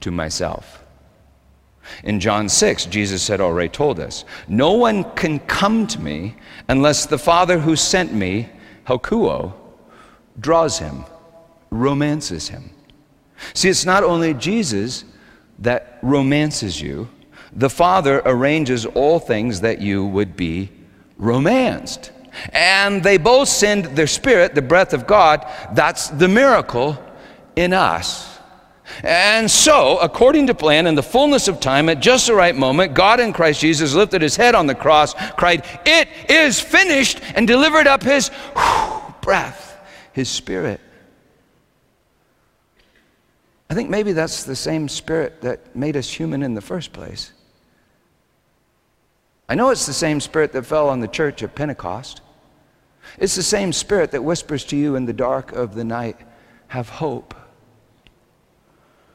to 0.00 0.10
myself. 0.10 0.82
In 2.02 2.18
John 2.18 2.48
6, 2.48 2.86
Jesus 2.86 3.28
had 3.28 3.40
already 3.40 3.68
told 3.68 4.00
us, 4.00 4.24
No 4.48 4.72
one 4.72 5.04
can 5.14 5.38
come 5.40 5.86
to 5.86 6.00
me 6.00 6.34
unless 6.68 7.06
the 7.06 7.18
Father 7.18 7.60
who 7.60 7.76
sent 7.76 8.12
me, 8.12 8.48
helkuo, 8.86 9.52
draws 10.40 10.78
him, 10.78 11.04
romances 11.70 12.48
him. 12.48 12.70
See, 13.54 13.68
it's 13.68 13.84
not 13.84 14.02
only 14.02 14.34
Jesus 14.34 15.04
that 15.60 15.98
romances 16.02 16.80
you, 16.80 17.08
the 17.56 17.70
Father 17.70 18.20
arranges 18.24 18.84
all 18.84 19.18
things 19.18 19.62
that 19.62 19.80
you 19.80 20.04
would 20.04 20.36
be 20.36 20.70
romanced. 21.16 22.12
And 22.52 23.02
they 23.02 23.16
both 23.16 23.48
send 23.48 23.86
their 23.96 24.06
Spirit, 24.06 24.54
the 24.54 24.62
breath 24.62 24.92
of 24.92 25.06
God. 25.06 25.50
That's 25.72 26.08
the 26.08 26.28
miracle 26.28 27.02
in 27.56 27.72
us. 27.72 28.38
And 29.02 29.50
so, 29.50 29.98
according 29.98 30.46
to 30.48 30.54
plan, 30.54 30.86
in 30.86 30.94
the 30.94 31.02
fullness 31.02 31.48
of 31.48 31.58
time, 31.58 31.88
at 31.88 32.00
just 32.00 32.26
the 32.26 32.34
right 32.34 32.54
moment, 32.54 32.94
God 32.94 33.20
in 33.20 33.32
Christ 33.32 33.60
Jesus 33.60 33.94
lifted 33.94 34.22
his 34.22 34.36
head 34.36 34.54
on 34.54 34.66
the 34.66 34.74
cross, 34.74 35.14
cried, 35.32 35.64
It 35.86 36.08
is 36.28 36.60
finished, 36.60 37.20
and 37.34 37.48
delivered 37.48 37.86
up 37.86 38.02
his 38.02 38.30
breath, 39.22 39.80
his 40.12 40.28
spirit. 40.28 40.80
I 43.68 43.74
think 43.74 43.90
maybe 43.90 44.12
that's 44.12 44.44
the 44.44 44.54
same 44.54 44.88
spirit 44.88 45.40
that 45.40 45.74
made 45.74 45.96
us 45.96 46.08
human 46.08 46.42
in 46.42 46.54
the 46.54 46.60
first 46.60 46.92
place. 46.92 47.32
I 49.48 49.54
know 49.54 49.70
it's 49.70 49.86
the 49.86 49.92
same 49.92 50.20
spirit 50.20 50.52
that 50.52 50.66
fell 50.66 50.88
on 50.88 51.00
the 51.00 51.08
church 51.08 51.42
at 51.42 51.54
Pentecost. 51.54 52.20
It's 53.18 53.36
the 53.36 53.42
same 53.42 53.72
spirit 53.72 54.10
that 54.10 54.24
whispers 54.24 54.64
to 54.66 54.76
you 54.76 54.96
in 54.96 55.06
the 55.06 55.12
dark 55.12 55.52
of 55.52 55.74
the 55.74 55.84
night, 55.84 56.16
have 56.68 56.88
hope. 56.88 57.34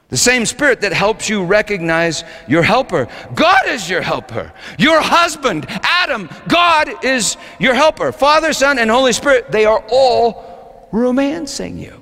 The 0.07 0.17
same 0.17 0.45
spirit 0.45 0.82
that 0.82 0.91
helps 0.91 1.29
you 1.29 1.43
recognize 1.43 2.23
your 2.47 2.63
helper. 2.63 3.07
God 3.34 3.67
is 3.67 3.89
your 3.89 4.01
helper. 4.01 4.51
Your 4.77 5.01
husband, 5.01 5.65
Adam, 5.69 6.29
God 6.47 7.05
is 7.05 7.38
your 7.59 7.73
helper. 7.73 8.11
Father, 8.11 8.51
Son, 8.51 8.77
and 8.77 8.91
Holy 8.91 9.13
Spirit, 9.13 9.51
they 9.51 9.65
are 9.65 9.84
all 9.89 10.89
romancing 10.91 11.77
you. 11.77 12.01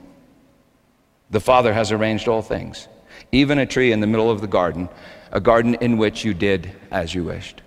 The 1.30 1.40
Father 1.40 1.72
has 1.72 1.92
arranged 1.92 2.28
all 2.28 2.42
things, 2.42 2.88
even 3.32 3.60
a 3.60 3.66
tree 3.68 3.92
in 3.92 4.00
the 4.00 4.08
middle 4.08 4.32
of 4.32 4.42
the 4.42 4.48
garden, 4.48 4.90
a 5.32 5.40
garden 5.40 5.76
in 5.76 5.98
which 5.98 6.26
you 6.26 6.34
did 6.34 6.72
as 6.90 7.14
you 7.14 7.26
wished. 7.26 7.62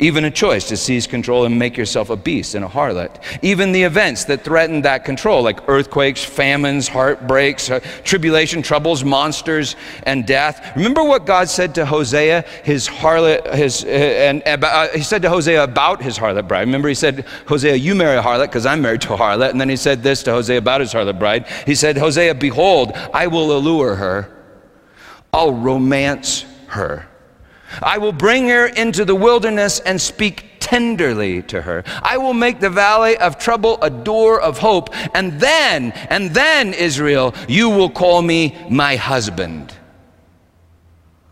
Even 0.00 0.24
a 0.24 0.30
choice 0.30 0.68
to 0.68 0.76
seize 0.76 1.06
control 1.06 1.44
and 1.44 1.58
make 1.58 1.76
yourself 1.76 2.10
a 2.10 2.16
beast 2.16 2.54
and 2.54 2.64
a 2.64 2.68
harlot. 2.68 3.22
Even 3.42 3.72
the 3.72 3.82
events 3.82 4.24
that 4.24 4.42
threaten 4.42 4.82
that 4.82 5.04
control, 5.04 5.42
like 5.42 5.68
earthquakes, 5.68 6.24
famines, 6.24 6.88
heartbreaks, 6.88 7.70
uh, 7.70 7.78
tribulation, 8.02 8.62
troubles, 8.62 9.04
monsters, 9.04 9.76
and 10.02 10.26
death. 10.26 10.72
Remember 10.74 11.04
what 11.04 11.24
God 11.24 11.48
said 11.48 11.74
to 11.76 11.86
Hosea, 11.86 12.44
his 12.64 12.88
harlot, 12.88 13.54
his, 13.54 13.84
uh, 13.84 13.88
and 13.88 14.42
uh, 14.46 14.88
he 14.88 15.02
said 15.02 15.22
to 15.22 15.28
Hosea 15.28 15.62
about 15.62 16.02
his 16.02 16.18
harlot 16.18 16.48
bride. 16.48 16.62
Remember, 16.62 16.88
he 16.88 16.94
said, 16.94 17.24
Hosea, 17.46 17.76
you 17.76 17.94
marry 17.94 18.16
a 18.16 18.22
harlot 18.22 18.46
because 18.46 18.66
I'm 18.66 18.82
married 18.82 19.02
to 19.02 19.14
a 19.14 19.16
harlot. 19.16 19.50
And 19.50 19.60
then 19.60 19.68
he 19.68 19.76
said 19.76 20.02
this 20.02 20.22
to 20.24 20.32
Hosea 20.32 20.58
about 20.58 20.80
his 20.80 20.92
harlot 20.92 21.18
bride. 21.18 21.46
He 21.64 21.74
said, 21.74 21.96
Hosea, 21.96 22.34
behold, 22.34 22.92
I 23.14 23.28
will 23.28 23.56
allure 23.56 23.94
her, 23.94 24.32
I'll 25.32 25.52
romance 25.52 26.44
her. 26.68 27.08
I 27.82 27.98
will 27.98 28.12
bring 28.12 28.48
her 28.48 28.66
into 28.66 29.04
the 29.04 29.14
wilderness 29.14 29.80
and 29.80 30.00
speak 30.00 30.44
tenderly 30.60 31.42
to 31.42 31.62
her. 31.62 31.84
I 32.02 32.16
will 32.18 32.34
make 32.34 32.58
the 32.58 32.70
valley 32.70 33.16
of 33.18 33.38
trouble 33.38 33.78
a 33.82 33.90
door 33.90 34.40
of 34.40 34.58
hope. 34.58 34.90
And 35.14 35.40
then, 35.40 35.92
and 36.10 36.30
then, 36.30 36.74
Israel, 36.74 37.34
you 37.48 37.70
will 37.70 37.90
call 37.90 38.20
me 38.22 38.56
my 38.68 38.96
husband. 38.96 39.72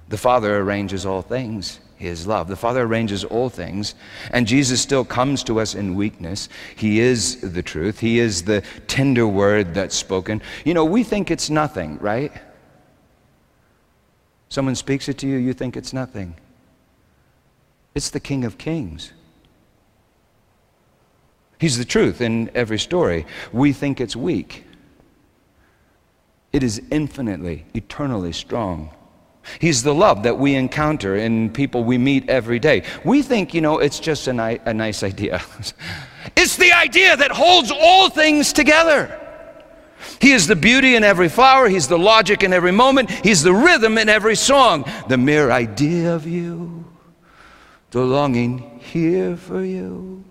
The 0.09 0.19
Father 0.19 0.59
arranges 0.59 1.05
all 1.05 1.23
things. 1.23 1.81
His 1.97 2.27
love. 2.27 2.49
The 2.49 2.57
Father 2.57 2.83
arranges 2.83 3.25
all 3.25 3.49
things, 3.49 3.95
and 4.31 4.47
Jesus 4.47 4.81
still 4.81 5.05
comes 5.05 5.43
to 5.45 5.61
us 5.61 5.75
in 5.75 5.95
weakness. 5.95 6.49
He 6.77 7.01
is 7.01 7.41
the 7.41 7.63
truth, 7.63 8.01
He 8.01 8.19
is 8.19 8.43
the 8.43 8.63
tender 8.89 9.27
word 9.27 9.75
that's 9.75 9.95
spoken. 9.95 10.43
You 10.65 10.75
know, 10.75 10.85
we 10.85 11.03
think 11.03 11.31
it's 11.31 11.51
nothing, 11.51 11.99
right? 11.99 12.33
Someone 14.49 14.75
speaks 14.75 15.09
it 15.09 15.19
to 15.19 15.27
you, 15.27 15.37
you 15.37 15.53
think 15.53 15.77
it's 15.77 15.93
nothing. 15.93 16.35
It's 17.95 18.11
the 18.11 18.21
King 18.21 18.45
of 18.45 18.59
Kings. 18.59 19.13
He's 21.59 21.79
the 21.79 21.85
truth 21.85 22.21
in 22.21 22.51
every 22.55 22.79
story. 22.79 23.27
We 23.53 23.73
think 23.73 24.01
it's 24.01 24.17
weak. 24.17 24.65
It 26.53 26.63
is 26.63 26.83
infinitely, 26.91 27.65
eternally 27.75 28.33
strong. 28.33 28.91
He's 29.61 29.83
the 29.83 29.95
love 29.95 30.23
that 30.23 30.39
we 30.39 30.55
encounter 30.55 31.17
in 31.17 31.51
people 31.51 31.85
we 31.85 31.99
meet 31.99 32.29
every 32.29 32.59
day. 32.59 32.85
We 33.05 33.23
think, 33.23 33.55
you 33.55 33.61
know, 33.61 33.79
it's 33.79 33.99
just 33.99 34.27
a, 34.29 34.33
ni- 34.33 34.61
a 34.65 34.73
nice 34.73 35.03
idea. 35.03 35.43
it's 36.37 36.57
the 36.57 36.73
idea 36.73 37.17
that 37.17 37.31
holds 37.31 37.71
all 37.71 38.09
things 38.09 38.53
together. 38.53 39.21
He 40.21 40.33
is 40.33 40.47
the 40.47 40.57
beauty 40.57 40.95
in 40.95 41.05
every 41.05 41.29
flower. 41.29 41.69
He's 41.69 41.89
the 41.89 41.99
logic 41.99 42.43
in 42.43 42.53
every 42.53 42.73
moment. 42.73 43.11
He's 43.11 43.43
the 43.43 43.53
rhythm 43.53 43.99
in 43.99 44.09
every 44.09 44.37
song. 44.37 44.85
The 45.09 45.19
mere 45.19 45.51
idea 45.51 46.15
of 46.15 46.27
you, 46.27 46.85
the 47.91 48.03
longing 48.03 48.81
here 48.81 49.37
for 49.37 49.65
you. 49.65 50.25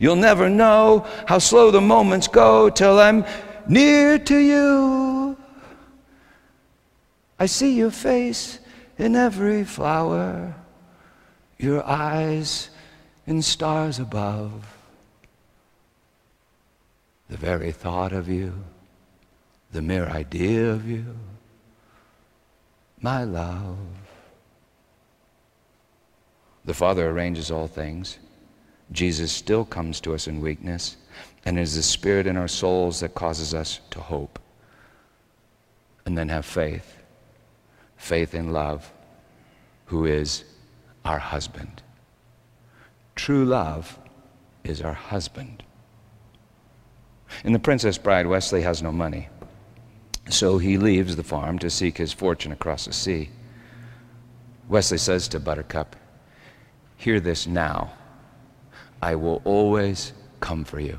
You'll 0.00 0.16
never 0.16 0.48
know 0.48 1.06
how 1.26 1.38
slow 1.38 1.70
the 1.70 1.80
moments 1.80 2.28
go 2.28 2.68
till 2.70 2.98
I'm 2.98 3.24
near 3.68 4.18
to 4.18 4.36
you. 4.36 5.36
I 7.38 7.46
see 7.46 7.76
your 7.76 7.90
face 7.90 8.58
in 8.98 9.14
every 9.14 9.64
flower, 9.64 10.54
your 11.58 11.86
eyes 11.86 12.70
in 13.26 13.42
stars 13.42 13.98
above. 13.98 14.76
The 17.28 17.36
very 17.36 17.72
thought 17.72 18.12
of 18.12 18.28
you 18.28 18.64
the 19.76 19.82
mere 19.82 20.06
idea 20.06 20.70
of 20.70 20.88
you, 20.88 21.04
my 23.02 23.24
love. 23.24 23.76
The 26.64 26.72
Father 26.72 27.10
arranges 27.10 27.50
all 27.50 27.68
things. 27.68 28.18
Jesus 28.90 29.30
still 29.30 29.66
comes 29.66 30.00
to 30.00 30.14
us 30.14 30.28
in 30.28 30.40
weakness, 30.40 30.96
and 31.44 31.58
it 31.58 31.62
is 31.62 31.76
the 31.76 31.82
Spirit 31.82 32.26
in 32.26 32.38
our 32.38 32.48
souls 32.48 33.00
that 33.00 33.14
causes 33.14 33.52
us 33.52 33.80
to 33.90 34.00
hope. 34.00 34.38
And 36.06 36.16
then 36.16 36.30
have 36.30 36.46
faith 36.46 36.96
faith 37.98 38.34
in 38.34 38.52
love, 38.52 38.90
who 39.86 40.06
is 40.06 40.44
our 41.04 41.18
husband. 41.18 41.82
True 43.14 43.44
love 43.44 43.98
is 44.64 44.80
our 44.80 44.94
husband. 44.94 45.62
In 47.44 47.52
The 47.52 47.58
Princess 47.58 47.98
Bride, 47.98 48.26
Westley 48.26 48.62
has 48.62 48.82
no 48.82 48.92
money. 48.92 49.28
So 50.28 50.58
he 50.58 50.76
leaves 50.76 51.16
the 51.16 51.22
farm 51.22 51.58
to 51.60 51.70
seek 51.70 51.98
his 51.98 52.12
fortune 52.12 52.52
across 52.52 52.86
the 52.86 52.92
sea. 52.92 53.30
Westley 54.68 54.98
says 54.98 55.28
to 55.28 55.40
Buttercup, 55.40 55.96
Hear 56.96 57.20
this 57.20 57.46
now. 57.46 57.92
I 59.00 59.14
will 59.14 59.42
always 59.44 60.12
come 60.40 60.64
for 60.64 60.80
you. 60.80 60.98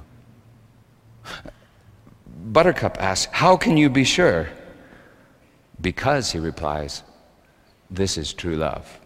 Buttercup 2.45 2.97
asks, 3.01 3.32
How 3.34 3.57
can 3.57 3.75
you 3.75 3.89
be 3.89 4.03
sure? 4.03 4.49
Because, 5.82 6.32
he 6.32 6.39
replies, 6.39 7.03
this 7.89 8.17
is 8.17 8.34
true 8.34 8.55
love. 8.55 8.99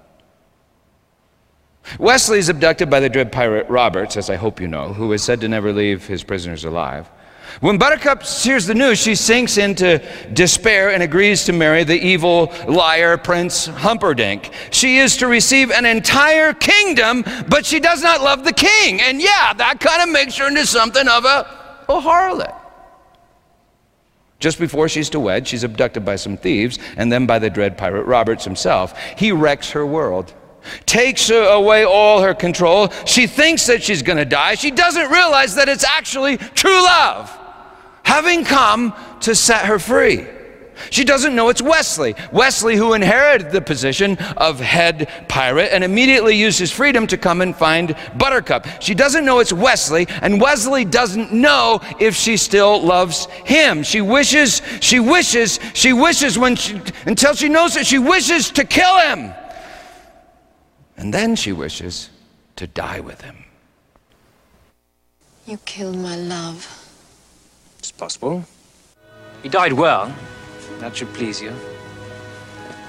Westley 2.00 2.40
is 2.40 2.50
abducted 2.50 2.90
by 2.90 3.00
the 3.00 3.10
dread 3.10 3.32
pirate 3.32 3.68
Roberts, 3.70 4.16
as 4.16 4.30
I 4.30 4.36
hope 4.36 4.62
you 4.62 4.68
know, 4.68 4.94
who 4.94 5.12
is 5.14 5.24
said 5.24 5.42
to 5.42 5.48
never 5.48 5.74
leave 5.74 6.08
his 6.08 6.24
prisoners 6.24 6.64
alive. 6.64 7.10
When 7.60 7.78
Buttercup 7.78 8.24
hears 8.24 8.66
the 8.66 8.74
news, 8.74 9.00
she 9.00 9.16
sinks 9.16 9.58
into 9.58 10.00
despair 10.34 10.92
and 10.92 11.04
agrees 11.04 11.46
to 11.46 11.54
marry 11.54 11.84
the 11.84 12.00
evil 12.00 12.52
liar 12.68 13.18
Prince 13.18 13.66
Humperdinck. 13.66 14.52
She 14.72 14.98
is 14.98 15.18
to 15.18 15.28
receive 15.28 15.70
an 15.70 15.86
entire 15.86 16.54
kingdom, 16.54 17.24
but 17.50 17.66
she 17.66 17.80
does 17.80 18.02
not 18.02 18.22
love 18.22 18.44
the 18.44 18.54
king. 18.54 19.02
And 19.02 19.22
yeah, 19.22 19.54
that 19.54 19.80
kind 19.80 20.02
of 20.02 20.10
makes 20.10 20.38
her 20.38 20.48
into 20.48 20.66
something 20.66 21.08
of 21.08 21.26
a, 21.26 21.86
a 21.90 22.02
harlot. 22.02 22.56
Just 24.40 24.58
before 24.58 24.90
she's 24.90 25.10
to 25.12 25.20
wed, 25.20 25.48
she's 25.48 25.64
abducted 25.64 26.04
by 26.04 26.16
some 26.16 26.38
thieves 26.38 26.80
and 26.98 27.12
then 27.12 27.28
by 27.28 27.38
the 27.38 27.50
dread 27.50 27.78
pirate 27.78 28.06
Roberts 28.06 28.44
himself. 28.44 28.98
He 29.18 29.32
wrecks 29.32 29.72
her 29.72 29.86
world 29.86 30.34
takes 30.86 31.32
away 31.32 31.84
all 31.84 32.22
her 32.22 32.36
control. 32.36 32.90
She 33.06 33.26
thinks 33.26 33.66
that 33.66 33.82
she's 33.82 34.04
going 34.04 34.20
to 34.20 34.26
die. 34.26 34.54
She 34.54 34.70
doesn't 34.70 35.10
realize 35.10 35.56
that 35.56 35.68
it's 35.68 35.84
actually 35.84 36.38
true 36.38 36.84
love 36.84 37.36
having 38.04 38.44
come 38.44 38.94
to 39.22 39.36
set 39.36 39.66
her 39.66 39.80
free. 39.80 40.26
She 40.90 41.04
doesn't 41.04 41.36
know 41.36 41.50
it's 41.50 41.62
Westley. 41.62 42.16
Westley, 42.32 42.76
who 42.76 42.94
inherited 42.94 43.52
the 43.52 43.62
position 43.62 44.18
of 44.38 44.60
head 44.60 45.10
pirate 45.28 45.70
and 45.72 45.84
immediately 45.84 46.36
used 46.36 46.60
his 46.60 46.72
freedom 46.72 47.06
to 47.08 47.18
come 47.18 47.42
and 47.42 47.56
find 47.56 47.96
Buttercup. 48.18 48.66
She 48.82 48.96
doesn't 48.96 49.24
know 49.24 49.40
it's 49.40 49.54
Westley, 49.54 50.08
and 50.22 50.42
Westley 50.42 50.86
doesn't 50.86 51.32
know 51.32 51.82
if 52.00 52.16
she 52.16 52.38
still 52.38 52.82
loves 52.82 53.26
him. 53.46 53.84
She 53.84 54.02
wishes, 54.02 54.62
she 54.80 55.00
wishes, 55.00 55.60
she 55.74 55.94
wishes 55.94 56.40
when 56.40 56.56
she, 56.56 56.82
until 57.06 57.36
she 57.36 57.50
knows 57.50 57.76
that 57.76 57.86
she 57.86 58.00
wishes 58.00 58.50
to 58.52 58.66
kill 58.66 58.98
him. 59.00 59.34
And 60.98 61.14
then 61.14 61.36
she 61.36 61.52
wishes 61.52 62.10
to 62.56 62.68
die 62.68 63.00
with 63.00 63.22
him. 63.22 63.36
You 65.46 65.58
killed 65.66 65.98
my 65.98 66.16
love. 66.16 66.81
Possible. 68.02 68.44
He 69.44 69.50
died 69.50 69.74
well. 69.74 70.12
That 70.80 70.98
should 70.98 71.14
please 71.14 71.40
you. 71.40 71.54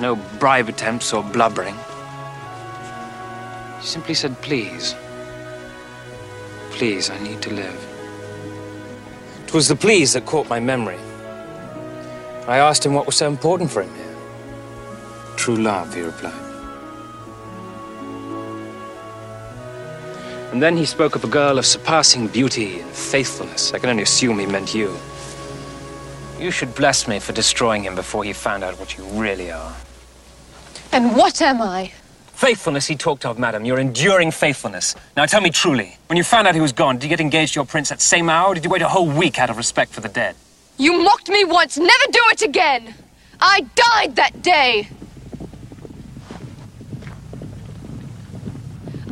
No 0.00 0.16
bribe 0.38 0.70
attempts 0.70 1.12
or 1.12 1.22
blubbering. 1.22 1.76
He 3.78 3.86
simply 3.86 4.14
said, 4.14 4.40
please. 4.40 4.94
Please, 6.70 7.10
I 7.10 7.18
need 7.22 7.42
to 7.42 7.52
live. 7.52 7.78
It 9.46 9.52
was 9.52 9.68
the 9.68 9.76
please 9.76 10.14
that 10.14 10.24
caught 10.24 10.48
my 10.48 10.60
memory. 10.60 10.98
I 12.48 12.56
asked 12.56 12.86
him 12.86 12.94
what 12.94 13.04
was 13.04 13.16
so 13.16 13.28
important 13.28 13.70
for 13.70 13.82
him 13.82 13.94
here. 13.94 14.16
True 15.36 15.56
love, 15.56 15.92
he 15.92 16.00
replied. 16.00 16.51
And 20.52 20.62
then 20.62 20.76
he 20.76 20.84
spoke 20.84 21.16
of 21.16 21.24
a 21.24 21.28
girl 21.28 21.58
of 21.58 21.64
surpassing 21.64 22.28
beauty 22.28 22.80
and 22.80 22.90
faithfulness. 22.90 23.72
I 23.72 23.78
can 23.78 23.88
only 23.88 24.02
assume 24.02 24.38
he 24.38 24.44
meant 24.44 24.74
you. 24.74 24.94
You 26.38 26.50
should 26.50 26.74
bless 26.74 27.08
me 27.08 27.20
for 27.20 27.32
destroying 27.32 27.84
him 27.84 27.94
before 27.94 28.22
he 28.22 28.34
found 28.34 28.62
out 28.62 28.78
what 28.78 28.98
you 28.98 29.04
really 29.18 29.50
are. 29.50 29.74
And 30.92 31.16
what 31.16 31.40
am 31.40 31.62
I? 31.62 31.90
Faithfulness 32.34 32.86
he 32.86 32.96
talked 32.96 33.24
of, 33.24 33.38
madam. 33.38 33.64
Your 33.64 33.78
enduring 33.78 34.30
faithfulness. 34.30 34.94
Now 35.16 35.24
tell 35.24 35.40
me 35.40 35.48
truly, 35.48 35.96
when 36.08 36.18
you 36.18 36.24
found 36.24 36.46
out 36.46 36.54
he 36.54 36.60
was 36.60 36.72
gone, 36.72 36.96
did 36.96 37.04
you 37.04 37.08
get 37.08 37.20
engaged 37.20 37.54
to 37.54 37.60
your 37.60 37.66
prince 37.66 37.88
that 37.88 38.02
same 38.02 38.28
hour, 38.28 38.48
or 38.48 38.54
did 38.54 38.64
you 38.64 38.70
wait 38.70 38.82
a 38.82 38.88
whole 38.88 39.08
week 39.08 39.38
out 39.38 39.48
of 39.48 39.56
respect 39.56 39.92
for 39.92 40.02
the 40.02 40.08
dead? 40.08 40.36
You 40.76 41.02
mocked 41.02 41.30
me 41.30 41.46
once, 41.46 41.78
never 41.78 42.04
do 42.10 42.20
it 42.30 42.42
again! 42.42 42.94
I 43.40 43.60
died 43.74 44.16
that 44.16 44.42
day! 44.42 44.88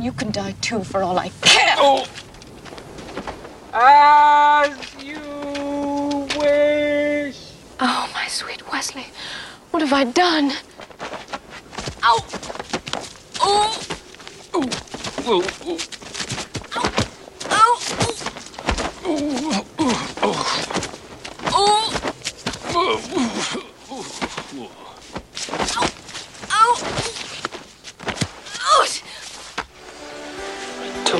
You 0.01 0.11
can 0.11 0.31
die 0.31 0.55
too, 0.61 0.83
for 0.83 1.03
all 1.03 1.19
I 1.19 1.29
care! 1.41 1.75
Oh! 1.77 2.07
As 3.71 4.95
you 4.99 6.27
wish. 6.39 7.53
Oh, 7.79 8.09
my 8.11 8.25
sweet 8.27 8.67
Westley, 8.71 9.05
what 9.69 9.83
have 9.83 9.93
I 9.93 10.05
done? 10.05 10.53
Ow! 12.03 12.25
Oh! 13.41 13.79
Oh, 14.55 14.69
oh, 15.27 15.43
oh. 15.65 15.77
Ow! 17.51 17.77
Oh, 19.05 19.65
oh, 19.77 19.95
oh. 20.17 20.35
Oh! 21.53 21.91
oh. 22.73 22.99
oh. 23.91 25.00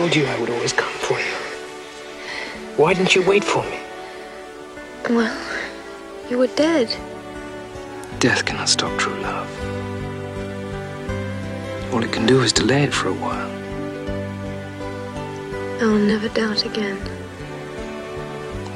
Told 0.01 0.15
you 0.15 0.25
I 0.25 0.39
would 0.39 0.49
always 0.49 0.73
come 0.73 0.91
for 0.93 1.19
you. 1.19 1.35
Why 2.75 2.95
didn't 2.95 3.13
you 3.13 3.23
wait 3.23 3.43
for 3.43 3.61
me? 3.65 3.79
Well, 5.07 5.37
you 6.27 6.39
were 6.39 6.47
dead. 6.47 6.87
Death 8.17 8.43
cannot 8.43 8.67
stop 8.67 8.97
true 8.97 9.13
love. 9.21 9.47
All 11.93 12.03
it 12.03 12.11
can 12.11 12.25
do 12.25 12.41
is 12.41 12.51
delay 12.51 12.81
it 12.85 12.93
for 12.95 13.09
a 13.09 13.13
while. 13.13 13.51
I'll 15.83 16.03
never 16.13 16.29
doubt 16.29 16.65
again. 16.65 16.97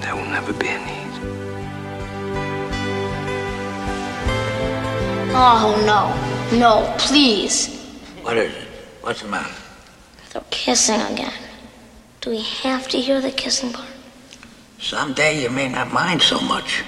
There 0.02 0.16
will 0.16 0.30
never 0.38 0.54
be 0.54 0.68
a 0.68 0.80
need. 0.90 1.14
Oh, 5.34 5.74
no. 5.92 6.02
No, 6.60 6.96
please. 7.00 7.58
What 8.22 8.38
is 8.38 8.54
it? 8.54 8.68
What's 9.02 9.24
the 9.24 9.28
matter? 9.28 9.65
They're 10.36 10.44
kissing 10.50 11.00
again. 11.00 11.32
Do 12.20 12.32
we 12.32 12.42
have 12.42 12.90
to 12.90 13.00
hear 13.00 13.22
the 13.22 13.32
kissing 13.32 13.72
part? 13.72 13.88
Someday 14.82 15.42
you 15.42 15.50
may 15.50 15.70
not 15.70 15.94
mind 15.94 16.22
so 16.22 16.42
much. 16.42 16.84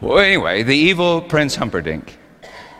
Well, 0.00 0.18
anyway, 0.18 0.62
the 0.62 0.74
evil 0.74 1.20
Prince 1.20 1.56
Humperdinck. 1.56 2.16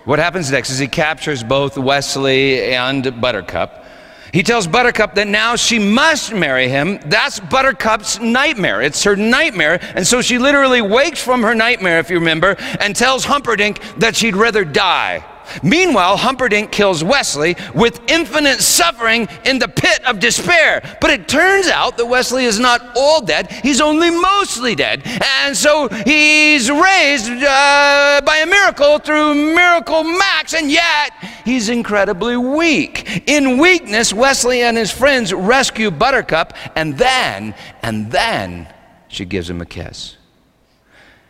What 0.06 0.20
happens 0.20 0.50
next 0.50 0.70
is 0.70 0.78
he 0.78 0.88
captures 0.88 1.44
both 1.44 1.76
Westley 1.76 2.72
and 2.72 3.20
Buttercup. 3.20 3.84
He 4.32 4.42
tells 4.42 4.66
Buttercup 4.66 5.14
that 5.16 5.28
now 5.28 5.54
she 5.54 5.78
must 5.78 6.32
marry 6.32 6.70
him. 6.70 6.98
That's 7.04 7.38
Buttercup's 7.38 8.18
nightmare. 8.20 8.80
It's 8.80 9.04
her 9.04 9.16
nightmare. 9.16 9.80
And 9.94 10.06
so 10.06 10.22
she 10.22 10.38
literally 10.38 10.80
wakes 10.80 11.22
from 11.22 11.42
her 11.42 11.54
nightmare, 11.54 11.98
if 11.98 12.08
you 12.08 12.16
remember, 12.20 12.56
and 12.80 12.96
tells 12.96 13.26
Humperdinck 13.26 13.82
that 13.98 14.16
she'd 14.16 14.34
rather 14.34 14.64
die. 14.64 15.26
Meanwhile, 15.62 16.18
Humperdinck 16.18 16.72
kills 16.72 17.04
Westley 17.04 17.56
with 17.74 18.00
infinite 18.08 18.60
suffering 18.60 19.28
in 19.44 19.58
the 19.58 19.68
pit 19.68 20.04
of 20.06 20.18
despair. 20.18 20.82
But 21.00 21.10
it 21.10 21.28
turns 21.28 21.68
out 21.68 21.96
that 21.96 22.06
Westley 22.06 22.44
is 22.44 22.58
not 22.58 22.96
all 22.96 23.20
dead, 23.20 23.50
he's 23.50 23.80
only 23.80 24.10
mostly 24.10 24.74
dead. 24.74 25.02
And 25.44 25.56
so 25.56 25.88
he's 25.88 26.70
raised 26.70 27.30
uh, 27.30 28.20
by 28.24 28.38
a 28.42 28.46
miracle 28.46 28.98
through 28.98 29.34
Miracle 29.34 30.04
Max, 30.04 30.54
and 30.54 30.70
yet 30.70 31.12
he's 31.44 31.68
incredibly 31.68 32.36
weak. 32.36 33.28
In 33.28 33.58
weakness, 33.58 34.12
Westley 34.12 34.62
and 34.62 34.76
his 34.76 34.90
friends 34.90 35.32
rescue 35.32 35.90
Buttercup, 35.90 36.54
and 36.74 36.96
then, 36.96 37.54
and 37.82 38.10
then 38.10 38.72
she 39.08 39.24
gives 39.24 39.50
him 39.50 39.60
a 39.60 39.66
kiss. 39.66 40.16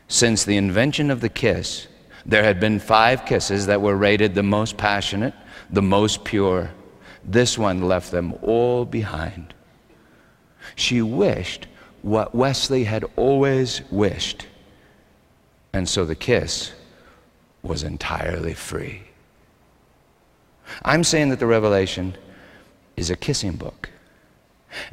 Since 0.08 0.44
the 0.44 0.56
invention 0.56 1.10
of 1.10 1.20
the 1.20 1.28
kiss, 1.28 1.87
there 2.28 2.44
had 2.44 2.60
been 2.60 2.78
five 2.78 3.24
kisses 3.24 3.66
that 3.66 3.80
were 3.80 3.96
rated 3.96 4.34
the 4.34 4.42
most 4.42 4.76
passionate, 4.76 5.32
the 5.70 5.82
most 5.82 6.24
pure. 6.24 6.70
This 7.24 7.56
one 7.56 7.80
left 7.80 8.10
them 8.10 8.34
all 8.42 8.84
behind. 8.84 9.54
She 10.76 11.00
wished 11.00 11.66
what 12.02 12.34
Westley 12.34 12.84
had 12.84 13.04
always 13.16 13.80
wished. 13.90 14.46
And 15.72 15.88
so 15.88 16.04
the 16.04 16.14
kiss 16.14 16.72
was 17.62 17.82
entirely 17.82 18.54
free. 18.54 19.02
I'm 20.82 21.04
saying 21.04 21.30
that 21.30 21.38
the 21.38 21.46
Revelation 21.46 22.14
is 22.96 23.08
a 23.08 23.16
kissing 23.16 23.52
book. 23.52 23.88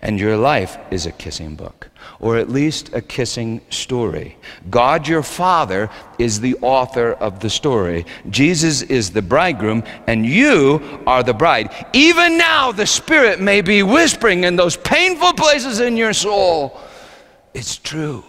And 0.01 0.19
your 0.19 0.37
life 0.37 0.77
is 0.91 1.05
a 1.05 1.11
kissing 1.11 1.55
book, 1.55 1.89
or 2.19 2.37
at 2.37 2.49
least 2.49 2.93
a 2.93 3.01
kissing 3.01 3.61
story. 3.69 4.37
God, 4.69 5.07
your 5.07 5.23
Father, 5.23 5.89
is 6.17 6.39
the 6.39 6.55
author 6.61 7.13
of 7.13 7.39
the 7.39 7.49
story. 7.49 8.05
Jesus 8.29 8.81
is 8.83 9.11
the 9.11 9.21
bridegroom, 9.21 9.83
and 10.07 10.25
you 10.25 11.01
are 11.05 11.23
the 11.23 11.33
bride. 11.33 11.73
Even 11.93 12.37
now, 12.37 12.71
the 12.71 12.87
Spirit 12.87 13.41
may 13.41 13.61
be 13.61 13.83
whispering 13.83 14.43
in 14.43 14.55
those 14.55 14.77
painful 14.77 15.33
places 15.33 15.79
in 15.79 15.97
your 15.97 16.13
soul. 16.13 16.79
It's 17.53 17.77
true. 17.77 18.23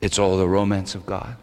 It's 0.00 0.18
all 0.18 0.36
the 0.38 0.48
romance 0.48 0.94
of 0.94 1.04
God 1.06 1.36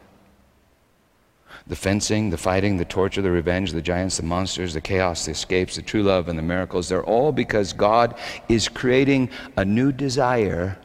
the 1.67 1.75
fencing, 1.75 2.29
the 2.29 2.37
fighting, 2.37 2.77
the 2.77 2.85
torture, 2.85 3.21
the 3.21 3.31
revenge, 3.31 3.71
the 3.71 3.81
giants, 3.81 4.17
the 4.17 4.23
monsters, 4.23 4.73
the 4.73 4.81
chaos, 4.81 5.25
the 5.25 5.31
escapes, 5.31 5.75
the 5.75 5.81
true 5.81 6.03
love, 6.03 6.29
and 6.29 6.39
the 6.39 6.43
miracles, 6.43 6.87
they're 6.87 7.03
all 7.03 7.31
because 7.31 7.73
God 7.73 8.15
is 8.47 8.69
creating 8.69 9.29
a 9.57 9.65
new 9.65 9.91
desire 9.91 10.77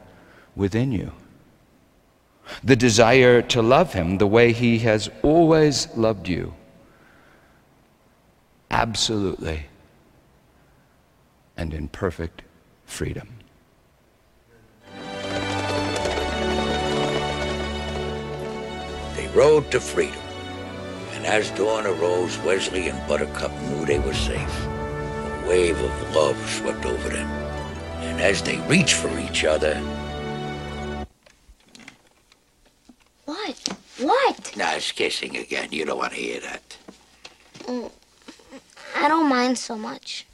within 0.55 0.91
you. 0.91 1.11
The 2.63 2.75
desire 2.75 3.41
to 3.43 3.61
love 3.61 3.93
Him 3.93 4.17
the 4.17 4.27
way 4.27 4.51
He 4.51 4.79
has 4.79 5.09
always 5.21 5.87
loved 5.95 6.27
you. 6.27 6.53
Absolutely. 8.69 9.67
And 11.55 11.73
in 11.73 11.87
perfect 11.87 12.41
freedom. 12.85 13.29
They 19.15 19.27
rode 19.33 19.71
to 19.71 19.79
freedom. 19.79 20.22
And 21.23 21.31
as 21.31 21.51
dawn 21.51 21.87
arose, 21.87 22.37
Westley 22.39 22.89
and 22.89 23.07
Buttercup 23.07 23.49
knew 23.61 23.85
they 23.85 23.97
were 23.97 24.13
safe. 24.13 24.65
A 24.65 25.45
wave 25.47 25.79
of 25.79 26.13
love 26.13 26.37
swept 26.49 26.85
over 26.85 27.07
them. 27.07 27.29
And 28.01 28.19
as 28.19 28.41
they 28.41 28.57
reached 28.67 28.95
for 28.95 29.17
each 29.17 29.45
other, 29.45 29.75
What? 33.23 33.69
What? 33.99 34.57
now 34.57 34.75
it's 34.75 34.91
kissing 34.91 35.37
again. 35.37 35.69
You 35.71 35.85
don't 35.85 35.97
want 35.97 36.11
to 36.11 36.19
hear 36.19 36.41
that. 36.41 36.77
Mm, 37.59 37.89
I 38.97 39.07
don't 39.07 39.29
mind 39.29 39.57
so 39.57 39.77
much. 39.77 40.27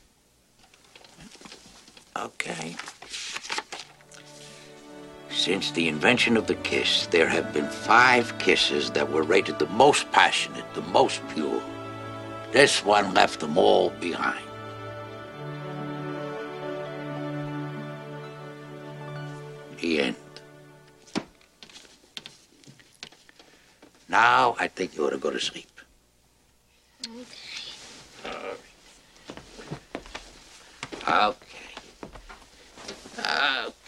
Okay. 2.18 2.76
Since 5.32 5.72
the 5.72 5.88
invention 5.88 6.38
of 6.38 6.48
the 6.48 6.56
kiss, 6.56 7.08
there 7.08 7.28
have 7.28 7.54
been 7.54 7.68
five 7.68 8.38
kisses 8.40 8.92
that 8.92 9.12
were 9.12 9.24
rated 9.24 9.60
the 9.60 9.68
most 9.68 10.12
passionate, 10.12 10.66
the 10.74 10.82
most 10.82 11.22
pure. 11.30 11.62
This 12.52 12.84
one 12.84 13.14
left 13.14 13.40
them 13.40 13.58
all 13.58 13.92
behind. 14.02 14.44
The 19.80 20.02
end. 20.02 20.16
Now 24.10 24.56
I 24.60 24.68
think 24.68 24.98
you 24.98 25.06
ought 25.06 25.12
to 25.12 25.18
go 25.18 25.30
to 25.30 25.40
sleep. 25.40 25.70
Okay. 27.08 27.24
Okay. 31.08 31.36
Okay. 33.18 33.79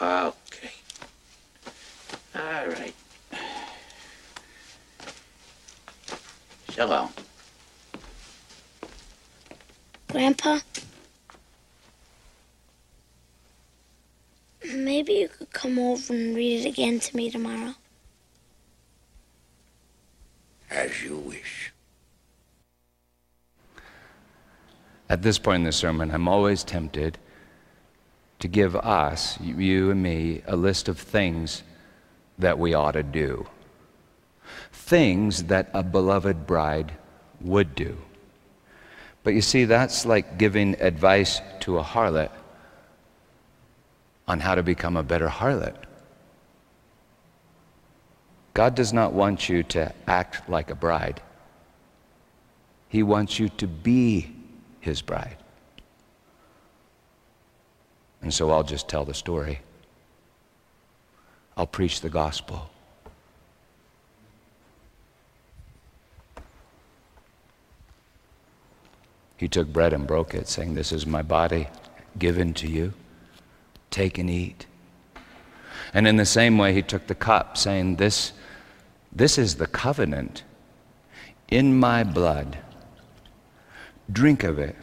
Ah, 0.00 0.32
All 2.36 2.68
right. 2.68 2.94
So 6.70 6.86
long. 6.86 7.12
Grandpa? 10.08 10.60
Maybe 14.72 15.14
you 15.14 15.28
could 15.28 15.50
come 15.50 15.78
over 15.78 16.14
and 16.14 16.36
read 16.36 16.64
it 16.64 16.68
again 16.68 17.00
to 17.00 17.16
me 17.16 17.30
tomorrow. 17.30 17.74
As 20.70 21.02
you 21.02 21.16
wish. 21.16 21.72
At 25.08 25.22
this 25.22 25.38
point 25.38 25.60
in 25.60 25.64
the 25.64 25.72
sermon, 25.72 26.10
I'm 26.12 26.28
always 26.28 26.62
tempted 26.62 27.18
to 28.38 28.48
give 28.48 28.76
us, 28.76 29.38
you 29.40 29.90
and 29.90 30.02
me, 30.02 30.42
a 30.46 30.56
list 30.56 30.88
of 30.88 30.98
things 30.98 31.62
that 32.38 32.58
we 32.58 32.74
ought 32.74 32.92
to 32.92 33.02
do. 33.02 33.46
Things 34.72 35.44
that 35.44 35.70
a 35.74 35.82
beloved 35.82 36.46
bride 36.46 36.92
would 37.40 37.74
do. 37.74 37.96
But 39.24 39.34
you 39.34 39.42
see, 39.42 39.64
that's 39.64 40.06
like 40.06 40.38
giving 40.38 40.80
advice 40.80 41.40
to 41.60 41.78
a 41.78 41.82
harlot 41.82 42.30
on 44.26 44.40
how 44.40 44.54
to 44.54 44.62
become 44.62 44.96
a 44.96 45.02
better 45.02 45.28
harlot. 45.28 45.76
God 48.54 48.74
does 48.74 48.92
not 48.92 49.12
want 49.12 49.48
you 49.48 49.62
to 49.64 49.92
act 50.06 50.48
like 50.48 50.70
a 50.70 50.74
bride. 50.74 51.20
He 52.88 53.02
wants 53.02 53.38
you 53.38 53.48
to 53.50 53.66
be 53.66 54.34
his 54.80 55.02
bride. 55.02 55.36
And 58.28 58.34
so 58.34 58.50
I'll 58.50 58.62
just 58.62 58.88
tell 58.88 59.06
the 59.06 59.14
story. 59.14 59.60
I'll 61.56 61.66
preach 61.66 62.02
the 62.02 62.10
gospel. 62.10 62.68
He 69.38 69.48
took 69.48 69.72
bread 69.72 69.94
and 69.94 70.06
broke 70.06 70.34
it, 70.34 70.46
saying, 70.46 70.74
This 70.74 70.92
is 70.92 71.06
my 71.06 71.22
body 71.22 71.68
given 72.18 72.52
to 72.52 72.68
you. 72.68 72.92
Take 73.90 74.18
and 74.18 74.28
eat. 74.28 74.66
And 75.94 76.06
in 76.06 76.18
the 76.18 76.26
same 76.26 76.58
way, 76.58 76.74
he 76.74 76.82
took 76.82 77.06
the 77.06 77.14
cup, 77.14 77.56
saying, 77.56 77.96
This, 77.96 78.34
this 79.10 79.38
is 79.38 79.54
the 79.54 79.66
covenant 79.66 80.42
in 81.48 81.78
my 81.78 82.04
blood. 82.04 82.58
Drink 84.12 84.44
of 84.44 84.58
it, 84.58 84.76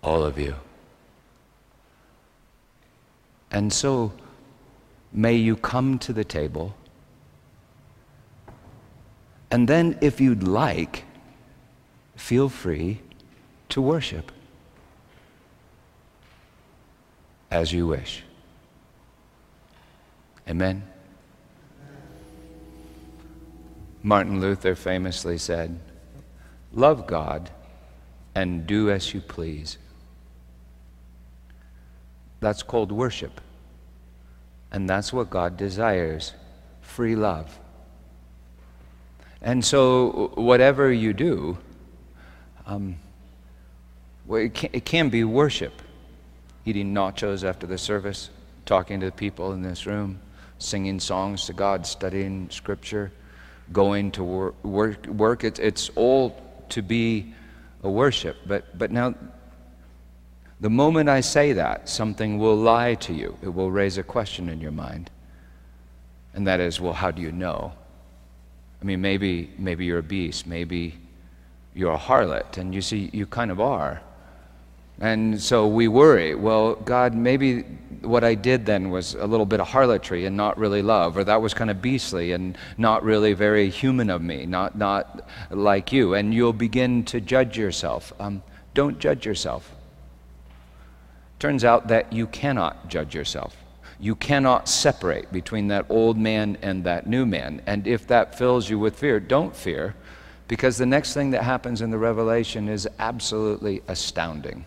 all 0.00 0.22
of 0.22 0.38
you. 0.38 0.54
And 3.54 3.72
so, 3.72 4.12
may 5.12 5.36
you 5.36 5.54
come 5.54 6.00
to 6.00 6.12
the 6.12 6.24
table. 6.24 6.74
And 9.48 9.68
then, 9.68 9.96
if 10.00 10.20
you'd 10.20 10.42
like, 10.42 11.04
feel 12.16 12.48
free 12.48 12.98
to 13.68 13.80
worship 13.80 14.32
as 17.48 17.72
you 17.72 17.86
wish. 17.86 18.24
Amen. 20.48 20.82
Martin 24.02 24.40
Luther 24.40 24.74
famously 24.74 25.38
said, 25.38 25.78
Love 26.72 27.06
God 27.06 27.50
and 28.34 28.66
do 28.66 28.90
as 28.90 29.14
you 29.14 29.20
please. 29.20 29.78
That's 32.44 32.62
called 32.62 32.92
worship. 32.92 33.40
And 34.70 34.86
that's 34.86 35.14
what 35.14 35.30
God 35.30 35.56
desires 35.56 36.34
free 36.82 37.16
love. 37.16 37.58
And 39.40 39.64
so, 39.64 40.30
whatever 40.34 40.92
you 40.92 41.14
do, 41.14 41.56
um, 42.66 42.96
well, 44.26 44.42
it, 44.42 44.52
can, 44.52 44.68
it 44.74 44.84
can 44.84 45.08
be 45.08 45.24
worship. 45.24 45.72
Eating 46.66 46.92
nachos 46.92 47.48
after 47.48 47.66
the 47.66 47.78
service, 47.78 48.28
talking 48.66 49.00
to 49.00 49.06
the 49.06 49.12
people 49.12 49.52
in 49.52 49.62
this 49.62 49.86
room, 49.86 50.20
singing 50.58 51.00
songs 51.00 51.46
to 51.46 51.54
God, 51.54 51.86
studying 51.86 52.50
scripture, 52.50 53.10
going 53.72 54.10
to 54.10 54.22
work. 54.22 54.62
work, 54.62 55.06
work. 55.06 55.44
It, 55.44 55.58
it's 55.60 55.88
all 55.96 56.38
to 56.68 56.82
be 56.82 57.32
a 57.82 57.88
worship. 57.88 58.36
But, 58.46 58.76
but 58.76 58.90
now, 58.90 59.14
the 60.64 60.70
moment 60.70 61.10
I 61.10 61.20
say 61.20 61.52
that, 61.52 61.90
something 61.90 62.38
will 62.38 62.56
lie 62.56 62.94
to 62.94 63.12
you. 63.12 63.36
It 63.42 63.52
will 63.52 63.70
raise 63.70 63.98
a 63.98 64.02
question 64.02 64.48
in 64.48 64.62
your 64.62 64.72
mind. 64.72 65.10
And 66.32 66.46
that 66.46 66.58
is, 66.58 66.80
well, 66.80 66.94
how 66.94 67.10
do 67.10 67.20
you 67.20 67.32
know? 67.32 67.74
I 68.80 68.84
mean, 68.86 69.02
maybe, 69.02 69.50
maybe 69.58 69.84
you're 69.84 69.98
a 69.98 70.02
beast. 70.02 70.46
Maybe 70.46 70.94
you're 71.74 71.92
a 71.92 71.98
harlot. 71.98 72.56
And 72.56 72.74
you 72.74 72.80
see, 72.80 73.10
you 73.12 73.26
kind 73.26 73.50
of 73.50 73.60
are. 73.60 74.00
And 75.02 75.38
so 75.38 75.66
we 75.66 75.86
worry, 75.86 76.34
well, 76.34 76.76
God, 76.76 77.14
maybe 77.14 77.64
what 78.00 78.24
I 78.24 78.34
did 78.34 78.64
then 78.64 78.88
was 78.88 79.12
a 79.12 79.26
little 79.26 79.44
bit 79.44 79.60
of 79.60 79.68
harlotry 79.68 80.24
and 80.24 80.34
not 80.34 80.56
really 80.56 80.80
love, 80.80 81.18
or 81.18 81.24
that 81.24 81.42
was 81.42 81.52
kind 81.52 81.70
of 81.70 81.82
beastly 81.82 82.32
and 82.32 82.56
not 82.78 83.04
really 83.04 83.34
very 83.34 83.68
human 83.68 84.08
of 84.08 84.22
me, 84.22 84.46
not, 84.46 84.78
not 84.78 85.28
like 85.50 85.92
you. 85.92 86.14
And 86.14 86.32
you'll 86.32 86.54
begin 86.54 87.04
to 87.04 87.20
judge 87.20 87.58
yourself. 87.58 88.14
Um, 88.18 88.42
don't 88.72 88.98
judge 88.98 89.26
yourself. 89.26 89.73
Turns 91.38 91.64
out 91.64 91.88
that 91.88 92.12
you 92.12 92.26
cannot 92.26 92.88
judge 92.88 93.14
yourself. 93.14 93.56
You 94.00 94.14
cannot 94.14 94.68
separate 94.68 95.32
between 95.32 95.68
that 95.68 95.86
old 95.88 96.18
man 96.18 96.58
and 96.62 96.84
that 96.84 97.06
new 97.06 97.26
man. 97.26 97.62
And 97.66 97.86
if 97.86 98.06
that 98.08 98.36
fills 98.36 98.68
you 98.68 98.78
with 98.78 98.98
fear, 98.98 99.20
don't 99.20 99.54
fear, 99.54 99.94
because 100.48 100.78
the 100.78 100.86
next 100.86 101.14
thing 101.14 101.30
that 101.30 101.42
happens 101.42 101.80
in 101.80 101.90
the 101.90 101.98
revelation 101.98 102.68
is 102.68 102.88
absolutely 102.98 103.82
astounding. 103.88 104.66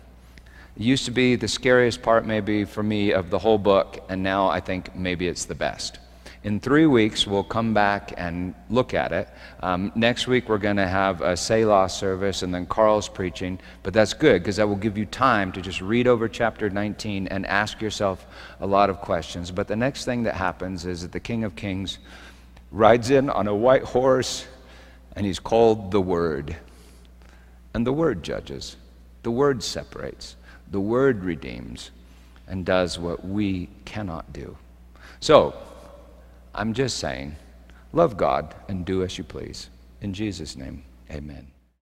It 0.76 0.82
used 0.82 1.04
to 1.04 1.10
be 1.10 1.36
the 1.36 1.48
scariest 1.48 2.02
part, 2.02 2.26
maybe, 2.26 2.64
for 2.64 2.82
me 2.82 3.12
of 3.12 3.30
the 3.30 3.38
whole 3.38 3.58
book, 3.58 4.04
and 4.08 4.22
now 4.22 4.48
I 4.48 4.60
think 4.60 4.94
maybe 4.94 5.28
it's 5.28 5.44
the 5.44 5.54
best. 5.54 5.98
In 6.48 6.60
three 6.60 6.86
weeks, 6.86 7.26
we'll 7.26 7.44
come 7.44 7.74
back 7.74 8.14
and 8.16 8.54
look 8.70 8.94
at 8.94 9.12
it. 9.12 9.28
Um, 9.60 9.92
next 9.94 10.26
week, 10.26 10.48
we're 10.48 10.56
going 10.56 10.78
to 10.78 10.86
have 10.86 11.20
a 11.20 11.36
Selah 11.36 11.90
service, 11.90 12.42
and 12.42 12.54
then 12.54 12.64
Carl's 12.64 13.06
preaching. 13.06 13.60
But 13.82 13.92
that's 13.92 14.14
good 14.14 14.40
because 14.40 14.56
that 14.56 14.66
will 14.66 14.76
give 14.76 14.96
you 14.96 15.04
time 15.04 15.52
to 15.52 15.60
just 15.60 15.82
read 15.82 16.06
over 16.06 16.26
chapter 16.26 16.70
19 16.70 17.26
and 17.28 17.44
ask 17.44 17.82
yourself 17.82 18.26
a 18.60 18.66
lot 18.66 18.88
of 18.88 19.02
questions. 19.02 19.50
But 19.50 19.68
the 19.68 19.76
next 19.76 20.06
thing 20.06 20.22
that 20.22 20.36
happens 20.36 20.86
is 20.86 21.02
that 21.02 21.12
the 21.12 21.20
King 21.20 21.44
of 21.44 21.54
Kings 21.54 21.98
rides 22.70 23.10
in 23.10 23.28
on 23.28 23.46
a 23.46 23.54
white 23.54 23.84
horse, 23.84 24.46
and 25.16 25.26
he's 25.26 25.38
called 25.38 25.90
the 25.90 26.00
Word. 26.00 26.56
And 27.74 27.86
the 27.86 27.92
Word 27.92 28.22
judges, 28.22 28.76
the 29.22 29.30
Word 29.30 29.62
separates. 29.62 30.36
The 30.70 30.80
Word 30.80 31.24
redeems 31.24 31.90
and 32.46 32.64
does 32.64 32.98
what 32.98 33.22
we 33.22 33.68
cannot 33.84 34.32
do. 34.32 34.56
So, 35.20 35.54
I'm 36.58 36.72
just 36.72 36.96
saying, 36.96 37.36
love 37.92 38.16
God 38.16 38.52
and 38.66 38.84
do 38.84 39.04
as 39.04 39.16
you 39.16 39.22
please. 39.22 39.70
In 40.00 40.12
Jesus' 40.12 40.56
name, 40.56 40.82
amen. 41.08 41.46